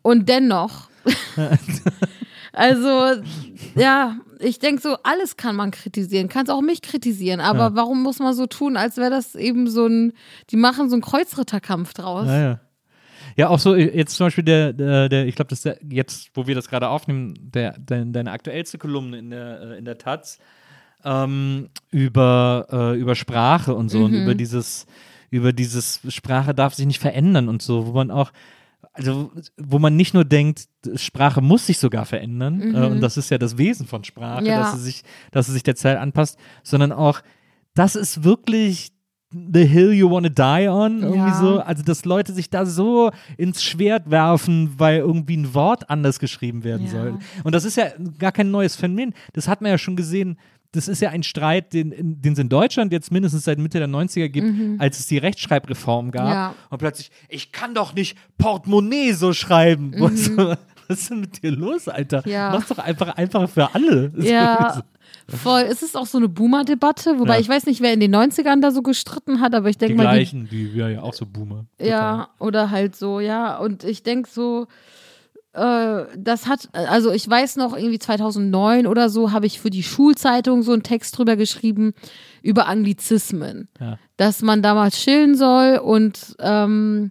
[0.00, 0.88] Und dennoch.
[2.52, 3.22] also,
[3.74, 6.28] ja, ich denke so, alles kann man kritisieren.
[6.28, 7.40] Kannst auch mich kritisieren.
[7.40, 7.74] Aber Ja.
[7.74, 10.12] warum muss man so tun, als wäre das eben so ein,
[10.50, 12.26] die machen so einen Kreuzritterkampf draus.
[12.26, 12.60] Ja, ja.
[13.36, 16.30] Ja, auch so, äh, jetzt zum Beispiel der, der, der ich glaube, das der, jetzt,
[16.34, 19.96] wo wir das gerade aufnehmen, der, dein, deine aktuellste Kolumne in der, äh, in der
[19.96, 20.38] Taz
[21.04, 24.86] ähm, über, äh, über Sprache und so und über dieses,
[25.30, 28.32] über dieses Sprache darf sich nicht verändern und so, wo man auch,
[28.92, 33.30] also wo man nicht nur denkt, Sprache muss sich sogar verändern, äh, und das ist
[33.30, 34.58] ja das Wesen von Sprache, Ja.
[34.60, 37.20] dass sie sich, dass sie sich der Zeit anpasst, sondern auch,
[37.74, 38.92] das ist wirklich
[39.30, 41.34] The Hill You Wanna Die On, irgendwie Ja.
[41.40, 41.58] so.
[41.60, 46.64] Also, dass Leute sich da so ins Schwert werfen, weil irgendwie ein Wort anders geschrieben
[46.64, 46.92] werden Ja.
[46.92, 47.18] soll.
[47.42, 47.86] Und das ist ja
[48.18, 49.14] gar kein neues Phänomen.
[49.32, 50.36] Das hat man ja schon gesehen.
[50.72, 53.88] Das ist ja ein Streit, den den es in Deutschland jetzt mindestens seit Mitte der
[53.88, 56.24] 90er gibt, als es die Rechtschreibreform gab.
[56.24, 56.30] Mhm.
[56.32, 56.54] Ja.
[56.70, 59.92] Und plötzlich, ich kann doch nicht Portemonnaie so schreiben.
[60.16, 60.36] So,
[60.88, 62.22] Was ist denn mit dir los, Alter?
[62.24, 62.32] Mhm.
[62.32, 62.50] Ja.
[62.52, 64.12] Mach's doch einfach einfacher für alle.
[64.18, 64.82] Ja,
[65.28, 65.62] voll.
[65.70, 67.40] Es ist auch so eine Boomer-Debatte, wobei Ja.
[67.40, 69.96] ich weiß nicht, wer in den 90ern da so gestritten hat, aber ich Die denke
[70.02, 71.66] mal, die, gleichen, die, ja, ja auch so Boomer.
[71.80, 73.56] ja, oder halt so, ja.
[73.58, 74.66] Und ich denke so,
[75.54, 79.82] äh, das hat, also ich weiß noch, irgendwie 2009 oder so habe ich für die
[79.82, 81.92] Schulzeitung so einen Text drüber geschrieben,
[82.42, 83.68] über Anglizismen.
[83.78, 83.98] Ja.
[84.16, 87.10] Dass man damals chillen soll und ähm,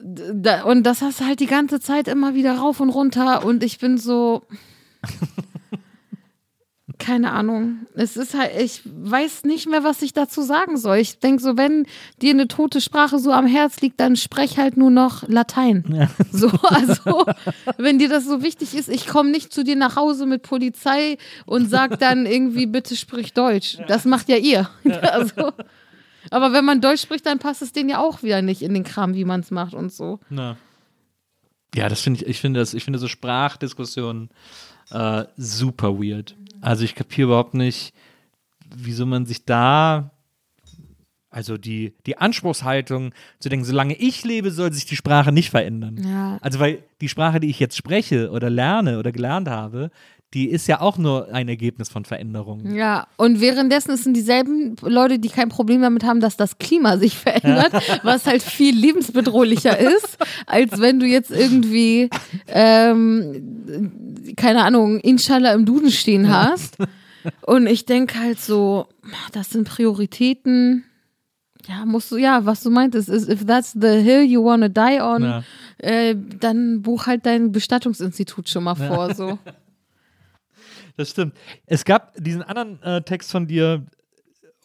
[0.00, 3.62] da, und das hast du halt die ganze Zeit immer wieder rauf und runter und
[3.62, 4.42] ich bin so
[7.04, 7.86] keine Ahnung.
[7.94, 10.96] Es ist halt, ich weiß nicht mehr, was ich dazu sagen soll.
[10.96, 11.86] Ich denke so, wenn
[12.22, 16.08] dir eine tote Sprache so am Herz liegt, dann sprech halt nur noch Latein.
[16.32, 17.26] So, also,
[17.76, 21.18] wenn dir das so wichtig ist, ich komme nicht zu dir nach Hause mit Polizei
[21.46, 23.78] und sag dann irgendwie, bitte sprich Deutsch.
[23.86, 24.68] Das macht ja ihr.
[25.02, 25.52] Also,
[26.30, 28.84] aber wenn man Deutsch spricht, dann passt es denen ja auch wieder nicht in den
[28.84, 30.18] Kram, wie man es macht und so.
[30.30, 30.56] Na.
[31.74, 34.30] Ja, das finde ich, ich finde das, ich finde so Sprachdiskussionen
[34.90, 36.36] äh, super weird.
[36.64, 37.92] Also ich kapiere überhaupt nicht,
[38.74, 40.10] wieso man sich da,
[41.28, 46.00] also die, die Anspruchshaltung zu denken, solange ich lebe, soll sich die Sprache nicht verändern.
[46.02, 46.38] Ja.
[46.40, 49.90] Also weil die Sprache, die ich jetzt spreche oder lerne oder gelernt habe,
[50.34, 52.74] die ist ja auch nur ein Ergebnis von Veränderungen.
[52.74, 57.16] Ja, und währenddessen sind dieselben Leute, die kein Problem damit haben, dass das Klima sich
[57.16, 62.10] verändert, was halt viel lebensbedrohlicher ist, als wenn du jetzt irgendwie,
[62.48, 63.92] ähm,
[64.36, 66.76] keine Ahnung, Inshallah im Duden stehen hast.
[67.46, 68.86] Und ich denke halt so,
[69.32, 70.84] das sind Prioritäten.
[71.66, 75.00] Ja, musst du, ja, was du meintest, ist, if that's the hill you wanna die
[75.00, 75.42] on, Ja.
[75.78, 79.38] äh, dann buch halt dein Bestattungsinstitut schon mal vor, so.
[80.96, 81.34] Das stimmt.
[81.66, 83.84] Es gab diesen anderen äh, Text von dir,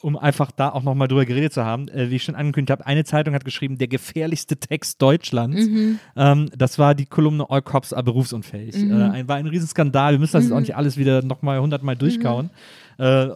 [0.02, 2.86] um einfach da auch nochmal drüber geredet zu haben, äh, wie ich schon angekündigt habe,
[2.86, 5.68] eine Zeitung hat geschrieben, der gefährlichste Text Deutschlands.
[6.16, 8.76] Ähm, das war die Kolumne All Cops are berufsunfähig.
[8.76, 10.14] Äh, ein, war ein Riesenskandal.
[10.14, 12.50] Wir müssen das jetzt auch nicht alles wieder nochmal hundertmal durchkauen.
[12.98, 13.30] Äh,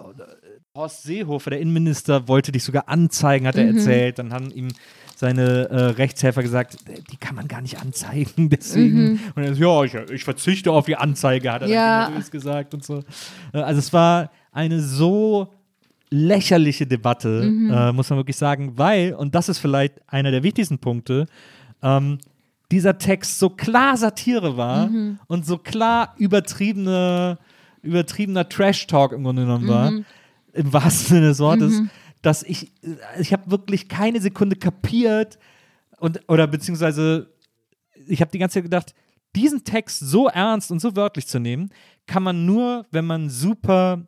[0.76, 4.18] Horst Seehofer, der Innenminister, wollte dich sogar anzeigen, hat er erzählt.
[4.18, 4.70] Dann haben ihm
[5.24, 9.22] seine äh, Rechtshelfer gesagt, äh, die kann man gar nicht anzeigen, deswegen.
[9.36, 12.10] Und er so, ja, ich, ich verzichte auf die Anzeige, hat er Ja.
[12.10, 13.04] dann gesagt und so.
[13.54, 15.48] Äh, also es war eine so
[16.10, 20.78] lächerliche Debatte, äh, muss man wirklich sagen, weil, und das ist vielleicht einer der wichtigsten
[20.78, 21.26] Punkte,
[21.82, 22.18] ähm,
[22.70, 24.90] dieser Text so klar Satire war
[25.28, 27.38] und so klar übertriebene,
[27.82, 29.91] übertriebener Trash-Talk im Grunde genommen war,
[30.54, 31.82] im wahrsten Sinne des Wortes,
[32.24, 32.72] dass ich,
[33.20, 35.38] ich habe wirklich keine Sekunde kapiert
[36.00, 37.30] und, oder beziehungsweise
[38.08, 38.95] ich habe die ganze Zeit gedacht,
[39.36, 41.70] diesen Text so ernst und so wörtlich zu nehmen,
[42.08, 44.08] kann man nur, wenn man super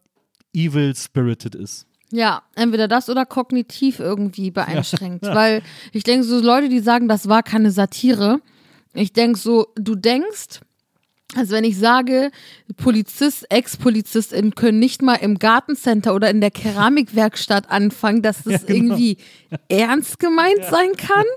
[0.54, 1.86] evil spirited ist.
[2.12, 5.24] Ja, entweder das oder kognitiv irgendwie beeinschränkt.
[5.26, 5.62] Weil
[5.92, 8.40] ich denke, so Leute, die sagen, das war keine Satire,
[8.94, 10.62] ich denke so, du denkst,
[11.36, 12.32] also wenn ich sage,
[12.78, 19.18] Polizist, Ex-PolizistInnen können nicht mal im Gartencenter oder in der Keramikwerkstatt anfangen, dass das irgendwie
[19.70, 21.26] ernst gemeint sein kann.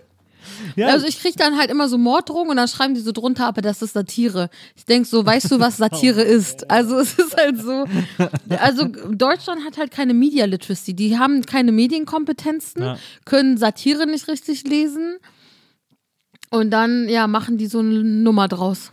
[0.76, 3.46] Ja, Also ich kriege dann halt immer so Morddrohungen und dann schreiben die so drunter,
[3.46, 4.48] aber das ist Satire.
[4.76, 6.70] Ich denk so, weißt du, was Satire ist?
[6.70, 7.84] Also es ist halt so,
[8.58, 10.94] also Deutschland hat halt keine Media Literacy.
[10.94, 12.98] Die haben keine Medienkompetenzen, Ja.
[13.26, 15.18] können Satire nicht richtig lesen
[16.50, 18.90] und dann, ja, machen die so eine Nummer draus.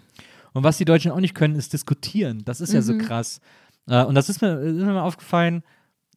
[0.56, 2.44] Und was die Deutschen auch nicht können, ist diskutieren.
[2.46, 3.42] Das ist ja so krass.
[3.88, 5.64] Äh, und das ist mir, ist mir mal aufgefallen,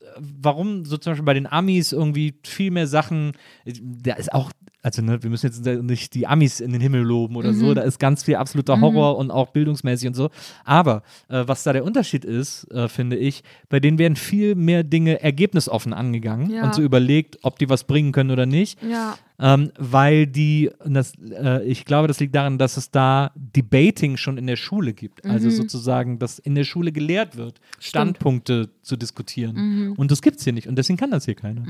[0.00, 3.32] äh, warum so zum Beispiel bei den Amis irgendwie viel mehr Sachen,
[3.64, 4.52] äh, da ist auch,
[4.88, 7.82] also ne, wir müssen jetzt nicht die Amis in den Himmel loben oder so, da
[7.82, 10.30] ist ganz viel absoluter Horror und auch bildungsmäßig und so.
[10.64, 14.82] Aber äh, was da der Unterschied ist, äh, finde ich, bei denen werden viel mehr
[14.84, 16.64] Dinge ergebnisoffen angegangen Ja.
[16.64, 19.18] und so überlegt, ob die was bringen können oder nicht Ja.
[19.38, 24.38] ähm, weil die, das, äh, ich glaube, das liegt daran, dass es da Debating schon
[24.38, 25.24] in der Schule gibt.
[25.24, 25.30] Mhm.
[25.30, 29.56] Also sozusagen, dass in der Schule gelehrt wird, Standpunkte zu diskutieren.
[29.56, 29.92] Mhm.
[29.94, 30.66] Und das gibt es hier nicht.
[30.66, 31.64] Und deswegen kann das hier keiner.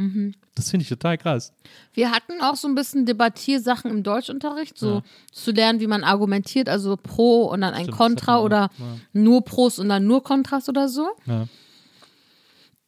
[0.55, 1.53] Das finde ich total krass.
[1.95, 5.03] Wir hatten auch so ein bisschen Debattiersachen im Deutschunterricht, so
[5.33, 8.85] zu lernen, wie man argumentiert, also pro und dann ein Stimmt, Kontra oder ja.
[9.13, 11.09] nur Pros und dann nur Kontras oder so.
[11.27, 11.49] Ja.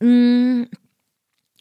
[0.06, 0.68] Mm,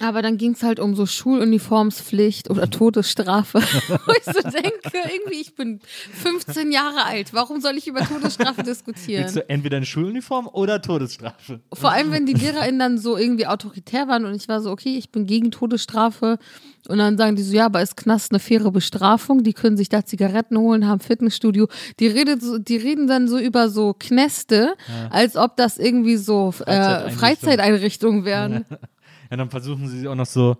[0.01, 3.59] Aber dann ging es halt um so Schuluniformspflicht oder Todesstrafe.
[3.87, 5.81] Wo ich so denke, irgendwie, ich bin
[6.13, 7.33] 15 Jahre alt.
[7.33, 9.33] Warum soll ich über Todesstrafe diskutieren?
[9.33, 11.59] Du entweder eine Schuluniform oder Todesstrafe?
[11.73, 14.97] Vor allem, wenn die LehrerInnen dann so irgendwie autoritär waren und ich war so, okay,
[14.97, 16.37] ich bin gegen Todesstrafe.
[16.87, 19.43] Und dann sagen die so, ja, aber ist Knast eine faire Bestrafung?
[19.43, 21.67] Die können sich da Zigaretten holen, haben Fitnessstudio.
[21.99, 24.75] Die, redet so, die reden dann so über so Knäste,
[25.09, 27.17] als ob das irgendwie so äh, Freizeiteinrichtungen.
[27.17, 28.65] Freizeiteinrichtungen wären.
[28.69, 28.77] Ja,
[29.37, 30.57] dann versuchen sie auch noch so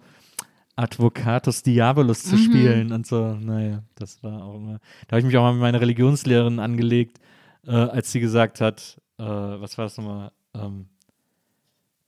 [0.76, 2.30] Advocatus Diabolus Mhm.
[2.30, 3.34] zu spielen und so.
[3.36, 4.80] Naja, das war auch immer.
[5.08, 7.20] Da habe ich mich auch mal mit meiner Religionslehrerin angelegt,
[7.68, 10.32] äh, als sie gesagt hat, äh, was war das nochmal?
[10.54, 10.88] Ähm,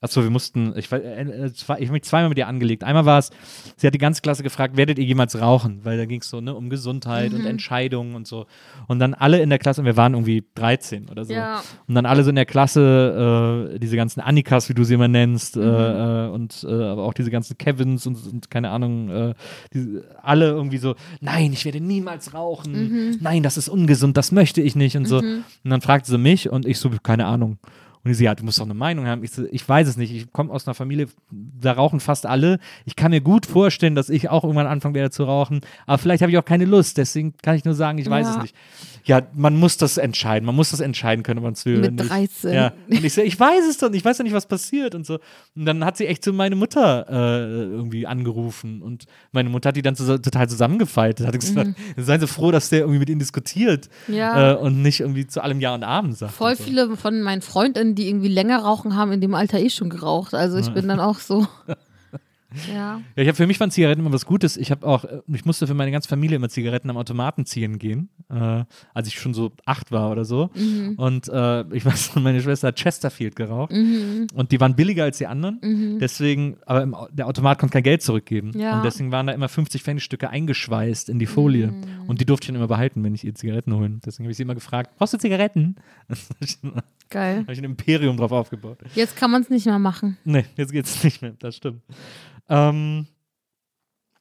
[0.02, 2.84] Achso, wir mussten, ich, äh, äh, ich habe mich zweimal mit ihr angelegt.
[2.84, 3.30] Einmal war es,
[3.76, 5.80] sie hat die ganze Klasse gefragt, werdet ihr jemals rauchen?
[5.84, 7.38] Weil da ging es so ne, um Gesundheit Mhm.
[7.38, 8.46] und Entscheidungen und so.
[8.88, 11.32] Und dann alle in der Klasse, und wir waren irgendwie 13 oder so.
[11.32, 11.62] Ja.
[11.86, 15.08] Und dann alle so in der Klasse, äh, diese ganzen Annikas, wie du sie immer
[15.08, 15.62] nennst, Mhm.
[15.62, 19.34] äh, äh, und äh, aber auch diese ganzen Kevins und, und keine Ahnung, äh,
[19.72, 23.18] die, alle irgendwie so, nein, ich werde niemals rauchen, Mhm.
[23.20, 25.18] nein, das ist ungesund, das möchte ich nicht und so.
[25.18, 27.58] Und dann fragte sie mich und ich so, keine Ahnung.
[28.04, 29.22] Und die so, ja, du musst doch eine Meinung haben.
[29.22, 30.12] Ich so, ich weiß es nicht.
[30.12, 32.58] Ich komme aus einer Familie, da rauchen fast alle.
[32.84, 35.60] Ich kann mir gut vorstellen, dass ich auch irgendwann anfangen werde zu rauchen.
[35.86, 36.98] Aber vielleicht habe ich auch keine Lust.
[36.98, 38.34] Deswegen kann ich nur sagen, ich weiß Ja.
[38.36, 38.56] es nicht.
[39.04, 40.46] Ja, man muss das entscheiden.
[40.46, 41.78] Man muss das entscheiden können, ob man es will.
[41.78, 42.42] Mit oder nicht.
[42.42, 42.52] 13.
[42.52, 42.72] Ja.
[42.88, 44.00] Und ich so, ich weiß es doch nicht.
[44.00, 45.18] Ich weiß ja nicht, was passiert und so.
[45.56, 48.82] Und dann hat sie echt so meine Mutter äh, irgendwie angerufen.
[48.82, 51.26] Und meine Mutter hat die dann so, total zusammengefaltet.
[51.26, 53.88] Hat gesagt, seien Sie froh, dass der irgendwie mit ihnen diskutiert.
[54.06, 54.14] Mhm.
[54.14, 54.52] Ja.
[54.52, 56.32] Äh, und nicht irgendwie zu allem Ja und Abend sagt.
[56.32, 56.62] Voll so.
[56.62, 60.34] viele von meinen Freundinnen, die irgendwie länger rauchen, haben in dem Alter eh schon geraucht.
[60.34, 61.46] Also ich bin dann auch so.
[62.68, 63.00] Ja.
[63.16, 64.56] Ja, ich habe für mich waren Zigaretten immer was Gutes.
[64.56, 67.78] Ich habe auch, äh, ich musste für meine ganze Familie immer Zigaretten am Automaten ziehen
[67.78, 68.64] gehen, äh,
[68.94, 70.50] als ich schon so acht war oder so.
[70.54, 70.94] Mhm.
[70.96, 75.26] Und äh, ich weiß, meine Schwester hat Chesterfield geraucht und die waren billiger als die
[75.26, 75.98] anderen.
[76.00, 78.52] Deswegen, aber im, der Automat konnte kein Geld zurückgeben.
[78.54, 78.60] Mhm.
[78.60, 78.72] Ja.
[78.72, 78.78] Mhm.
[78.78, 81.72] Und deswegen waren da immer 50 Pfennigstücke eingeschweißt in die Folie.
[82.06, 84.00] Und die durfte ich dann immer behalten, wenn ich ihr Zigaretten holen.
[84.04, 85.76] Deswegen habe ich sie immer gefragt, brauchst du Zigaretten?
[86.72, 87.44] habe Geil.
[87.50, 88.78] ich ein Imperium drauf aufgebaut.
[88.94, 90.16] Jetzt kann man es nicht mehr machen.
[90.24, 91.82] Nee, jetzt geht's nicht mehr, das stimmt.
[92.48, 93.06] Ähm,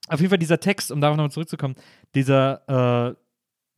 [0.07, 1.75] auf jeden Fall dieser Text, um darauf nochmal zurückzukommen,
[2.15, 3.15] dieser, äh,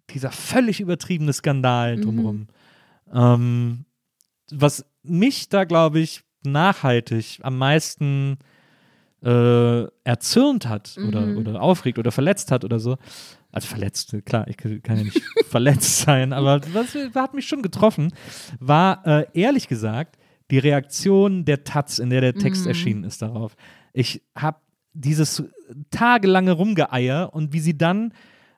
[0.10, 2.48] dieser völlig übertriebene Skandal drumherum.
[3.14, 3.86] Ähm,
[4.52, 8.38] was mich da, glaube ich, nachhaltig am meisten
[9.24, 12.98] äh, erzürnt hat oder, oder aufregt oder verletzt hat oder so.
[13.52, 18.12] Also verletzt, klar, ich kann ja nicht verletzt sein, aber was hat mich schon getroffen,
[18.60, 20.18] war äh, ehrlich gesagt
[20.52, 23.56] die Reaktion der Taz, in der der Text erschienen ist darauf.
[23.94, 24.58] Ich habe
[24.94, 25.44] dieses
[25.92, 28.14] tagelange Rumgeeier und wie sie dann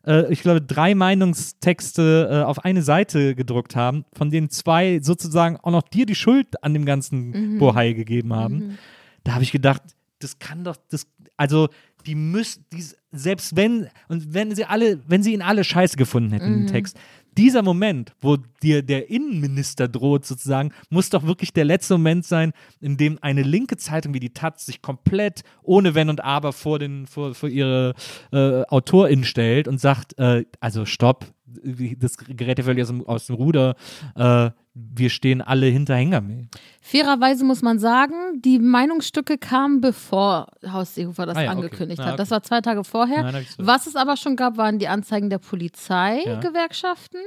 [0.06, 5.58] äh, ich glaube, drei Meinungstexte äh, auf eine Seite gedruckt haben, von denen zwei sozusagen
[5.58, 8.78] auch noch dir die Schuld an dem ganzen Bohai gegeben haben.
[9.24, 9.82] Da habe ich gedacht,
[10.20, 11.08] das kann doch, das,
[11.38, 11.70] also
[12.06, 16.32] die müssen, die, selbst wenn, und wenn sie alle, wenn sie ihn alle scheiße gefunden
[16.34, 17.00] hätten, den Text,
[17.38, 22.54] dieser Moment, wo dir der Innenminister droht, sozusagen, muss doch wirklich der letzte Moment sein,
[22.82, 26.80] in dem eine linke Zeitung wie die Taz sich komplett ohne Wenn und Aber vor,
[26.80, 27.94] den, vor, vor ihre
[28.32, 33.28] äh, AutorInnen stellt und sagt, äh, also stopp, das gerät ja völlig aus dem, aus
[33.28, 33.76] dem Ruder,
[34.16, 36.50] äh, wir stehen alle hinter Hengame.
[36.82, 41.58] Fairerweise muss man sagen, die Meinungsstücke kamen bevor Haus Seehofer das Ah ja, okay.
[41.58, 42.12] angekündigt Ja, hat.
[42.14, 42.18] okay.
[42.22, 43.24] Das war zwei Tage vorher.
[43.24, 46.40] Nein, Was es aber schon gab, waren die Anzeigen der Polizei, Ja.
[46.42, 47.18] Gewerkschaften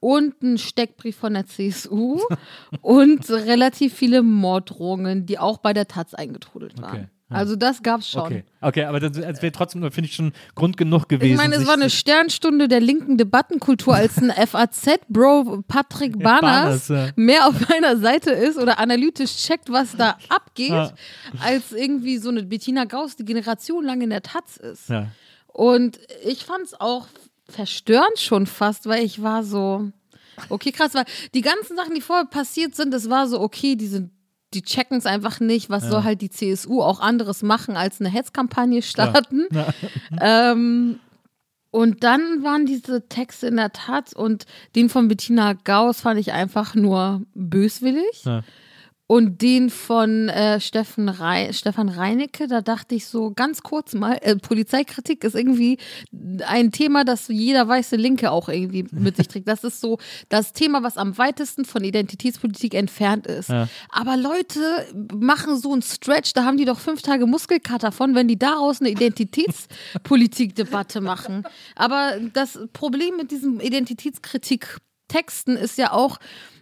[0.00, 2.20] und ein Steckbrief von der CSU
[2.82, 6.96] und relativ viele Morddrohungen, die auch bei der Taz eingetrudelt waren.
[6.96, 7.06] Okay.
[7.28, 8.22] Also das gab's schon.
[8.22, 11.32] Okay, okay, aber das, das wäre trotzdem, finde ich, schon Grund genug gewesen.
[11.32, 17.10] Ich meine, es war eine Sternstunde der linken Debattenkultur, als ein FAZ-Bro Patrick ja.
[17.16, 20.92] mehr auf einer Seite ist oder analytisch checkt, was da abgeht, Ja.
[21.40, 24.88] als irgendwie so eine Bettina Gauss, die generationenlang in der Taz ist.
[24.88, 25.08] Ja.
[25.48, 27.08] Und ich fand es auch
[27.48, 29.90] verstörend schon fast, weil ich war so,
[30.48, 31.04] okay, krass, weil
[31.34, 34.10] die ganzen Sachen, die vorher passiert sind, das war so, okay, die sind
[34.54, 38.08] die checken es einfach nicht, was soll halt die CSU auch anderes machen, als eine
[38.08, 39.46] Hetzkampagne starten.
[40.20, 41.00] Ähm,
[41.70, 46.32] und dann waren diese Texte in der Tat und den von Bettina Gauss fand ich
[46.32, 48.24] einfach nur böswillig.
[49.08, 54.18] Und den von äh, Steffen Rei Stefan Reinecke, da dachte ich so ganz kurz mal,
[54.20, 55.78] äh, Polizeikritik ist irgendwie
[56.44, 59.46] ein Thema, das jeder weiße Linke auch irgendwie mit sich trägt.
[59.46, 63.48] Das ist so das Thema, was am weitesten von Identitätspolitik entfernt ist.
[63.48, 63.68] Ja.
[63.90, 64.58] Aber Leute
[65.14, 68.80] machen so einen Stretch, da haben die doch fünf Tage Muskelkater von, wenn die daraus
[68.80, 71.44] eine Identitätspolitikdebatte machen.
[71.76, 76.18] Aber das Problem mit diesem Identitätskritik-Texten ist ja auch,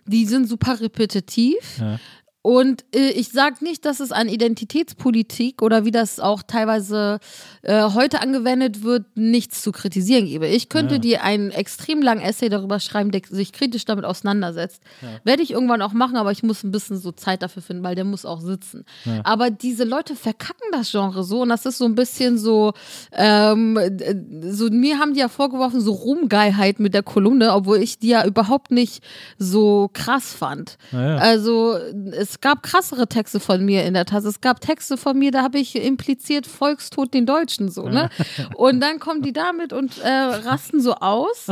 [0.07, 1.79] die sind super repetitiv.
[1.79, 1.99] Ja.
[2.47, 7.19] Und äh, ich sage nicht, dass es an Identitätspolitik oder wie das auch teilweise
[7.63, 10.47] äh, heute angewendet wird, nichts zu kritisieren gebe.
[10.47, 11.01] Ich könnte Ja.
[11.01, 14.83] dir einen extrem langen Essay darüber schreiben, der sich kritisch damit auseinandersetzt.
[15.25, 17.95] Werde ich irgendwann auch machen, aber ich muss ein bisschen so Zeit dafür finden, weil
[17.95, 18.85] der muss auch sitzen.
[19.23, 22.75] Aber diese Leute verkacken das Genre so und das ist so ein bisschen so,
[23.13, 24.15] ähm, äh,
[24.53, 28.27] so mir haben die ja vorgeworfen, so Ruhmgeilheit mit der Kolumne, obwohl ich die ja
[28.27, 29.03] überhaupt nicht
[29.39, 30.77] so krass fand.
[30.93, 31.79] Also
[32.13, 34.29] es gab krassere Texte von mir in der Tasse.
[34.29, 38.11] Es gab Texte von mir, da habe ich impliziert Volkstod den Deutschen so, ne?
[38.57, 41.49] Und dann kommen die damit und äh, rasten so aus.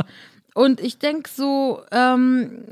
[0.53, 2.63] Und ich denke so, ähm,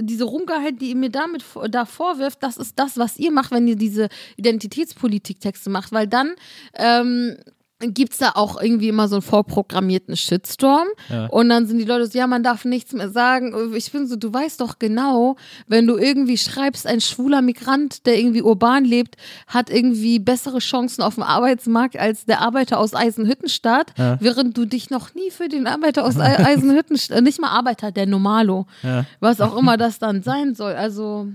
[0.00, 3.68] diese Rumgeheit, die ihr mir damit da vorwirft, das ist das, was ihr macht, wenn
[3.68, 6.34] ihr diese Identitätspolitik-Texte macht, weil dann
[6.74, 7.36] ähm,
[7.80, 10.88] gibt es da auch irgendwie immer so einen vorprogrammierten Shitstorm.
[11.10, 11.26] Ja.
[11.26, 13.54] Und dann sind die Leute so, ja, man darf nichts mehr sagen.
[13.76, 15.36] Ich bin so, du weißt doch genau,
[15.68, 21.02] wenn du irgendwie schreibst, ein schwuler Migrant, der irgendwie urban lebt, hat irgendwie bessere Chancen
[21.02, 25.68] auf dem Arbeitsmarkt als der Arbeiter aus Eisenhüttenstadt, während du dich noch nie für den
[25.68, 29.04] Arbeiter aus Ei- Eisenhüttenstadt, nicht mal Arbeiter, der Normalo, Ja.
[29.20, 30.72] was auch immer das dann sein soll.
[30.72, 31.28] Also,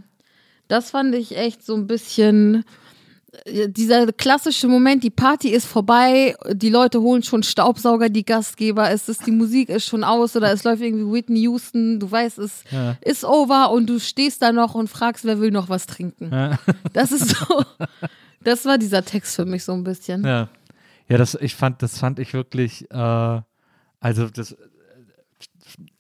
[0.68, 2.62] das fand ich echt so ein bisschen äh,
[3.68, 9.10] dieser klassische Moment, die Party ist vorbei, die Leute holen schon Staubsauger, die Gastgeber, es
[9.10, 12.64] ist, die Musik ist schon aus oder es läuft irgendwie Whitney Houston, du weißt, es
[12.72, 12.96] Ja.
[13.02, 16.30] ist over und du stehst da noch und fragst, wer will noch was trinken.
[16.32, 16.60] Ja.
[16.94, 17.66] Das ist so,
[18.44, 20.24] das war dieser Text für mich so ein bisschen.
[20.24, 20.50] Ja,
[21.10, 23.42] ja das, ich fand, das fand ich wirklich, äh,
[24.00, 24.56] also das äh,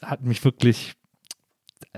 [0.03, 0.93] hat mich wirklich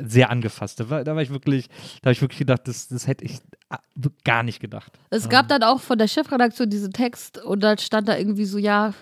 [0.01, 0.79] sehr angefasst.
[0.79, 1.69] Da war, da war ich wirklich,
[2.01, 3.39] da habe ich wirklich gedacht, das, das hätte ich
[3.69, 3.79] ah,
[4.23, 4.91] gar nicht gedacht.
[5.09, 8.57] Es gab dann auch von der Chefredaktion diesen Text und da stand da irgendwie so,
[8.57, 8.93] ja,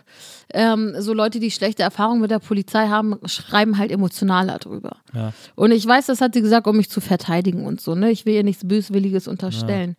[0.54, 4.98] ähm, so Leute, die schlechte Erfahrungen mit der Polizei haben, schreiben halt emotionaler drüber.
[5.14, 5.34] Ja.
[5.56, 8.12] Und ich weiß, das hat sie gesagt, um mich zu verteidigen und so, ne?
[8.12, 9.96] Ich will ihr nichts Böswilliges unterstellen.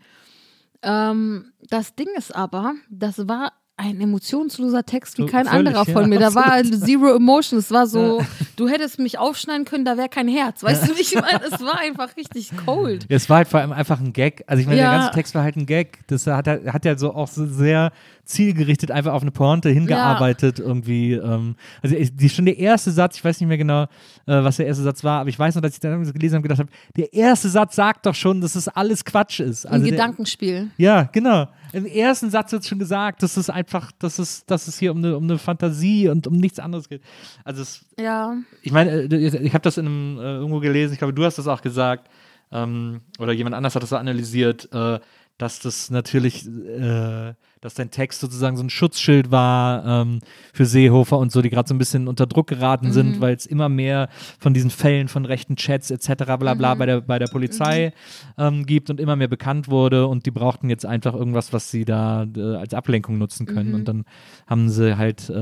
[0.83, 5.93] Ähm, das Ding ist aber, das war ein emotionsloser Text wie kein völlig, anderer ja,
[5.93, 6.21] von mir.
[6.21, 6.85] Da war absolut.
[6.85, 7.59] zero emotion.
[7.59, 8.25] Es war so,
[8.57, 10.63] du hättest mich aufschneiden können, da wäre kein Herz.
[10.63, 11.41] Weißt du, wie ich meine?
[11.43, 13.07] Es war einfach richtig cold.
[13.09, 14.45] Ja, es war halt vor allem einfach ein Gag.
[14.47, 14.91] Also ich meine, Ja.
[14.91, 15.99] der ganze Text war halt ein Gag.
[16.07, 17.91] Das hat, hat ja so auch so sehr
[18.25, 21.13] zielgerichtet einfach auf eine Pointe hingearbeitet irgendwie.
[21.15, 23.87] Ähm, also die, schon der erste Satz, ich weiß nicht mehr genau, äh,
[24.27, 26.43] was der erste Satz war, aber ich weiß noch, dass ich dann gelesen habe und
[26.45, 29.67] gedacht habe, der erste Satz sagt doch schon, dass es alles Quatsch ist.
[29.67, 30.71] Ein Also der, Gedankenspiel.
[30.79, 31.49] Ja, genau.
[31.75, 34.99] Im ersten Satz wird schon gesagt, dass es einfach, dass es, dass es hier um
[34.99, 37.03] eine, um eine Fantasie und um nichts anderes geht.
[37.43, 38.37] Also es, Ja.
[38.63, 41.37] ich meine, äh, ich habe das in einem, äh, irgendwo gelesen, ich glaube, du hast
[41.39, 42.09] das auch gesagt,
[42.53, 45.01] ähm, oder jemand anders hat das analysiert, äh,
[45.37, 47.35] dass das natürlich, äh,
[47.65, 50.21] dass dein Text sozusagen so ein Schutzschild war ähm,
[50.53, 53.47] für Seehofer und so, die gerade so ein bisschen unter Druck geraten sind, weil es
[53.47, 56.25] immer mehr von diesen Fällen von rechten Chats etc.
[56.39, 57.93] bla bla bei, der, bei der Polizei
[58.37, 61.87] ähm, gibt und immer mehr bekannt wurde und die brauchten jetzt einfach irgendwas, was sie
[61.87, 64.05] da äh, als Ablenkung nutzen können und dann
[64.47, 65.35] haben sie halt äh,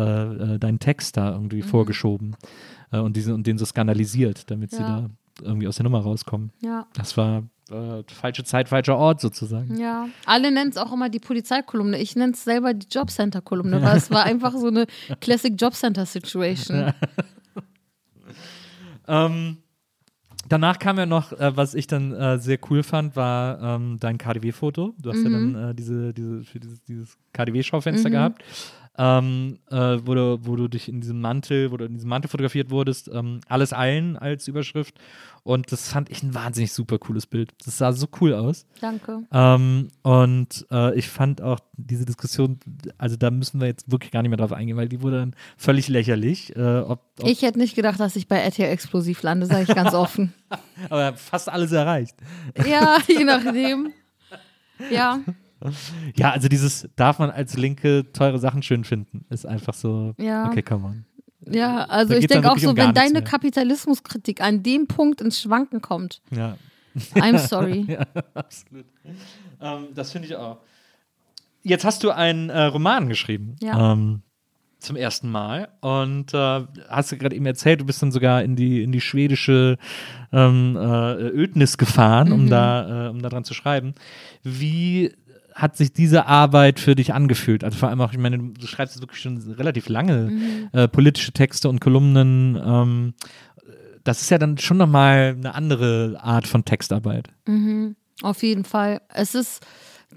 [0.54, 2.36] äh, deinen Text da irgendwie vorgeschoben
[2.92, 5.00] äh, und, diese, und den so skandalisiert, damit sie Ja.
[5.00, 5.10] da
[5.42, 6.52] irgendwie aus der Nummer rauskommen.
[6.62, 6.86] Ja.
[6.94, 7.42] Das war
[7.72, 9.78] äh, falsche Zeit, falscher Ort sozusagen.
[9.78, 11.98] Ja, alle nennen es auch immer die Polizeikolumne.
[11.98, 14.86] Ich nenne es selber die Jobcenter-Kolumne, weil es war einfach so eine
[15.20, 16.92] Classic Jobcenter-Situation.
[19.08, 19.58] Ähm,
[20.48, 24.18] danach kam ja noch, äh, was ich dann äh, sehr cool fand, war ähm, dein
[24.18, 24.94] KDW-Foto.
[24.98, 28.42] Du hast ja dann äh, diese, diese, für dieses, dieses KDW-Schaufenster gehabt.
[28.98, 32.28] Ähm, äh, wo, du, wo du dich in diesem Mantel, wo du in diesem Mantel
[32.28, 34.98] fotografiert wurdest, ähm, alles eilen als Überschrift.
[35.44, 37.52] Und das fand ich ein wahnsinnig super cooles Bild.
[37.64, 38.66] Das sah so cool aus.
[38.80, 39.22] Danke.
[39.32, 42.60] Ähm, und äh, ich fand auch diese Diskussion,
[42.98, 45.34] also da müssen wir jetzt wirklich gar nicht mehr drauf eingehen, weil die wurde dann
[45.56, 46.54] völlig lächerlich.
[46.54, 49.74] Äh, ob, ob, Ich hätte nicht gedacht, dass ich bei RTL Explosiv lande, sage ich
[49.74, 50.34] ganz offen.
[50.90, 52.16] aber fast alles erreicht.
[52.66, 53.92] Ja, je nachdem.
[54.90, 55.20] Ja,
[56.16, 60.46] Ja, also dieses, darf man als Linke teure Sachen schön finden, ist einfach so, Ja.
[60.46, 61.04] okay, come on.
[61.52, 63.22] ja, also Da ich denke auch so, um wenn deine mehr.
[63.22, 66.56] Kapitalismuskritik an dem Punkt ins Schwanken kommt, Ja,
[67.14, 67.84] I'm sorry.
[67.88, 68.84] ja absolut.
[69.60, 70.58] Ähm, das finde ich auch.
[71.62, 73.56] Jetzt hast du einen äh, Roman geschrieben.
[73.62, 73.92] Ja.
[73.92, 74.22] Ähm,
[74.80, 75.68] zum ersten Mal.
[75.80, 79.00] Und äh, hast du gerade eben erzählt, du bist dann sogar in die, in die
[79.00, 79.78] schwedische
[80.32, 82.34] ähm, äh, Ödnis gefahren, Mhm.
[82.34, 83.94] um da, äh, um da dran zu schreiben.
[84.42, 85.12] Wie
[85.54, 87.64] hat sich diese Arbeit für dich angefühlt?
[87.64, 90.68] Also vor allem auch, ich meine, du schreibst wirklich schon relativ lange Mhm.
[90.72, 92.56] äh, politische Texte und Kolumnen.
[92.64, 93.14] Ähm,
[94.04, 97.28] das ist ja dann schon nochmal eine andere Art von Textarbeit.
[98.22, 99.00] Auf jeden Fall.
[99.12, 99.64] Es ist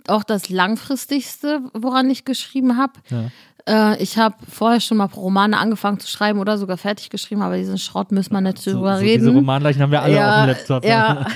[0.07, 2.93] auch das langfristigste, woran ich geschrieben habe.
[3.09, 3.93] Ja.
[3.93, 7.57] Äh, ich habe vorher schon mal Romane angefangen zu schreiben oder sogar fertig geschrieben, aber
[7.57, 9.23] diesen Schrott müssen wir nicht So, drüber so reden.
[9.25, 10.85] diese Romanleichen haben wir alle ja, auf dem Laptop.
[10.85, 11.27] Ja.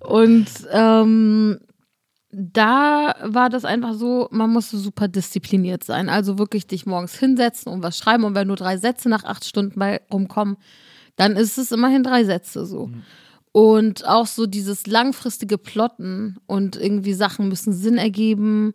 [0.00, 1.58] Und ähm,
[2.30, 6.08] da war das einfach so, man musste super diszipliniert sein.
[6.08, 8.24] Also wirklich dich morgens hinsetzen und was schreiben.
[8.24, 10.56] Und wenn nur drei Sätze nach acht Stunden bei rumkommen,
[11.16, 12.90] dann ist es immerhin drei Sätze so.
[13.52, 18.74] Und auch so dieses langfristige Plotten und irgendwie Sachen müssen Sinn ergeben.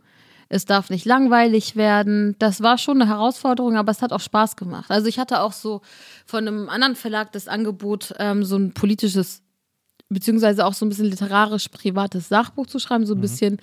[0.49, 2.35] Es darf nicht langweilig werden.
[2.39, 4.89] Das war schon eine Herausforderung, aber es hat auch Spaß gemacht.
[4.89, 5.81] Also ich hatte auch so
[6.25, 9.42] von einem anderen Verlag das Angebot, ähm, so ein politisches
[10.13, 13.57] beziehungsweise auch so ein bisschen literarisch privates Sachbuch zu schreiben, so ein bisschen,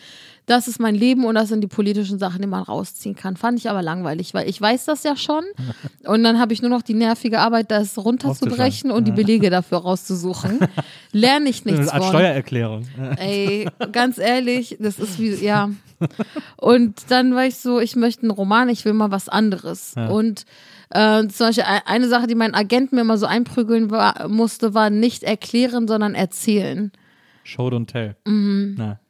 [0.46, 3.36] das ist mein Leben und das sind die politischen Sachen, die man rausziehen kann.
[3.36, 5.44] Fand ich aber langweilig, weil ich weiß das ja schon
[6.06, 9.78] und dann habe ich nur noch die nervige Arbeit, das runterzubrechen und die Belege dafür
[9.78, 10.60] rauszusuchen.
[11.12, 12.14] Lerne ich nichts Als von.
[12.14, 12.86] Steuererklärung.
[13.16, 15.70] Ey, ganz ehrlich, das ist wie, ja.
[16.56, 19.94] Und dann war ich so, ich möchte einen Roman, ich will mal was anderes.
[19.96, 20.08] Ja.
[20.08, 20.44] Und
[20.90, 24.74] äh, zum Beispiel ein- eine Sache, die mein Agent mir immer so einprügeln war, musste,
[24.74, 26.92] war nicht erklären, sondern erzählen.
[27.44, 28.16] Show don't tell.
[28.26, 28.74] Mhm.
[28.78, 29.00] Na.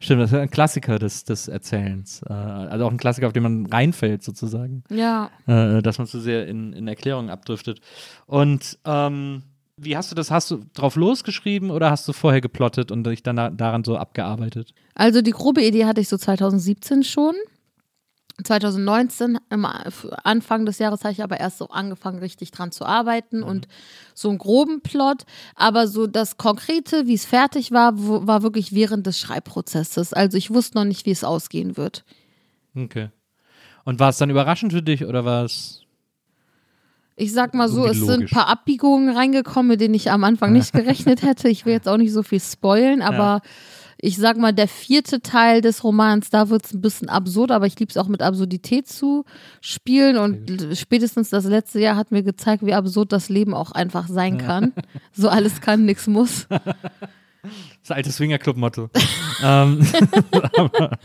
[0.00, 2.22] Stimmt, das ist ein Klassiker des, des Erzählens.
[2.28, 4.84] Äh, also auch ein Klassiker, auf den man reinfällt, sozusagen.
[4.90, 5.28] Ja.
[5.48, 7.80] Äh, dass man zu sehr in, in Erklärungen abdriftet.
[8.26, 9.42] Und ähm,
[9.76, 10.30] wie hast du das?
[10.30, 13.96] Hast du drauf losgeschrieben oder hast du vorher geplottet und dich dann da- daran so
[13.96, 14.72] abgearbeitet?
[14.94, 17.34] Also die grobe Idee hatte ich so 2017 schon.
[18.44, 19.66] 2019, am
[20.22, 23.66] Anfang des Jahres, habe ich aber erst so angefangen, richtig dran zu arbeiten und
[24.14, 25.24] so einen groben Plot.
[25.56, 30.12] Aber so das Konkrete, wie es fertig war, war wirklich während des Schreibprozesses.
[30.12, 32.04] Also ich wusste noch nicht, wie es ausgehen wird.
[32.76, 33.10] Okay.
[33.84, 35.82] Und war es dann überraschend für dich oder war es.
[37.16, 40.52] Ich sag mal so, es sind ein paar Abbiegungen reingekommen, mit denen ich am Anfang
[40.52, 41.48] nicht gerechnet hätte.
[41.48, 43.40] Ich will jetzt auch nicht so viel spoilen, aber
[44.00, 47.66] ich sag mal, der vierte Teil des Romans, da wird es ein bisschen absurd, aber
[47.66, 49.24] ich liebe es auch mit Absurdität zu
[49.60, 50.16] spielen.
[50.16, 54.38] Und spätestens das letzte Jahr hat mir gezeigt, wie absurd das Leben auch einfach sein
[54.38, 54.72] kann.
[55.12, 56.46] So alles kann, nichts muss.
[57.82, 58.90] Das alte Swingerclub-Motto.
[59.42, 59.80] ähm,
[60.56, 60.98] aber,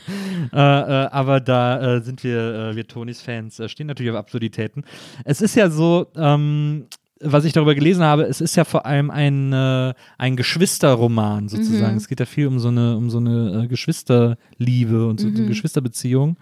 [0.51, 4.17] äh, äh, aber da äh, sind wir, äh, wir Tonys Fans, äh, stehen natürlich auf
[4.17, 4.83] Absurditäten.
[5.23, 6.87] Es ist ja so, ähm,
[7.23, 11.97] was ich darüber gelesen habe, es ist ja vor allem ein, äh, ein Geschwisterroman sozusagen.
[11.97, 15.35] Es geht ja viel um so eine, um so eine äh, Geschwisterliebe und so, so
[15.35, 16.37] eine Geschwisterbeziehung.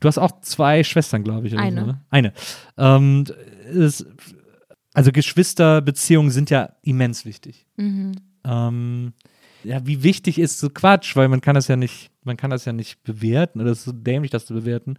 [0.00, 1.58] Du hast auch zwei Schwestern, glaube ich.
[1.58, 1.80] Eine.
[1.80, 2.00] So, ne?
[2.10, 2.32] Eine.
[2.76, 3.24] Ähm,
[3.74, 4.06] es,
[4.94, 7.66] also Geschwisterbeziehungen sind ja immens wichtig.
[8.44, 9.12] Ähm,
[9.64, 12.64] ja, wie wichtig ist so Quatsch, weil man kann das ja nicht, man kann das
[12.64, 14.98] ja nicht bewerten oder es ist so dämlich, das zu bewerten.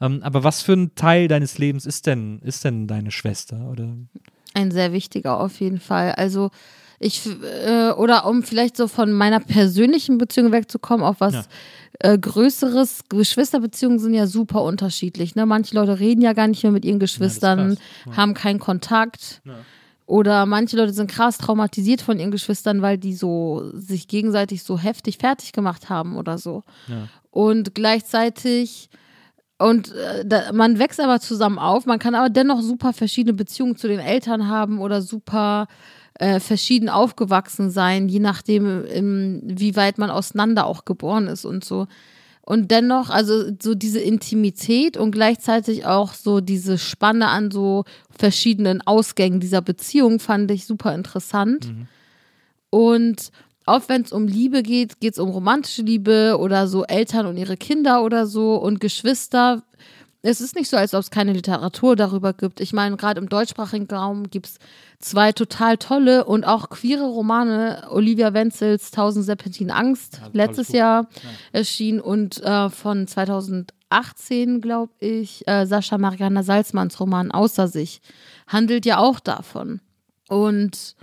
[0.00, 3.70] Ähm, aber was für ein Teil deines Lebens ist denn, ist denn deine Schwester?
[3.70, 3.96] Oder
[4.54, 6.12] Ein sehr wichtiger auf jeden Fall.
[6.12, 6.50] Also
[7.00, 7.22] ich,
[7.66, 11.42] äh, oder um vielleicht so von meiner persönlichen Beziehung wegzukommen, auf was Ja.
[12.00, 13.02] äh, Größeres.
[13.08, 15.36] Geschwisterbeziehungen sind ja super unterschiedlich.
[15.36, 15.46] Ne?
[15.46, 18.16] Manche Leute reden ja gar nicht mehr mit ihren Geschwistern, krass.
[18.16, 19.42] haben keinen Kontakt.
[20.06, 24.78] Oder manche Leute sind krass traumatisiert von ihren Geschwistern, weil die so sich gegenseitig so
[24.78, 26.64] heftig fertig gemacht haben oder so.
[26.88, 27.08] Ja.
[27.30, 28.88] Und gleichzeitig
[29.58, 33.76] und äh, da, man wächst aber zusammen auf, man kann aber dennoch super verschiedene Beziehungen
[33.76, 35.66] zu den Eltern haben oder super
[36.14, 41.64] äh, verschieden aufgewachsen sein, je nachdem, im, wie weit man auseinander auch geboren ist und
[41.64, 41.86] so.
[42.42, 48.80] Und dennoch, also so diese Intimität und gleichzeitig auch so diese Spanne an so verschiedenen
[48.80, 51.66] Ausgängen dieser Beziehung fand ich super interessant.
[52.70, 53.30] Und
[53.68, 57.36] auch wenn es um Liebe geht, geht es um romantische Liebe oder so Eltern und
[57.36, 59.62] ihre Kinder oder so und Geschwister.
[60.22, 62.60] Es ist nicht so, als ob es keine Literatur darüber gibt.
[62.60, 64.58] Ich meine, gerade im deutschsprachigen Raum gibt es
[64.98, 67.86] zwei total tolle und auch queere Romane.
[67.90, 70.68] Olivia Wenzels Tausend Serpentinen Angst, tolles letztes.
[70.70, 71.08] Jahr
[71.52, 78.00] erschienen und äh, von 2018, glaube ich, äh, Sascha Mariana Salzmanns Roman Außer sich
[78.48, 79.80] handelt ja auch davon.
[80.28, 80.96] Und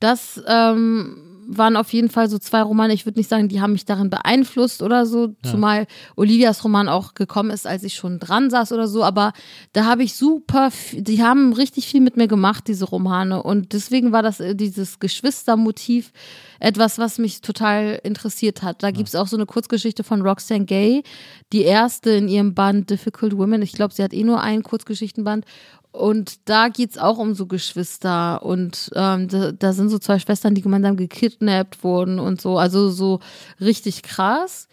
[0.00, 2.94] das ähm, waren auf jeden Fall so zwei Romane.
[2.94, 7.14] Ich würde nicht sagen, die haben mich darin beeinflusst oder so, zumal Olivias Roman auch
[7.14, 9.02] gekommen ist, als ich schon dran saß oder so.
[9.02, 9.32] Aber
[9.72, 13.42] da habe ich super, die haben richtig viel mit mir gemacht, diese Romane.
[13.42, 16.12] Und deswegen war das äh, dieses Geschwistermotiv
[16.60, 18.82] etwas, was mich total interessiert hat.
[18.82, 21.02] Da gibt's auch so eine Kurzgeschichte von Roxane Gay,
[21.52, 23.62] die erste in ihrem Band Difficult Women.
[23.62, 25.44] Ich glaube, sie hat eh nur einen Kurzgeschichtenband.
[25.92, 30.54] Und da geht's auch um so Geschwister und ähm, da, da sind so zwei Schwestern,
[30.54, 33.18] die gemeinsam gekidnappt wurden und so, also so
[33.60, 34.68] richtig krass.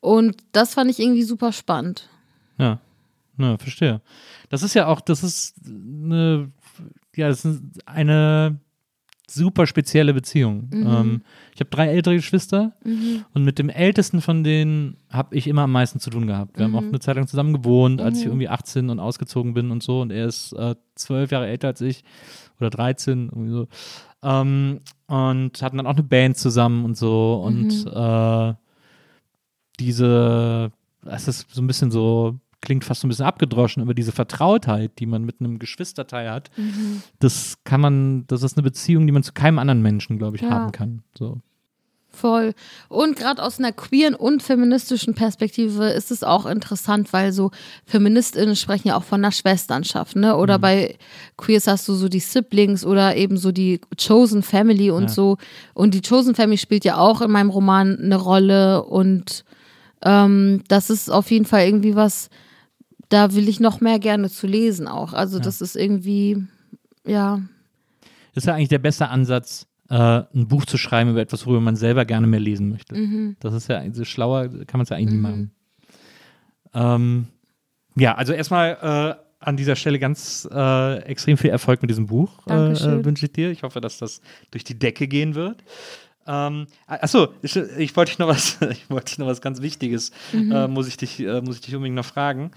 [0.00, 2.08] Und das fand ich irgendwie super spannend.
[2.58, 2.80] Ja,
[3.38, 4.00] ja, verstehe.
[4.48, 6.50] Das ist ja auch, das ist eine,
[7.14, 8.58] ja, das ist eine
[9.28, 10.68] super spezielle Beziehung.
[10.72, 11.22] Ähm,
[11.54, 12.72] ich habe drei ältere Geschwister
[13.34, 16.56] und mit dem ältesten von denen habe ich immer am meisten zu tun gehabt.
[16.56, 19.70] Wir haben auch eine Zeit lang zusammen gewohnt, als ich irgendwie 18 und ausgezogen bin
[19.70, 20.00] und so.
[20.00, 22.04] Und er ist äh, zwölf Jahre älter als ich
[22.60, 23.68] oder 13, irgendwie so.
[24.22, 27.42] Ähm, und hatten dann auch eine Band zusammen und so.
[27.44, 28.54] Und äh,
[29.80, 30.72] diese,
[31.04, 34.92] es ist so ein bisschen so, klingt fast so ein bisschen abgedroschen, aber diese Vertrautheit,
[34.98, 36.50] die man mit einem Geschwisterteil hat,
[37.18, 40.42] das kann man, das ist eine Beziehung, die man zu keinem anderen Menschen, glaube ich,
[40.42, 40.50] Ja.
[40.50, 41.02] haben kann.
[41.16, 41.38] So.
[42.10, 42.54] Voll.
[42.88, 47.50] Und gerade aus einer queeren und feministischen Perspektive ist es auch interessant, weil so
[47.84, 50.34] FeministInnen sprechen ja auch von einer Schwesternschaft, ne?
[50.36, 50.96] Oder bei
[51.36, 55.08] Queers hast du so die Siblings oder eben so die Chosen Family und Ja.
[55.10, 55.36] so.
[55.74, 59.44] Und die Chosen Family spielt ja auch in meinem Roman eine Rolle und
[60.02, 62.30] ähm, das ist auf jeden Fall irgendwie was,
[63.08, 65.12] da will ich noch mehr gerne zu lesen auch.
[65.12, 66.44] Also das ist irgendwie,
[67.06, 67.40] ja,
[68.34, 71.60] Das ist ja eigentlich der beste Ansatz, äh, ein Buch zu schreiben über etwas, worüber
[71.60, 72.94] man selber gerne mehr lesen möchte.
[73.40, 75.50] Das ist ja, also schlauer kann man es ja eigentlich nie machen.
[76.74, 77.26] Ähm,
[77.96, 82.46] ja, also erstmal äh, an dieser Stelle ganz äh, extrem viel Erfolg mit diesem Buch
[82.48, 83.50] äh, äh, wünsche ich dir.
[83.50, 84.20] Ich hoffe, dass das
[84.50, 85.62] durch die Decke gehen wird.
[86.26, 90.10] Ähm, achso, ich, ich wollte dich noch was, ich wollte dich noch was ganz Wichtiges,
[90.32, 92.50] äh, muss ich dich, äh, muss ich dich unbedingt noch fragen.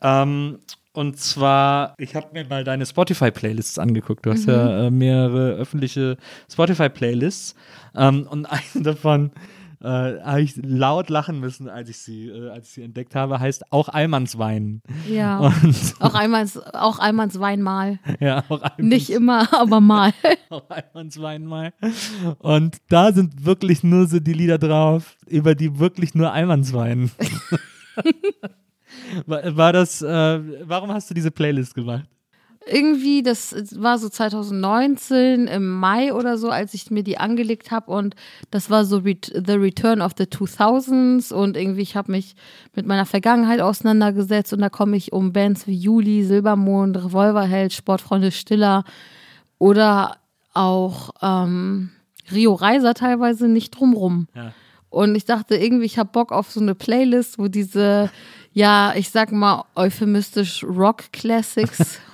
[0.00, 0.58] Ähm,
[0.92, 4.26] und zwar, ich habe mir mal deine Spotify-Playlists angeguckt.
[4.26, 6.16] Du hast ja äh, mehrere öffentliche
[6.50, 7.54] Spotify-Playlists.
[7.94, 9.30] Ähm, und eine davon
[9.80, 13.38] äh, habe ich laut lachen müssen, als ich sie, äh, als ich sie entdeckt habe,
[13.38, 14.82] heißt auch Allmannswein.
[15.08, 15.38] ja.
[15.38, 17.98] Und Auch einmal, auch einmal Wein mal.
[18.20, 20.12] ja, auch Allmanns, Nicht immer, aber mal.
[20.50, 21.72] auch Allmannswein mal.
[22.38, 27.10] Und da sind wirklich nur so die Lieder drauf, über die wirklich nur Allmannswein.
[29.26, 32.08] war, war das, äh, warum hast du diese Playlist gemacht?
[32.70, 37.90] Irgendwie, das war so 2019 im Mai oder so, als ich mir die angelegt habe
[37.90, 38.14] und
[38.50, 42.36] das war so Ret The Return of the 2000s und irgendwie, ich habe mich
[42.74, 48.32] mit meiner Vergangenheit auseinandergesetzt und da komme ich um Bands wie Juli, Silbermond, Revolverheld, Sportfreunde
[48.32, 48.84] Stiller
[49.58, 50.18] oder
[50.52, 51.90] auch ähm,
[52.32, 54.28] Rio Reiser teilweise nicht drumrum.
[54.34, 54.52] Ja.
[54.90, 58.10] Und ich dachte irgendwie, ich habe Bock auf so eine Playlist, wo diese,
[58.52, 62.00] ja, ich sag mal euphemistisch Rock-Classics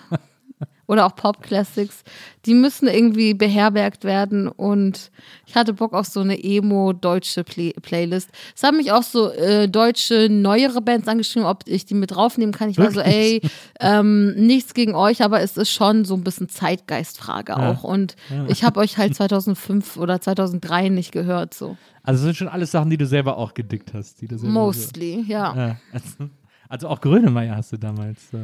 [0.86, 2.02] oder auch Pop-Classics,
[2.46, 4.48] die müssen irgendwie beherbergt werden.
[4.48, 5.10] Und
[5.46, 8.30] ich hatte Bock auf so eine emo-deutsche Play Playlist.
[8.54, 12.54] Es haben mich auch so äh, deutsche, neuere Bands angeschrieben, ob ich die mit draufnehmen
[12.54, 12.68] kann.
[12.68, 13.40] Ich war so, ey,
[13.80, 17.70] ähm, nichts gegen euch, aber es ist schon so ein bisschen Zeitgeistfrage Ja.
[17.72, 17.84] auch.
[17.84, 18.16] Und
[18.48, 21.76] ich habe euch halt 2005 oder 2003 nicht gehört, so.
[22.02, 24.20] Also das sind schon alles Sachen, die du selber auch gedickt hast.
[24.20, 25.52] Die du Mostly, ja.
[25.54, 25.76] So, ja.
[25.92, 26.30] Also,
[26.68, 28.32] also auch Grönemeyer hast du damals.
[28.34, 28.38] Äh,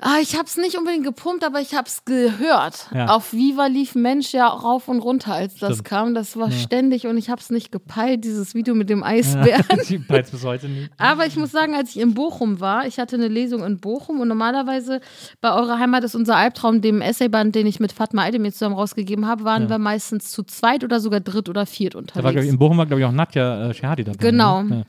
[0.00, 2.86] Ah, ich hab's nicht unbedingt gepumpt, aber ich hab's gehört.
[2.94, 3.06] Ja.
[3.08, 5.84] Auf Viva lief Mensch ja rauf und runter, als das Stimmt.
[5.88, 6.14] kam.
[6.14, 9.64] Das war ständig und ich hab's nicht gepeilt, dieses Video mit dem Eisbären.
[9.88, 10.90] die peilt's bis heute nicht.
[10.98, 14.20] Aber ich muss sagen, als ich in Bochum war, ich hatte eine Lesung in Bochum
[14.20, 15.00] und normalerweise
[15.40, 19.26] bei eurer Heimat ist unser Albtraum, dem Essayband, den ich mit Fatma Aydemir zusammen rausgegeben
[19.26, 19.70] habe, waren Ja.
[19.70, 22.44] wir meistens zu zweit oder sogar dritt oder viert Da war, unterwegs.
[22.44, 24.18] ich, in Bochum war, glaube ich, auch Nadja äh, Shehadi dabei.
[24.18, 24.62] Genau.
[24.62, 24.84] Ne?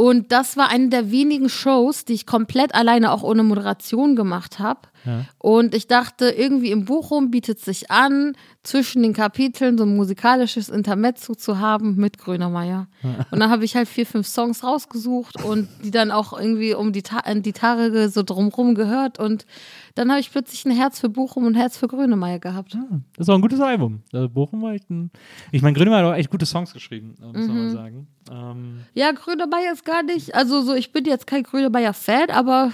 [0.00, 4.58] Und das war eine der wenigen Shows, die ich komplett alleine auch ohne Moderation gemacht
[4.58, 4.80] habe.
[5.04, 5.24] Ja.
[5.38, 10.68] Und ich dachte, irgendwie im Bochum bietet sich an, zwischen den Kapiteln so ein musikalisches
[10.68, 12.88] Intermezzo zu haben mit Grönemeyer.
[13.30, 16.92] Und dann habe ich halt vier, fünf Songs rausgesucht und die dann auch irgendwie um
[16.92, 19.18] die, Ta die Tage so drumrum gehört.
[19.18, 19.46] Und
[19.94, 22.74] dann habe ich plötzlich ein Herz für Bochum und ein Herz für Grönemeyer gehabt.
[22.74, 22.84] Ja.
[23.16, 24.02] Das auch ein gutes Album.
[24.12, 25.10] Also Bochum war echt ein.
[25.52, 27.62] Ich meine, Grönemeyer hat auch echt gute Songs geschrieben, äh, muss man Mhm.
[27.64, 28.06] mal sagen.
[28.30, 32.72] Ähm, Ja, Grönemeyer ist gar nicht, also so, ich bin jetzt kein Grönemeyer-Fan, aber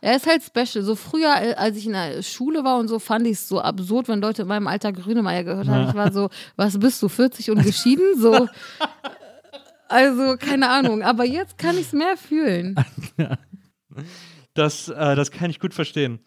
[0.00, 0.84] er ist halt special.
[0.84, 3.60] So früher, äh, als ich in der Schule war und so, fand ich es so
[3.60, 5.88] absurd, wenn Leute in meinem Alter Grönemeyer gehört haben.
[5.88, 8.18] Ich war so, was bist du, 40 und geschieden?
[8.18, 8.48] So.
[9.92, 11.02] Also, keine Ahnung.
[11.02, 12.76] Aber jetzt kann ich es mehr fühlen.
[14.54, 16.20] das, äh, das kann ich gut verstehen.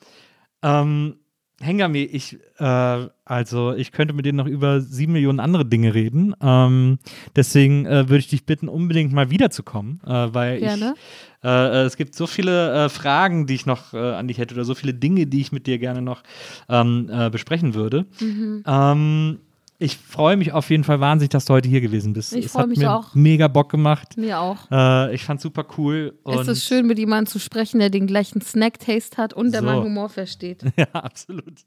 [0.62, 1.23] Ähm,
[1.64, 6.36] Hengami, ich, äh, also ich könnte mit denen noch über sieben Millionen andere Dinge reden.
[6.42, 7.00] Ähm,
[7.36, 10.94] deswegen äh, würde ich dich bitten, unbedingt mal wiederzukommen, äh, weil Gerne.
[10.96, 14.54] ich, äh, es gibt so viele äh, Fragen, die ich noch äh, an dich hätte
[14.56, 16.24] oder so viele Dinge, die ich mit dir gerne noch
[16.70, 18.06] ähm, äh, besprechen würde.
[18.20, 18.64] Mhm.
[18.68, 19.40] Ähm,
[19.84, 22.34] ich freue mich auf jeden Fall wahnsinnig, dass du heute hier gewesen bist.
[22.34, 23.14] Ich es freu hat mich mir auch.
[23.14, 24.16] mega Bock gemacht.
[24.16, 24.58] Mir auch.
[24.72, 26.18] Äh, ich fand super cool.
[26.26, 29.66] es ist schön, mit jemandem zu sprechen, der den gleichen Snack-Taste hat und der So.
[29.66, 30.64] meinen Humor versteht.
[30.78, 31.60] Ja, absolut.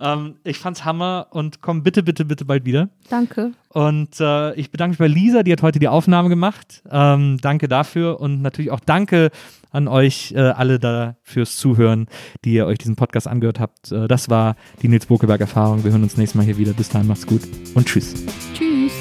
[0.00, 2.90] Ähm, ich fand's Hammer und komm bitte, bitte, bitte bald wieder.
[3.08, 3.52] Danke.
[3.74, 6.84] Und äh, ich bedanke mich bei Lisa, die hat heute die Aufnahme gemacht.
[6.88, 9.32] Ähm, danke dafür und natürlich auch danke
[9.72, 12.06] an euch äh, alle da fürs Zuhören,
[12.44, 13.90] die ihr euch diesen Podcast angehört habt.
[13.90, 15.82] Äh, das war die Nils Bokeberg-Erfahrung.
[15.82, 16.72] Wir hören uns nächstes Mal hier wieder.
[16.72, 17.40] Bis dahin, macht's gut
[17.74, 18.14] und tschüss.
[18.56, 18.92] Tschüss.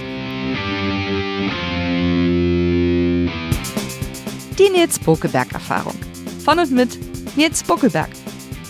[4.58, 5.96] Die Nils Bokeberg-Erfahrung.
[6.44, 6.98] Von und mit
[7.38, 8.10] Nils Bokelberg.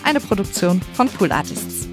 [0.03, 1.92] Eine Produktion von Pool Artists.